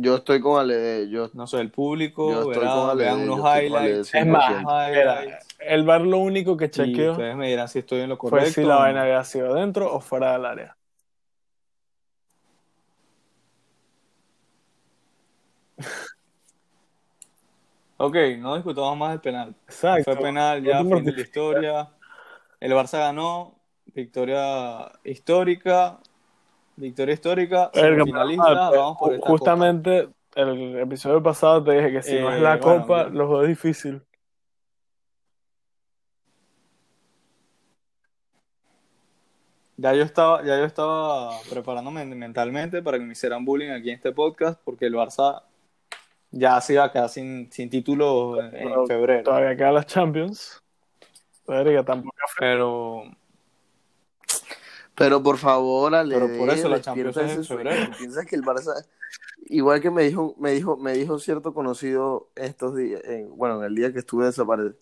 Yo 0.00 0.16
estoy 0.16 0.40
con 0.40 0.58
Ale. 0.58 1.08
Yo, 1.10 1.30
No 1.34 1.46
sé, 1.46 1.60
el 1.60 1.70
público, 1.70 2.30
Yo 2.30 2.38
estoy 2.40 2.58
verá, 2.58 2.72
con 2.74 2.90
Ale, 2.90 3.04
vean 3.04 3.20
unos 3.20 3.36
estoy 3.38 3.68
con 3.68 3.78
Ale 3.78 3.88
highlights. 3.90 4.14
Es 4.14 4.26
100%. 4.26 4.62
más, 4.64 4.90
highlights, 4.90 5.46
el 5.58 5.84
VAR 5.84 6.00
lo 6.00 6.18
único 6.18 6.56
que 6.56 6.64
y 6.66 6.70
chequeó 6.70 7.12
ustedes 7.12 7.36
me 7.36 7.48
dirán 7.48 7.68
si 7.68 7.80
estoy 7.80 8.00
en 8.00 8.08
lo 8.08 8.16
fue 8.16 8.30
correcto. 8.30 8.52
si 8.52 8.66
la 8.66 8.76
vaina 8.76 9.02
había 9.02 9.22
sido 9.24 9.54
dentro 9.54 9.92
o 9.92 10.00
fuera 10.00 10.32
del 10.32 10.44
área. 10.46 10.76
Ok, 18.02 18.16
no 18.38 18.54
discutamos 18.54 18.96
más 18.96 19.10
del 19.10 19.20
penal. 19.20 19.54
Exacto. 19.66 20.04
Fue 20.04 20.22
penal, 20.22 20.62
ya 20.64 20.78
fin 20.78 21.04
de 21.04 21.12
la 21.12 21.20
historia. 21.20 21.90
El 22.58 22.72
Barça 22.72 22.98
ganó, 22.98 23.60
victoria 23.92 24.90
histórica, 25.04 26.00
victoria 26.76 27.14
histórica, 27.14 27.70
ah, 27.74 28.70
vamos 28.74 28.98
por 28.98 29.14
esta 29.14 29.26
justamente 29.26 30.08
el 30.34 30.78
episodio 30.78 31.22
pasado 31.22 31.62
te 31.62 31.72
dije 31.72 31.92
que 31.92 32.02
si 32.02 32.18
no 32.18 32.30
es 32.30 32.38
Eh, 32.38 32.42
la 32.42 32.56
bueno, 32.56 32.82
copa, 32.82 33.04
ya. 33.04 33.08
los 33.10 33.26
juegos 33.28 33.48
difícil. 33.48 34.02
Ya 39.76 39.94
yo 39.94 40.02
estaba, 40.02 40.44
ya 40.44 40.58
yo 40.58 40.64
estaba 40.64 41.30
preparándome 41.48 42.04
mentalmente 42.04 42.82
para 42.82 42.98
que 42.98 43.04
me 43.04 43.12
hicieran 43.12 43.46
bullying 43.46 43.70
aquí 43.70 43.88
en 43.88 43.96
este 43.96 44.12
podcast, 44.12 44.60
porque 44.62 44.86
el 44.86 44.94
Barça 44.94 45.42
ya 46.30 46.60
se 46.60 46.74
iba 46.74 46.84
a 46.84 46.92
quedar 46.92 47.08
sin, 47.08 47.50
sin 47.50 47.70
título 47.70 48.42
en, 48.42 48.86
febrero. 48.86 49.24
Todavía 49.24 49.56
quedan 49.56 49.74
las 49.74 49.86
Champions. 49.86 50.62
Verga, 51.46 51.82
tampoco. 51.82 52.14
Pero 52.38 53.04
Pero 55.00 55.22
por 55.22 55.38
favor, 55.38 55.94
Ale, 55.94 56.14
Pero 56.14 56.28
por 56.36 56.50
eso 56.50 56.68
la 56.68 56.82
Champions 56.82 57.16
es 57.16 57.22
en 57.22 57.28
ese 57.30 57.44
sueño. 57.44 57.70
febrero. 57.70 57.90
Piensa 57.96 58.26
que 58.26 58.36
el 58.36 58.42
Barça, 58.42 58.86
igual 59.46 59.80
que 59.80 59.90
me 59.90 60.02
dijo, 60.02 60.34
me 60.38 60.50
dijo, 60.52 60.76
me 60.76 60.92
dijo 60.92 61.18
cierto 61.18 61.54
conocido 61.54 62.28
estos 62.36 62.76
días, 62.76 63.00
en- 63.04 63.34
bueno, 63.34 63.56
en 63.60 63.64
el 63.64 63.74
día 63.74 63.92
que 63.94 64.00
estuve 64.00 64.26
desaparecido, 64.26 64.76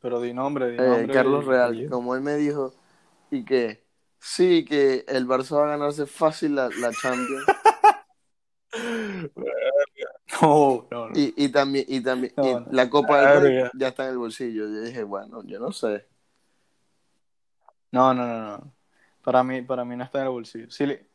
Pero 0.00 0.20
di 0.20 0.32
nombre, 0.32 0.72
di 0.72 0.76
eh, 0.76 0.82
nombre. 0.82 1.12
Carlos 1.14 1.46
Real, 1.46 1.76
y- 1.84 1.88
como 1.88 2.16
él 2.16 2.20
me 2.20 2.34
dijo, 2.34 2.74
y 3.30 3.44
que 3.44 3.84
sí, 4.18 4.64
que 4.64 5.04
el 5.06 5.28
Barça 5.28 5.56
va 5.56 5.66
a 5.66 5.76
ganarse 5.76 6.06
fácil 6.06 6.56
la, 6.56 6.68
la 6.68 6.92
Champions, 6.92 7.44
No, 10.42 10.86
no, 10.90 11.08
no. 11.08 11.16
y, 11.16 11.32
y 11.36 11.48
también, 11.50 11.84
y 11.88 12.00
también, 12.02 12.32
No, 12.36 12.66
la 12.70 12.90
Copa 12.90 13.20
del 13.20 13.42
Rey 13.42 13.70
ya 13.74 13.88
está 13.88 14.04
en 14.04 14.10
el 14.10 14.18
bolsillo. 14.18 14.68
Yo 14.68 14.80
dije, 14.82 15.02
bueno, 15.04 15.42
yo 15.44 15.58
no 15.58 15.72
sé. 15.72 16.06
No, 17.92 18.12
no, 18.14 18.26
no, 18.26 18.58
no. 18.58 18.72
Para 19.22 19.42
mí, 19.42 19.62
para 19.62 19.84
mí 19.84 19.96
no 19.96 20.04
está 20.04 20.18
en 20.18 20.24
el 20.24 20.30
bolsillo. 20.30 20.70
Sí 20.70 20.86
le- 20.86 21.08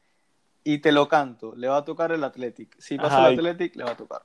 Y 0.64 0.80
te 0.80 0.92
lo 0.92 1.08
canto, 1.10 1.54
le 1.56 1.68
va 1.68 1.78
a 1.78 1.86
tocar 1.86 2.12
el 2.12 2.24
Athletic. 2.24 2.80
Si 2.80 2.98
pasa 2.98 3.18
Ajá, 3.18 3.28
el 3.30 3.34
y- 3.34 3.38
Athletic, 3.38 3.76
le 3.76 3.84
va 3.84 3.92
a 3.92 3.98
tocar. 3.98 4.22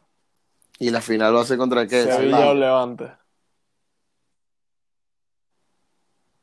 Y 0.79 0.91
la 0.91 1.01
final 1.01 1.33
lo 1.33 1.41
hace 1.41 1.57
contra 1.57 1.83
el 1.83 1.89
que 1.89 2.05
Sevilla 2.05 2.51
o 2.51 2.55
Levante. 2.55 3.05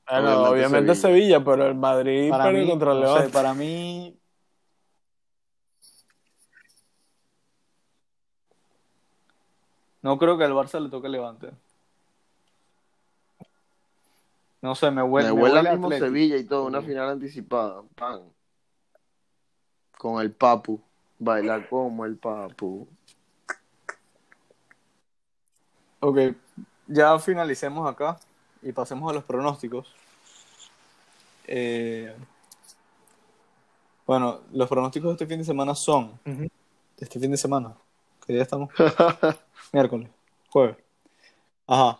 Bueno, 0.07 0.27
Obviamente 0.27 0.49
obviamente 0.49 0.95
Sevilla. 0.95 1.35
Sevilla, 1.35 1.43
pero 1.45 1.65
el 1.67 1.75
Madrid 1.75 2.29
Para 2.29 2.51
mí, 2.51 2.67
contra 2.67 2.91
el 2.91 2.99
no 3.01 3.07
sé, 3.07 3.13
Levante. 3.13 3.33
para 3.33 3.53
mí. 3.53 4.19
No 10.01 10.17
creo 10.19 10.37
que 10.37 10.43
al 10.43 10.53
Barça 10.53 10.79
le 10.79 10.89
toque 10.89 11.07
el 11.07 11.13
Levante. 11.13 11.49
No 14.65 14.73
sé, 14.73 14.89
me 14.89 15.03
huele, 15.03 15.29
Me 15.29 15.35
me 15.35 15.41
huele 15.43 15.71
mismo. 15.77 15.91
Sevilla 15.91 16.37
y 16.37 16.43
todo, 16.43 16.65
una 16.65 16.81
final 16.81 17.07
anticipada. 17.09 17.83
Pan. 17.93 18.23
Con 19.95 20.19
el 20.19 20.31
Papu. 20.31 20.81
Bailar 21.19 21.69
como 21.69 22.03
el 22.03 22.17
Papu. 22.17 22.87
Ok, 25.99 26.17
ya 26.87 27.19
finalicemos 27.19 27.87
acá 27.87 28.19
y 28.63 28.71
pasemos 28.71 29.07
a 29.11 29.13
los 29.13 29.23
pronósticos. 29.23 29.93
Eh, 31.45 32.15
bueno, 34.07 34.41
los 34.51 34.67
pronósticos 34.67 35.09
de 35.09 35.13
este 35.13 35.27
fin 35.27 35.37
de 35.37 35.45
semana 35.45 35.75
son, 35.75 36.19
Ujú. 36.25 36.41
de 36.41 36.49
este 36.97 37.19
fin 37.19 37.29
de 37.29 37.37
semana, 37.37 37.75
que 38.25 38.33
día 38.33 38.41
estamos, 38.41 38.71
miércoles, 39.71 40.09
jueves. 40.49 40.77
Ajá. 41.67 41.99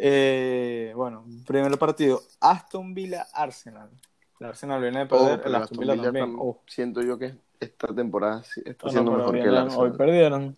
Eh, 0.00 0.92
bueno, 0.94 1.24
primer 1.44 1.76
partido, 1.76 2.22
Aston 2.40 2.94
Villa 2.94 3.26
Arsenal. 3.34 3.90
El 4.38 4.46
Arsenal 4.46 4.80
viene 4.80 5.00
de 5.00 5.04
Oh, 5.06 5.08
perder, 5.08 5.38
pero 5.38 5.48
el 5.48 5.54
Aston 5.56 5.62
Aston 5.64 5.78
Villa 5.80 5.92
Villa 5.94 6.04
también. 6.04 6.26
tam- 6.36 6.38
Oh, 6.40 6.60
Siento 6.68 7.02
yo 7.02 7.18
que 7.18 7.34
esta 7.58 7.92
temporada 7.92 8.42
está 8.64 8.86
Bueno, 8.86 8.90
siendo 8.92 9.10
mejor 9.10 9.32
que 9.32 9.40
el 9.40 9.44
vienen- 9.46 9.62
hoy 9.62 9.64
Arsenal. 9.88 9.96
perdieron. 9.96 10.56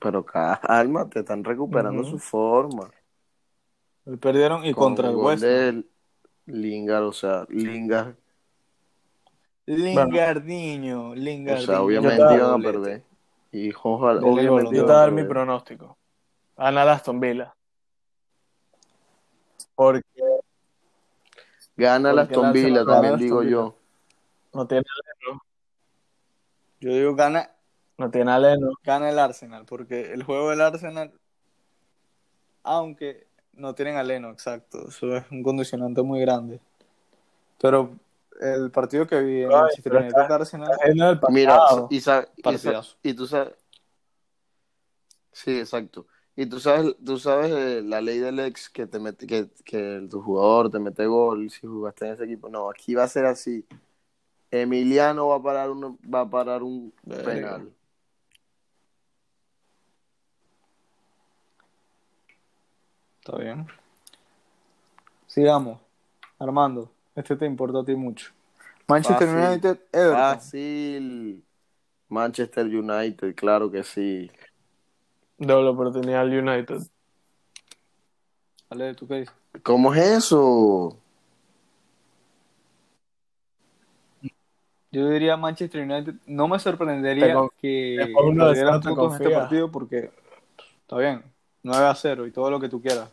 Pero 0.00 0.24
calma, 0.24 1.08
te 1.08 1.20
están 1.20 1.44
recuperando 1.44 2.04
su 2.04 2.18
forma. 2.18 2.90
hoy 4.04 4.16
perdieron 4.16 4.66
y 4.66 4.72
Con 4.74 4.88
contra 4.96 5.08
el 5.08 5.16
West. 5.16 5.44
Lingard, 6.46 7.04
o 7.04 7.12
sea, 7.12 7.46
Lingard. 7.48 8.16
Lingardinho, 9.64 11.10
O 11.12 11.14
Lingardinho. 11.14 11.66
sea, 11.66 11.82
obviamente 11.82 12.34
iban 12.34 12.60
a 12.60 12.62
perder. 12.62 13.02
Y 13.52 13.70
ojalá, 13.82 14.20
obviamente 14.22 14.64
Yo 14.64 14.70
te 14.70 14.82
voy 14.82 14.90
a 14.90 14.94
dar 14.96 15.12
mi 15.12 15.22
pronóstico. 15.24 15.96
Gana 16.62 16.84
el 16.84 16.88
Aston 16.90 17.18
Villa. 17.18 17.52
Porque 19.74 20.04
Gana 21.76 22.10
el 22.12 22.18
Porque 22.18 22.34
el 22.34 22.40
Aston 22.40 22.52
Villa, 22.52 22.84
también 22.84 23.14
el 23.14 23.18
digo 23.18 23.42
yo. 23.42 23.74
no 24.52 24.68
tiene, 24.68 24.84
Yo 26.78 26.94
digo 26.94 27.16
gana, 27.16 27.50
no 27.98 28.12
tiene 28.12 28.30
aleno. 28.30 28.74
gana 28.84 29.10
el 29.10 29.18
Arsenal, 29.18 29.64
porque 29.66 30.12
el 30.12 30.22
juego 30.22 30.50
del 30.50 30.60
Arsenal, 30.60 31.12
aunque 32.62 33.26
no 33.54 33.74
tienen 33.74 33.96
a 33.96 34.04
Leno, 34.04 34.30
exacto, 34.30 34.86
eso 34.88 35.16
es 35.16 35.24
un 35.32 35.42
condicionante 35.42 36.02
muy 36.02 36.20
grande. 36.20 36.60
Pero 37.60 37.90
el 38.40 38.70
partido 38.70 39.08
que 39.08 39.20
vi 39.20 39.42
en 39.42 39.50
Ay, 39.52 39.62
Manchester 39.62 39.92
pero 39.92 40.04
United 40.04 40.30
Arsenal, 40.30 40.70
Aleno 40.80 41.20
Mira, 41.28 41.56
pasado. 41.58 41.88
y, 41.90 42.00
sa- 42.00 42.28
y, 42.36 42.42
sa- 42.42 42.50
Partidazo. 42.50 42.96
y 43.02 43.14
tú 43.14 43.26
sabes. 43.26 43.54
Sí, 45.32 45.58
exacto. 45.58 46.06
Y 46.34 46.46
tú 46.46 46.60
sabes, 46.60 46.96
tú 47.04 47.18
sabes 47.18 47.50
eh, 47.50 47.82
la 47.82 48.00
ley 48.00 48.18
del 48.18 48.40
ex 48.40 48.70
que 48.70 48.86
te 48.86 48.98
mete, 48.98 49.26
que, 49.26 49.50
que 49.64 50.06
tu 50.10 50.22
jugador 50.22 50.70
te 50.70 50.78
mete 50.78 51.06
gol 51.06 51.50
si 51.50 51.66
jugaste 51.66 52.06
en 52.06 52.14
ese 52.14 52.24
equipo. 52.24 52.48
No, 52.48 52.70
aquí 52.70 52.94
va 52.94 53.04
a 53.04 53.08
ser 53.08 53.26
así. 53.26 53.66
Emiliano 54.50 55.28
va 55.28 55.36
a 55.36 55.42
parar 55.42 55.70
un, 55.70 55.98
va 56.12 56.20
a 56.20 56.30
parar 56.30 56.62
un 56.62 56.92
Verga. 57.02 57.24
penal. 57.24 57.72
está 63.20 63.38
bien. 63.38 63.66
Sigamos. 65.26 65.80
Armando, 66.38 66.90
este 67.14 67.36
te 67.36 67.46
importa 67.46 67.80
a 67.80 67.84
ti 67.84 67.94
mucho. 67.94 68.32
Manchester 68.88 69.28
Fácil. 69.28 69.48
United, 69.48 69.80
Everton. 69.92 70.20
Fácil. 70.20 71.44
Manchester 72.08 72.66
United, 72.66 73.34
claro 73.34 73.70
que 73.70 73.84
sí. 73.84 74.30
Doble 75.42 75.70
oportunidad 75.70 76.20
al 76.20 76.38
United. 76.38 76.78
Vale, 78.70 78.94
¿tú 78.94 79.06
qué 79.08 79.14
dices? 79.20 79.34
¿Cómo 79.64 79.92
es 79.92 80.00
eso? 80.02 80.96
Yo 84.92 85.08
diría 85.08 85.36
Manchester 85.36 85.82
United. 85.82 86.14
No 86.26 86.48
me 86.48 86.58
sorprendería 86.58 87.34
con- 87.34 87.50
que 87.60 87.96
perdieran 88.50 88.80
puntos 88.80 89.08
en 89.08 89.12
este 89.14 89.24
partido 89.40 89.70
porque 89.70 90.10
está 90.82 90.98
bien, 90.98 91.22
9 91.62 91.86
a 91.86 91.94
0 91.94 92.26
y 92.26 92.30
todo 92.30 92.50
lo 92.50 92.60
que 92.60 92.68
tú 92.68 92.80
quieras. 92.80 93.10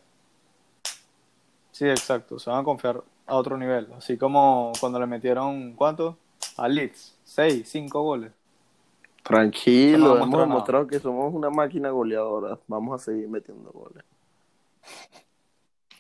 Sí, 1.71 1.85
exacto, 1.87 2.37
se 2.37 2.49
van 2.49 2.59
a 2.59 2.63
confiar 2.63 3.01
a 3.25 3.35
otro 3.35 3.57
nivel. 3.57 3.87
Así 3.97 4.17
como 4.17 4.71
cuando 4.79 4.99
le 4.99 5.07
metieron, 5.07 5.73
¿cuánto? 5.73 6.17
A 6.57 6.67
Leeds, 6.67 7.17
6, 7.23 7.67
5 7.69 8.01
goles. 8.03 8.31
Tranquilo, 9.23 10.15
no 10.15 10.23
hemos 10.23 10.39
demostrado 10.39 10.87
que 10.87 10.99
somos 10.99 11.33
una 11.33 11.49
máquina 11.49 11.89
goleadora. 11.89 12.57
Vamos 12.67 13.01
a 13.01 13.05
seguir 13.05 13.27
metiendo 13.27 13.71
goles. 13.71 14.03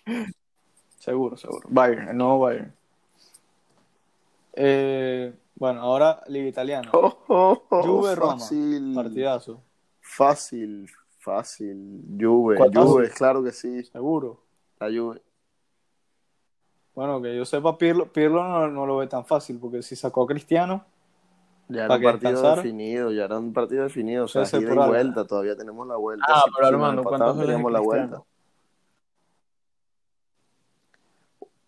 Seguro, 0.99 1.37
seguro. 1.37 1.65
Bayern, 1.71 2.09
el 2.09 2.17
nuevo 2.17 2.39
Bayern. 2.39 2.73
Eh, 4.53 5.33
bueno, 5.55 5.81
ahora 5.81 6.21
Liga 6.27 6.47
Italiana. 6.47 6.91
Oh, 6.93 7.17
oh, 7.29 7.63
oh, 7.69 7.81
Juve 7.83 8.15
Roma. 8.15 8.33
fácil, 8.33 8.91
Partidazo. 8.93 9.61
fácil, 10.01 10.89
fácil. 11.19 12.03
Juve. 12.19 12.57
Juve, 12.73 13.09
claro 13.11 13.41
que 13.41 13.51
sí. 13.51 13.83
Seguro. 13.85 14.41
La 14.79 14.87
Juve. 14.87 15.21
Bueno, 16.93 17.21
que 17.21 17.35
yo 17.35 17.45
sepa, 17.45 17.77
Pirlo, 17.77 18.11
Pirlo 18.11 18.43
no, 18.43 18.67
no 18.67 18.85
lo 18.85 18.97
ve 18.97 19.07
tan 19.07 19.25
fácil, 19.25 19.57
porque 19.57 19.81
si 19.81 19.95
sacó 19.95 20.23
a 20.23 20.27
Cristiano, 20.27 20.83
Ya 21.69 21.85
era 21.85 21.95
un 21.95 22.01
partido 22.01 22.41
definido, 22.55 23.11
ya 23.11 23.25
era 23.25 23.37
un 23.37 23.53
partido 23.53 23.83
definido. 23.83 24.25
O 24.25 24.27
sea, 24.27 24.41
ida 24.41 24.73
y 24.73 24.75
vuelta, 24.75 25.25
todavía 25.25 25.55
tenemos 25.55 25.87
la 25.87 25.95
vuelta. 25.97 26.25
Ah, 26.27 26.41
Si- 26.43 26.51
pero 26.55 26.67
si 26.67 26.73
Armando, 26.73 27.03
¿cuántos 27.03 27.39
teníamos 27.39 27.71
la 27.71 27.79
vuelta. 27.79 28.23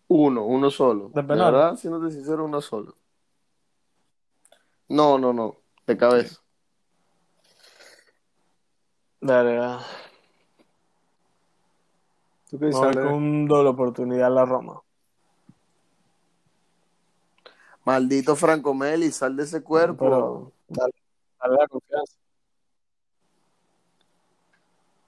Uno, 0.08 0.44
uno 0.44 0.70
solo. 0.70 1.08
¿De 1.14 1.22
De 1.22 1.28
penal? 1.28 1.52
verdad, 1.52 1.76
siéndote 1.76 2.10
sincero, 2.12 2.44
uno 2.44 2.60
solo. 2.60 2.96
No, 4.88 5.18
no, 5.18 5.32
no. 5.32 5.56
De 5.86 5.96
cabeza. 5.96 6.40
Dale, 9.20 9.56
va. 9.56 9.80
¿tú 12.50 12.58
qué 12.58 12.66
dices? 12.66 12.80
con 12.80 13.06
un 13.06 13.46
doble 13.46 13.70
oportunidad 13.70 14.26
a 14.26 14.30
la 14.30 14.44
Roma. 14.44 14.80
Maldito 17.84 18.36
Franco 18.36 18.74
Meli, 18.74 19.10
sal 19.10 19.36
de 19.36 19.42
ese 19.44 19.62
cuerpo. 19.62 20.04
Pero 20.04 20.52
dale, 20.68 20.92
dale 21.40 21.56
la 21.56 21.68
confianza. 21.68 22.16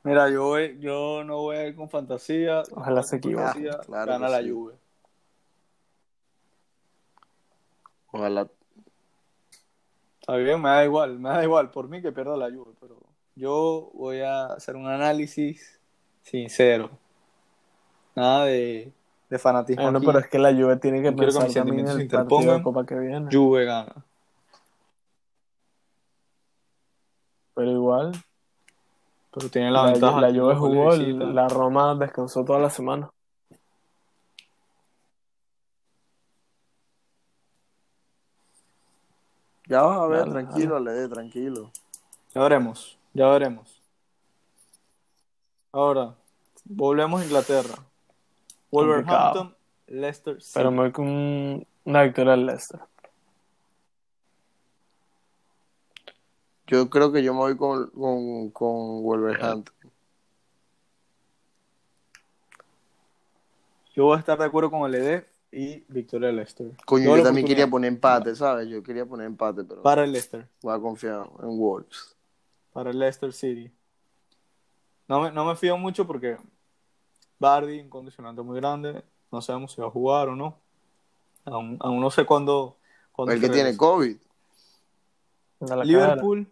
Mira, 0.03 0.29
yo, 0.29 0.45
voy- 0.45 0.79
yo 0.81 1.25
no 1.25 1.39
voy 1.39 1.57
a 1.57 1.67
ir 1.67 1.75
con 1.77 1.89
fantasía. 1.89 2.63
Ojalá 2.73 3.03
se 3.03 3.21
Con 3.21 3.31
equivoque. 3.31 3.71
Ah, 3.71 3.81
claro 3.87 4.13
Gana 4.13 4.29
la 4.29 4.41
sí. 4.43 4.51
Juve. 4.51 4.75
Ojalá. 8.13 8.49
Está 10.21 10.37
bien, 10.37 10.61
me 10.61 10.69
da 10.71 10.85
igual, 10.85 11.19
me 11.19 11.29
da 11.31 11.43
igual 11.45 11.71
por 11.71 11.89
mí 11.89 12.01
que 12.01 12.13
pierda 12.13 12.37
la 12.37 12.51
Juve, 12.51 12.73
pero 12.81 12.99
yo 13.35 13.91
voy 13.95 14.21
a 14.21 14.47
hacer 14.47 14.75
un 14.77 14.87
análisis 14.87 15.79
sincero. 16.23 16.91
Nada 18.15 18.47
de, 18.47 18.93
de 19.35 19.39
fanatismo. 19.41 19.83
Bueno, 19.83 19.99
aquí. 19.99 20.07
pero 20.07 20.19
es 20.21 20.29
que 20.29 20.39
la 20.39 20.53
Juve 20.53 20.77
tiene 20.77 21.03
que 21.03 21.11
No 21.11 21.17
que 21.17 21.25
pensar 21.25 21.43
mis 21.43 21.55
también 21.55 21.81
en 21.81 22.01
el 22.01 22.09
partido 22.09 22.53
de. 22.55 22.63
Copa 22.63 22.87
que 22.87 22.95
viene. 22.95 23.29
Juve 23.33 23.65
gana. 23.65 23.93
Pero 27.55 27.71
igual, 27.73 28.13
Pero 29.33 29.49
tiene 29.49 29.73
la, 29.73 29.83
la, 29.87 29.91
ventaja. 29.91 30.21
la 30.21 30.29
Juve 30.41 30.55
jugó, 30.55 30.95
el- 30.95 31.35
la 31.35 31.49
Roma 31.49 31.97
descansó 31.97 32.45
toda 32.45 32.61
la 32.61 32.71
semana. 32.71 33.11
Ya 39.67 39.83
vas 39.83 39.99
a 39.99 40.07
ver, 40.07 40.19
Dale, 40.21 40.31
tranquilo, 40.33 40.77
Ale, 40.77 41.09
tranquilo. 41.09 41.71
Ya 42.35 42.41
veremos, 42.43 42.97
ya 43.15 43.29
veremos. 43.31 43.81
Ahora, 45.73 46.15
volvemos 46.65 47.21
a 47.21 47.25
Inglaterra. 47.25 47.75
Wolverhampton, 48.75 49.55
Leicester 49.87 50.41
City. 50.43 50.53
Pero 50.55 50.71
me 50.71 50.79
voy 50.79 50.93
con 50.93 51.07
un- 51.07 51.67
una 51.85 52.03
victoria 52.03 52.33
del 52.33 52.47
Leicester. 52.47 52.81
Yo 56.67 56.89
creo 56.89 57.13
que 57.13 57.23
yo 57.23 57.33
me 57.35 57.41
voy 57.41 57.57
con, 57.57 57.91
con, 57.91 58.51
con 58.51 59.03
Wolverhampton. 59.03 59.75
Yo 63.95 64.05
voy 64.05 64.17
a 64.17 64.19
estar 64.21 64.39
de 64.39 64.45
acuerdo 64.45 64.71
con 64.71 64.83
el 64.93 64.95
ED 64.97 65.25
y 65.53 65.85
victoria 65.89 66.29
de 66.29 66.33
Leicester. 66.35 66.73
Coño, 66.85 67.05
Doble 67.11 67.19
yo 67.23 67.25
también 67.29 67.47
quería 67.47 67.69
poner 67.69 67.89
empate, 67.89 68.35
¿sabes? 68.35 68.69
Yo 68.69 68.83
quería 68.83 69.07
poner 69.07 69.27
empate, 69.27 69.63
pero 69.63 69.83
Para 69.83 70.03
el 70.05 70.11
Leicester, 70.13 70.49
voy 70.63 70.75
a 70.75 70.81
confiar 70.81 71.27
en 71.43 71.59
Wolves. 71.59 72.17
para 72.73 72.91
el 72.91 72.99
Leicester 72.99 73.33
City. 73.33 73.71
No 75.07 75.21
me, 75.21 75.31
no 75.31 75.45
me 75.45 75.55
fío 75.55 75.77
mucho 75.77 76.07
porque 76.07 76.39
Bardi, 77.39 77.81
un 77.81 77.89
condicionante 77.91 78.43
muy 78.43 78.57
grande, 78.61 79.03
no 79.31 79.43
sabemos 79.43 79.73
si 79.73 79.81
va 79.81 79.89
a 79.89 79.91
jugar 79.91 80.29
o 80.29 80.37
no. 80.37 80.57
Aún, 81.45 81.77
aún 81.81 82.01
no 82.01 82.11
sé 82.11 82.25
cuándo. 82.25 82.77
cuándo 83.13 83.33
El 83.33 83.41
que 83.41 83.49
tiene. 83.49 83.77
COVID. 83.77 84.17
Liverpool, 85.85 86.47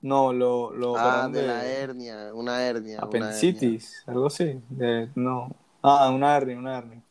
no, 0.00 0.32
lo, 0.32 0.72
lo 0.72 0.96
Ah, 0.96 1.28
de 1.28 1.46
la 1.46 1.64
hernia, 1.64 2.30
una 2.32 2.62
hernia. 2.62 3.00
apendicitis, 3.00 4.02
algo 4.06 4.26
así. 4.26 4.60
De, 4.68 5.10
no. 5.14 5.50
Ah, 5.82 6.10
una 6.10 6.36
hernia, 6.36 6.58
una 6.58 6.78
hernia. 6.78 7.02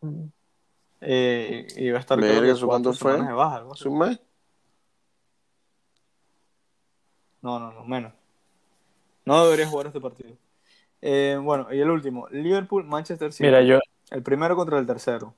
cara. 0.00 0.12
Eh, 1.00 1.66
iba 1.76 1.96
a 1.98 2.00
estar 2.00 2.20
Verga, 2.20 2.52
¿eso 2.52 2.66
cuánto 2.66 2.92
fue? 2.92 3.12
de 3.20 3.32
baja, 3.32 3.56
algo 3.56 3.72
así. 3.72 3.82
¿Es 3.82 3.86
un 3.86 3.98
mes? 3.98 4.20
No, 7.40 7.58
no, 7.58 7.72
no, 7.72 7.84
menos. 7.84 8.12
No 9.24 9.44
debería 9.44 9.66
jugar 9.68 9.86
este 9.86 10.00
partido. 10.00 10.30
Eh, 11.00 11.38
bueno, 11.40 11.72
y 11.72 11.80
el 11.80 11.90
último, 11.90 12.28
Liverpool, 12.30 12.84
Manchester 12.84 13.32
City. 13.32 13.44
Mira, 13.44 13.62
yo, 13.62 13.78
El 14.10 14.22
primero 14.22 14.56
contra 14.56 14.78
el 14.78 14.86
tercero. 14.86 15.34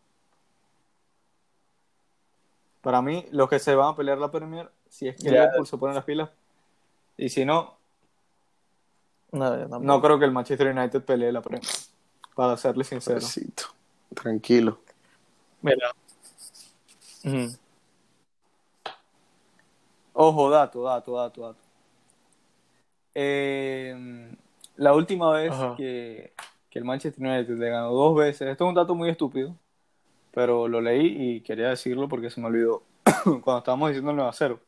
Para 2.80 3.02
mí, 3.02 3.26
los 3.30 3.48
que 3.48 3.58
se 3.58 3.74
van 3.74 3.92
a 3.92 3.96
pelear 3.96 4.18
la 4.18 4.30
Premier, 4.30 4.70
si 4.88 5.08
es 5.08 5.16
que 5.16 5.24
Ya. 5.24 5.30
Liverpool 5.32 5.66
se 5.66 5.76
pone 5.76 5.94
las 5.94 6.04
pilas, 6.04 6.30
y 7.18 7.28
si 7.28 7.44
no, 7.44 7.78
no, 9.32 10.00
creo 10.02 10.18
que 10.18 10.24
el 10.24 10.32
Manchester 10.32 10.76
United 10.76 11.02
pelee 11.02 11.30
la 11.32 11.40
Premier. 11.40 11.62
Para 12.34 12.56
serle 12.56 12.84
sincero. 12.84 13.20
Pobrecito. 13.20 13.64
Tranquilo. 14.14 14.80
Mira. 15.62 15.92
Ojo, 20.14 20.50
dato, 20.50 20.82
dato, 20.82 21.16
dato, 21.16 21.42
dato. 21.42 21.61
Eh, 23.14 24.34
la 24.80 24.94
última 24.94 25.30
vez 25.32 25.52
que, 25.76 26.32
que 26.70 26.78
el 26.78 26.86
Manchester 26.86 27.22
United 27.22 27.58
le 27.58 27.68
ganó 27.68 27.92
dos 27.92 28.16
veces, 28.16 28.48
esto 28.48 28.64
es 28.64 28.68
un 28.70 28.74
dato 28.74 28.94
muy 28.94 29.10
estúpido, 29.10 29.54
pero 30.32 30.68
lo 30.68 30.80
leí 30.80 31.34
y 31.36 31.40
quería 31.42 31.68
decirlo 31.68 32.08
porque 32.08 32.30
se 32.30 32.40
me 32.40 32.46
olvidó 32.46 32.82
cuando 33.24 33.58
estábamos 33.58 33.90
diciendo 33.90 34.12
el 34.12 34.16
9 34.16 34.30
a 34.30 34.32
0. 34.32 34.58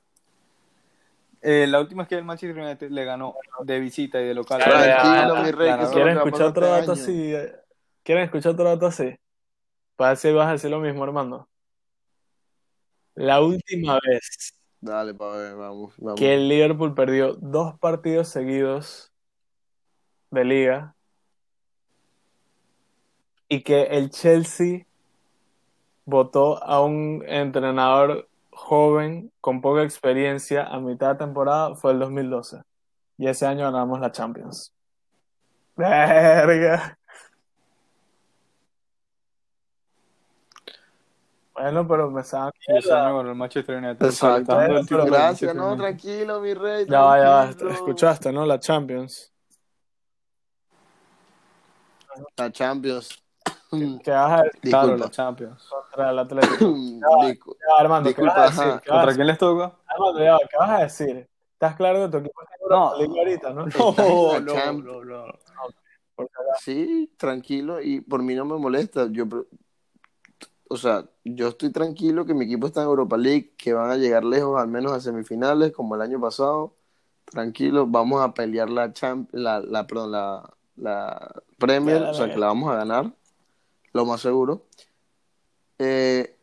Eh, 1.40 1.66
la 1.66 1.80
última 1.80 2.02
vez 2.02 2.10
que 2.10 2.16
el 2.16 2.24
Manchester 2.26 2.62
United 2.62 2.90
le 2.90 3.04
ganó 3.06 3.34
de 3.64 3.80
visita 3.80 4.20
y 4.20 4.26
de 4.26 4.34
local. 4.34 4.62
Tranquilo, 4.62 5.42
mi 5.42 5.50
rey, 5.50 5.78
que 5.78 5.86
¿Quieren 5.94 6.18
es 6.18 6.24
escuchar 6.26 6.42
a 6.42 6.48
otro 6.50 6.66
dato 6.66 6.92
este 6.92 7.10
año. 7.10 7.38
así? 7.38 7.52
¿Quieren 8.02 8.24
escuchar 8.24 8.52
otro 8.52 8.64
dato 8.64 8.86
así? 8.86 9.16
Para 9.96 10.16
si 10.16 10.30
vas 10.30 10.48
a 10.48 10.52
decir 10.52 10.70
lo 10.70 10.80
mismo, 10.80 11.04
hermano. 11.04 11.48
La 13.14 13.40
última 13.40 13.98
vez 14.06 14.52
Dale, 14.78 15.14
pa' 15.14 15.36
ver, 15.36 15.54
vamos. 15.54 15.94
vamos. 15.96 16.20
que 16.20 16.34
el 16.34 16.50
Liverpool 16.50 16.94
perdió 16.94 17.32
dos 17.34 17.78
partidos 17.78 18.28
seguidos 18.28 19.11
de 20.32 20.44
liga 20.44 20.94
y 23.48 23.62
que 23.62 23.82
el 23.82 24.10
Chelsea 24.10 24.86
votó 26.04 26.62
a 26.64 26.80
un 26.80 27.22
entrenador 27.26 28.28
joven 28.50 29.30
con 29.40 29.60
poca 29.60 29.82
experiencia 29.82 30.64
a 30.64 30.80
mitad 30.80 31.12
de 31.12 31.24
temporada 31.24 31.74
fue 31.74 31.92
el 31.92 31.98
2012 32.00 32.62
y 33.18 33.28
ese 33.28 33.46
año 33.46 33.70
ganamos 33.70 34.00
la 34.00 34.10
Champions. 34.10 34.72
Verga. 35.76 36.98
Bueno, 41.54 41.86
pero 41.86 42.18
Ese 42.18 42.36
año 42.36 43.16
ganó 43.16 43.30
el 43.30 43.36
Manchester 43.36 43.76
United. 43.76 44.06
Exacto. 44.06 44.56
del 44.58 44.86
Gracias, 44.86 45.54
no, 45.54 45.76
tranquilo, 45.76 46.40
mi 46.40 46.54
rey. 46.54 46.86
Ya 46.88 47.02
va, 47.02 47.18
ya 47.18 47.28
va. 47.28 47.70
Escuchaste, 47.70 48.32
¿no? 48.32 48.46
La 48.46 48.58
Champions. 48.58 49.31
La 52.36 52.50
Champions. 52.52 53.22
¿Qué 53.70 54.10
vas 54.10 54.40
a 54.40 54.42
decir 54.42 54.60
Claro, 54.70 54.96
los 54.96 55.10
Champions. 55.10 55.68
contra 55.68 56.10
el 56.10 56.18
Atlético? 56.18 56.74
Ya, 57.00 57.76
Armando, 57.78 58.08
¿qué 58.08 58.14
Disculpa, 58.14 58.34
vas 58.40 58.58
a 58.58 58.62
decir? 58.64 58.72
ajá. 58.72 58.80
¿Qué 58.84 58.90
a 58.90 58.94
¿Contra 58.94 59.14
quién 59.14 59.26
les 59.26 59.38
toca? 59.38 59.72
Armando, 59.86 60.18
ya 60.22 60.38
¿qué 60.50 60.56
vas 60.58 60.70
a 60.70 60.78
decir? 60.82 61.28
¿Estás 61.54 61.76
claro 61.76 62.00
que 62.04 62.08
tu 62.10 62.16
equipo 62.18 62.42
está 62.42 62.54
en 62.56 62.62
Europa 62.62 62.92
No. 62.92 62.98
League 62.98 63.18
ahorita, 63.18 63.50
no? 63.52 63.66
No, 64.40 64.40
la 64.40 64.72
no. 64.72 65.26
Sí, 66.60 67.10
tranquilo, 67.16 67.80
y 67.80 68.00
por 68.00 68.22
mí 68.22 68.34
no 68.34 68.44
me 68.44 68.58
molesta. 68.58 69.08
Yo, 69.10 69.24
o 70.68 70.76
sea, 70.76 71.04
yo 71.24 71.48
estoy 71.48 71.72
tranquilo 71.72 72.24
que 72.26 72.34
mi 72.34 72.44
equipo 72.44 72.66
está 72.66 72.82
en 72.82 72.88
Europa 72.88 73.16
League, 73.16 73.54
que 73.56 73.72
van 73.72 73.90
a 73.90 73.96
llegar 73.96 74.24
lejos, 74.24 74.60
al 74.60 74.68
menos 74.68 74.92
a 74.92 75.00
semifinales, 75.00 75.72
como 75.72 75.94
el 75.94 76.02
año 76.02 76.20
pasado. 76.20 76.74
Tranquilo, 77.24 77.86
vamos 77.86 78.20
a 78.22 78.34
pelear 78.34 78.68
la 78.68 78.92
champ 78.92 79.28
la, 79.32 79.60
la, 79.60 79.86
perdón, 79.86 80.12
la, 80.12 80.50
la 80.76 81.32
Premier, 81.58 82.00
La- 82.00 82.06
la- 82.06 82.10
o 82.10 82.14
sea, 82.14 82.30
que 82.30 82.38
la 82.38 82.46
vamos 82.46 82.70
a 82.72 82.76
ganar, 82.76 83.12
lo 83.92 84.04
más 84.06 84.20
seguro. 84.20 84.62
Eh, 85.78 86.36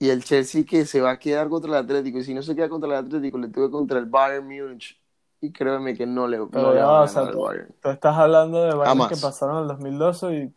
Y 0.00 0.10
el 0.10 0.22
Chelsea 0.22 0.64
que 0.64 0.86
se 0.86 1.00
va 1.00 1.10
a 1.10 1.18
quedar 1.18 1.48
contra 1.48 1.70
el 1.70 1.76
Atlético. 1.76 2.18
Y 2.18 2.24
si 2.24 2.32
no 2.32 2.40
se 2.40 2.54
queda 2.54 2.68
contra 2.68 2.88
el 2.88 3.04
Atlético, 3.04 3.36
le 3.36 3.48
tuve 3.48 3.68
contra 3.68 3.98
el 3.98 4.06
Bayern 4.06 4.46
Múnich. 4.46 4.96
Y 5.40 5.50
créeme 5.52 5.96
que 5.96 6.06
no 6.06 6.28
le, 6.28 6.36
Pero 6.46 6.62
no 6.62 6.70
le 6.72 6.78
ya 6.78 6.86
va 6.86 6.92
va, 6.92 7.00
a 7.00 7.02
o 7.02 7.08
sea, 7.08 7.22
ganar 7.22 7.34
al 7.34 7.40
Bayern. 7.40 7.74
Tú 7.82 7.88
estás 7.90 8.16
hablando 8.16 8.62
de 8.62 8.84
Jamás. 8.86 9.08
que 9.08 9.16
pasaron 9.16 9.56
en 9.56 9.62
el 9.62 9.68
2012 9.68 10.34
y 10.34 10.54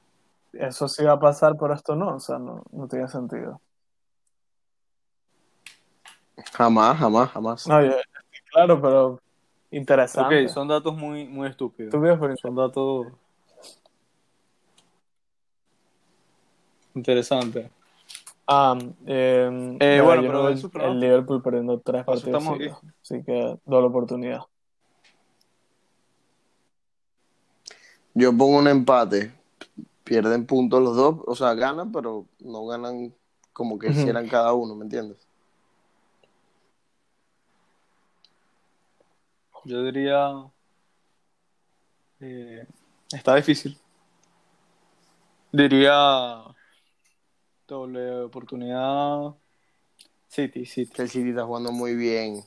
eso 0.59 0.87
sí 0.87 1.03
va 1.03 1.13
a 1.13 1.19
pasar, 1.19 1.55
pero 1.59 1.73
esto 1.73 1.95
no. 1.95 2.15
O 2.15 2.19
sea, 2.19 2.37
no, 2.37 2.63
no 2.71 2.87
tiene 2.87 3.07
sentido. 3.07 3.59
Jamás, 6.53 6.97
jamás, 6.99 7.29
jamás. 7.31 7.67
No, 7.67 7.83
yo- 7.83 7.95
claro, 8.51 8.81
pero 8.81 9.20
interesante. 9.71 10.45
Ok, 10.45 10.49
son 10.49 10.67
datos 10.67 10.95
muy, 10.95 11.27
muy 11.27 11.47
estúpidos. 11.47 11.93
Estúpido, 11.93 12.19
pero 12.19 12.37
Son 12.37 12.55
datos 12.55 13.07
interesantes. 16.93 17.69
Ah, 18.47 18.77
eh, 19.05 19.77
Eh, 19.79 20.01
bueno, 20.03 20.21
pero 20.21 20.49
el. 20.49 20.99
Liverpool 20.99 21.41
perdiendo 21.41 21.79
tres 21.79 22.03
Por 22.03 22.15
partidos 22.15 22.43
seguidos. 22.43 22.79
Así 23.01 23.23
que 23.23 23.57
doble 23.65 23.87
oportunidad. 23.87 24.41
Yo 28.13 28.35
pongo 28.35 28.57
un 28.57 28.67
empate. 28.67 29.31
Pierden 30.03 30.45
puntos 30.45 30.81
los 30.81 30.95
dos. 30.97 31.17
O 31.25 31.35
sea, 31.35 31.53
ganan, 31.53 31.91
pero 31.91 32.25
no 32.39 32.65
ganan 32.65 33.13
como 33.53 33.79
que 33.79 33.89
hicieran 33.89 34.27
cada 34.27 34.53
uno, 34.53 34.75
¿me 34.75 34.83
entiendes? 34.83 35.30
Yo 39.63 39.83
diría. 39.83 40.31
eh, 42.19 42.65
está 43.11 43.35
difícil. 43.35 43.77
Diría. 45.51 46.43
Doble 47.67 48.21
oportunidad. 48.21 49.35
City, 50.27 50.65
City. 50.65 50.91
Que 50.91 51.01
el 51.03 51.09
City 51.09 51.29
está 51.29 51.45
jugando 51.45 51.71
muy 51.71 51.95
bien. 51.95 52.43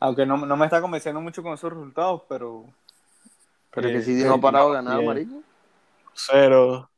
Aunque 0.00 0.24
no, 0.24 0.36
no 0.36 0.56
me 0.56 0.64
está 0.64 0.80
convenciendo 0.80 1.20
mucho 1.20 1.42
con 1.42 1.54
esos 1.54 1.72
resultados, 1.72 2.22
pero. 2.28 2.64
Pero 3.70 3.88
eh, 3.88 3.90
que 3.92 3.96
el 3.98 4.04
City 4.04 4.22
eh, 4.22 4.26
no 4.26 4.34
ha 4.34 4.40
parado 4.40 4.68
de 4.70 4.74
ganar, 4.76 4.98
bien. 4.98 5.06
marico. 5.06 5.42
Cero. 6.14 6.90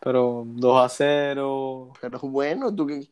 Pero 0.00 0.44
2 0.46 0.84
a 0.84 0.88
0. 0.88 1.92
Pero 2.00 2.18
bueno, 2.20 2.74
tú 2.74 2.86
que... 2.86 3.08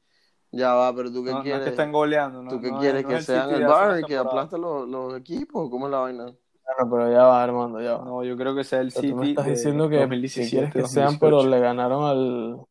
Ya 0.51 0.72
va, 0.74 0.94
pero 0.94 1.12
tú 1.12 1.22
qué 1.22 1.30
No, 1.30 1.36
no 1.36 1.38
es 1.40 1.44
quieres... 1.44 1.64
que 1.64 1.70
estén 1.70 1.92
goleando. 1.92 2.42
¿no? 2.42 2.51
¿Tú 2.51 2.61
qué 2.61 2.70
no 2.72 2.78
quieres? 2.80 3.03
no 3.03 3.09
¿Que 3.11 3.22
sean 3.22 3.51
el 3.51 3.66
Bayern 3.66 4.07
que 4.07 4.16
aplasten 4.16 4.61
los, 4.61 4.88
los 4.88 5.16
equipos? 5.16 5.68
¿Cómo 5.70 5.86
es 5.86 5.92
la 5.92 5.99
vaina? 5.99 6.24
Bueno, 6.24 6.90
pero 6.90 7.11
ya 7.12 7.24
va, 7.24 7.42
Armando, 7.42 7.80
ya 7.80 7.96
va. 7.96 8.05
No, 8.05 8.24
yo 8.24 8.36
creo 8.36 8.55
que 8.55 8.64
sea 8.64 8.80
el 8.80 8.88
Pero 8.90 9.01
City. 9.01 9.12
tú 9.12 9.16
me 9.18 9.28
estás 9.30 9.44
de 9.46 9.51
diciendo 9.53 9.88
que 9.88 9.94
si 9.96 10.01
2017, 10.01 10.51
quieres 10.51 10.72
que 10.72 10.80
2018. 10.80 11.11
sean, 11.11 11.18
pero 11.20 11.42
le 11.46 11.61
ganaron 11.61 12.05
al. 12.05 12.66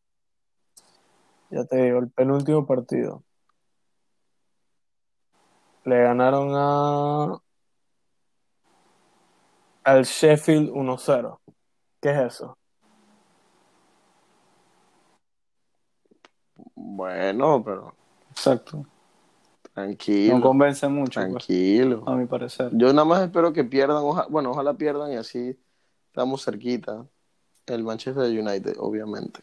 Ya 1.49 1.65
te 1.65 1.78
digo, 1.84 1.99
el 1.99 2.09
penúltimo 2.11 2.65
partido. 2.65 3.23
Le 5.86 6.01
ganaron 6.03 6.49
a. 6.53 7.38
Al 9.84 10.03
Sheffield 10.03 10.69
1-0. 10.71 11.39
¿Qué 12.01 12.09
es 12.09 12.17
eso? 12.36 12.57
Bueno, 16.90 17.62
pero 17.66 17.94
Exacto. 18.32 18.86
tranquilo. 19.74 20.36
No 20.36 20.42
convence 20.42 20.88
mucho, 20.88 21.20
pues, 21.20 21.46
tranquilo. 21.46 22.04
a 22.06 22.16
mi 22.16 22.26
parecer. 22.26 22.70
Yo 22.72 22.94
nada 22.94 23.04
más 23.04 23.22
espero 23.24 23.52
que 23.52 23.66
pierdan, 23.66 23.98
oja- 24.04 24.28
bueno, 24.30 24.52
ojalá 24.52 24.74
pierdan 24.74 25.12
y 25.12 25.16
así 25.18 25.60
estamos 26.08 26.46
cerquita. 26.46 27.06
El 27.66 27.84
Manchester 27.84 28.24
United, 28.24 28.78
obviamente. 28.80 29.42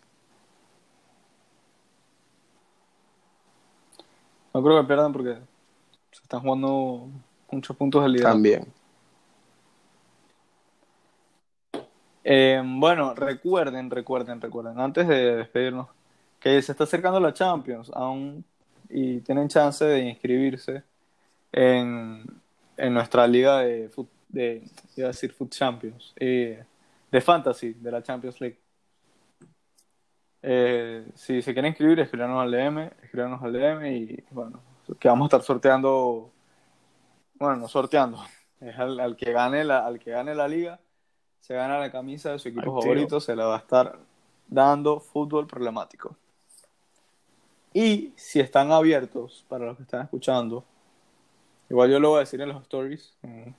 No 4.54 4.62
creo 4.62 4.80
que 4.80 4.86
pierdan 4.86 5.12
porque 5.12 5.34
se 6.12 6.22
están 6.22 6.40
jugando 6.40 7.10
muchos 7.50 7.76
puntos 7.76 8.02
de 8.04 8.08
liderazgo. 8.08 8.36
También. 8.36 8.72
Eh, 12.24 12.62
bueno, 12.64 13.14
recuerden, 13.14 13.90
recuerden, 13.90 14.40
recuerden, 14.40 14.80
antes 14.80 15.06
de 15.06 15.36
despedirnos, 15.36 15.88
que 16.44 16.62
se 16.62 16.72
está 16.72 16.84
acercando 16.84 17.20
la 17.20 17.32
Champions 17.32 17.90
aún 17.94 18.44
y 18.90 19.20
tienen 19.22 19.48
chance 19.48 19.84
de 19.84 20.00
inscribirse 20.10 20.84
en, 21.52 22.24
en 22.76 22.94
nuestra 22.94 23.26
liga 23.26 23.60
de, 23.60 23.90
fut- 23.90 24.08
de, 24.28 24.62
iba 24.96 25.08
a 25.08 25.12
decir 25.12 25.32
Foot 25.32 25.52
Champions, 25.52 26.14
eh, 26.16 26.64
de 27.12 27.20
Fantasy, 27.22 27.74
de 27.74 27.92
la 27.92 28.02
Champions 28.02 28.40
League. 28.40 28.58
Eh, 30.42 31.06
si 31.14 31.40
se 31.42 31.52
quieren 31.54 31.70
inscribir, 31.70 32.00
escríbanos 32.00 32.42
al 32.42 32.50
DM, 32.50 32.92
escríbanos 33.02 33.42
al 33.42 33.52
DM 33.52 33.96
y 33.96 34.24
bueno, 34.30 34.60
que 35.00 35.08
vamos 35.08 35.24
a 35.24 35.28
estar 35.28 35.42
sorteando, 35.42 36.30
bueno, 37.34 37.56
no 37.56 37.68
sorteando, 37.68 38.18
es 38.60 38.78
al, 38.78 39.00
al 39.00 39.16
que 39.16 39.32
gane 39.32 39.64
la, 39.64 39.86
al 39.86 39.98
que 39.98 40.10
gane 40.10 40.34
la 40.34 40.48
liga, 40.48 40.80
se 41.40 41.54
gana 41.54 41.78
la 41.78 41.92
camisa 41.92 42.32
de 42.32 42.38
su 42.40 42.48
equipo 42.48 42.72
Activo. 42.72 42.74
favorito, 42.74 43.20
se 43.20 43.36
la 43.36 43.46
va 43.46 43.56
a 43.56 43.60
estar 43.60 43.98
dando 44.48 45.00
fútbol 45.00 45.46
problemático. 45.46 46.16
Y 47.74 48.12
si 48.16 48.40
están 48.40 48.72
abiertos, 48.72 49.44
para 49.48 49.66
los 49.66 49.76
que 49.76 49.82
están 49.82 50.02
escuchando, 50.02 50.64
igual 51.68 51.90
yo 51.90 51.98
lo 51.98 52.10
voy 52.10 52.16
a 52.18 52.20
decir 52.20 52.40
en 52.40 52.48
los 52.50 52.62
stories 52.62 53.14
en, 53.22 53.54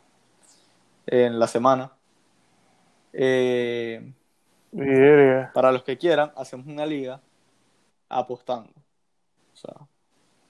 en 1.07 1.37
la 1.37 1.47
semana. 1.47 1.91
Eh, 3.13 4.11
para 5.53 5.71
los 5.71 5.83
que 5.83 5.97
quieran, 5.97 6.31
hacemos 6.35 6.65
una 6.67 6.85
liga 6.85 7.21
apostando. 8.09 8.71
O 9.53 9.57
sea, 9.57 9.73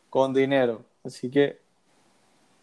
con 0.10 0.34
dinero. 0.34 0.84
Así 1.04 1.30
que, 1.30 1.60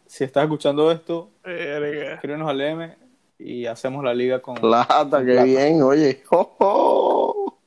si 0.07 0.25
estás 0.25 0.45
escuchando 0.45 0.91
esto, 0.91 1.31
Verga. 1.45 2.15
escríbenos 2.15 2.49
al 2.49 2.59
DM 2.59 2.97
y 3.39 3.67
hacemos 3.67 4.05
la 4.05 4.15
liga 4.15 4.41
con. 4.41 4.55
Plata, 4.55 5.19
qué 5.25 5.25
Plata. 5.33 5.45
bien, 5.45 5.83
oye. 5.83 6.23
¡Oh, 6.31 6.57
oh! 6.61 7.59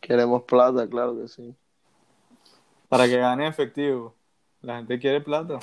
Queremos 0.00 0.42
plata, 0.44 0.88
claro 0.88 1.16
que 1.20 1.28
sí. 1.28 1.54
Para 2.88 3.06
que 3.06 3.18
gane 3.18 3.46
efectivo. 3.46 4.14
La 4.60 4.76
gente 4.76 4.98
quiere 4.98 5.20
plata. 5.20 5.58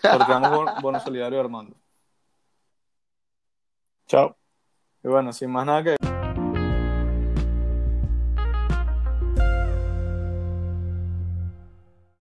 Sorteamos 0.00 0.50
bon- 0.50 0.74
bono 0.82 1.00
solidario 1.00 1.40
Armando. 1.40 1.76
Chao. 4.06 4.36
Y 5.02 5.08
bueno, 5.08 5.32
sin 5.32 5.50
más 5.50 5.66
nada 5.66 5.82
que 5.82 5.96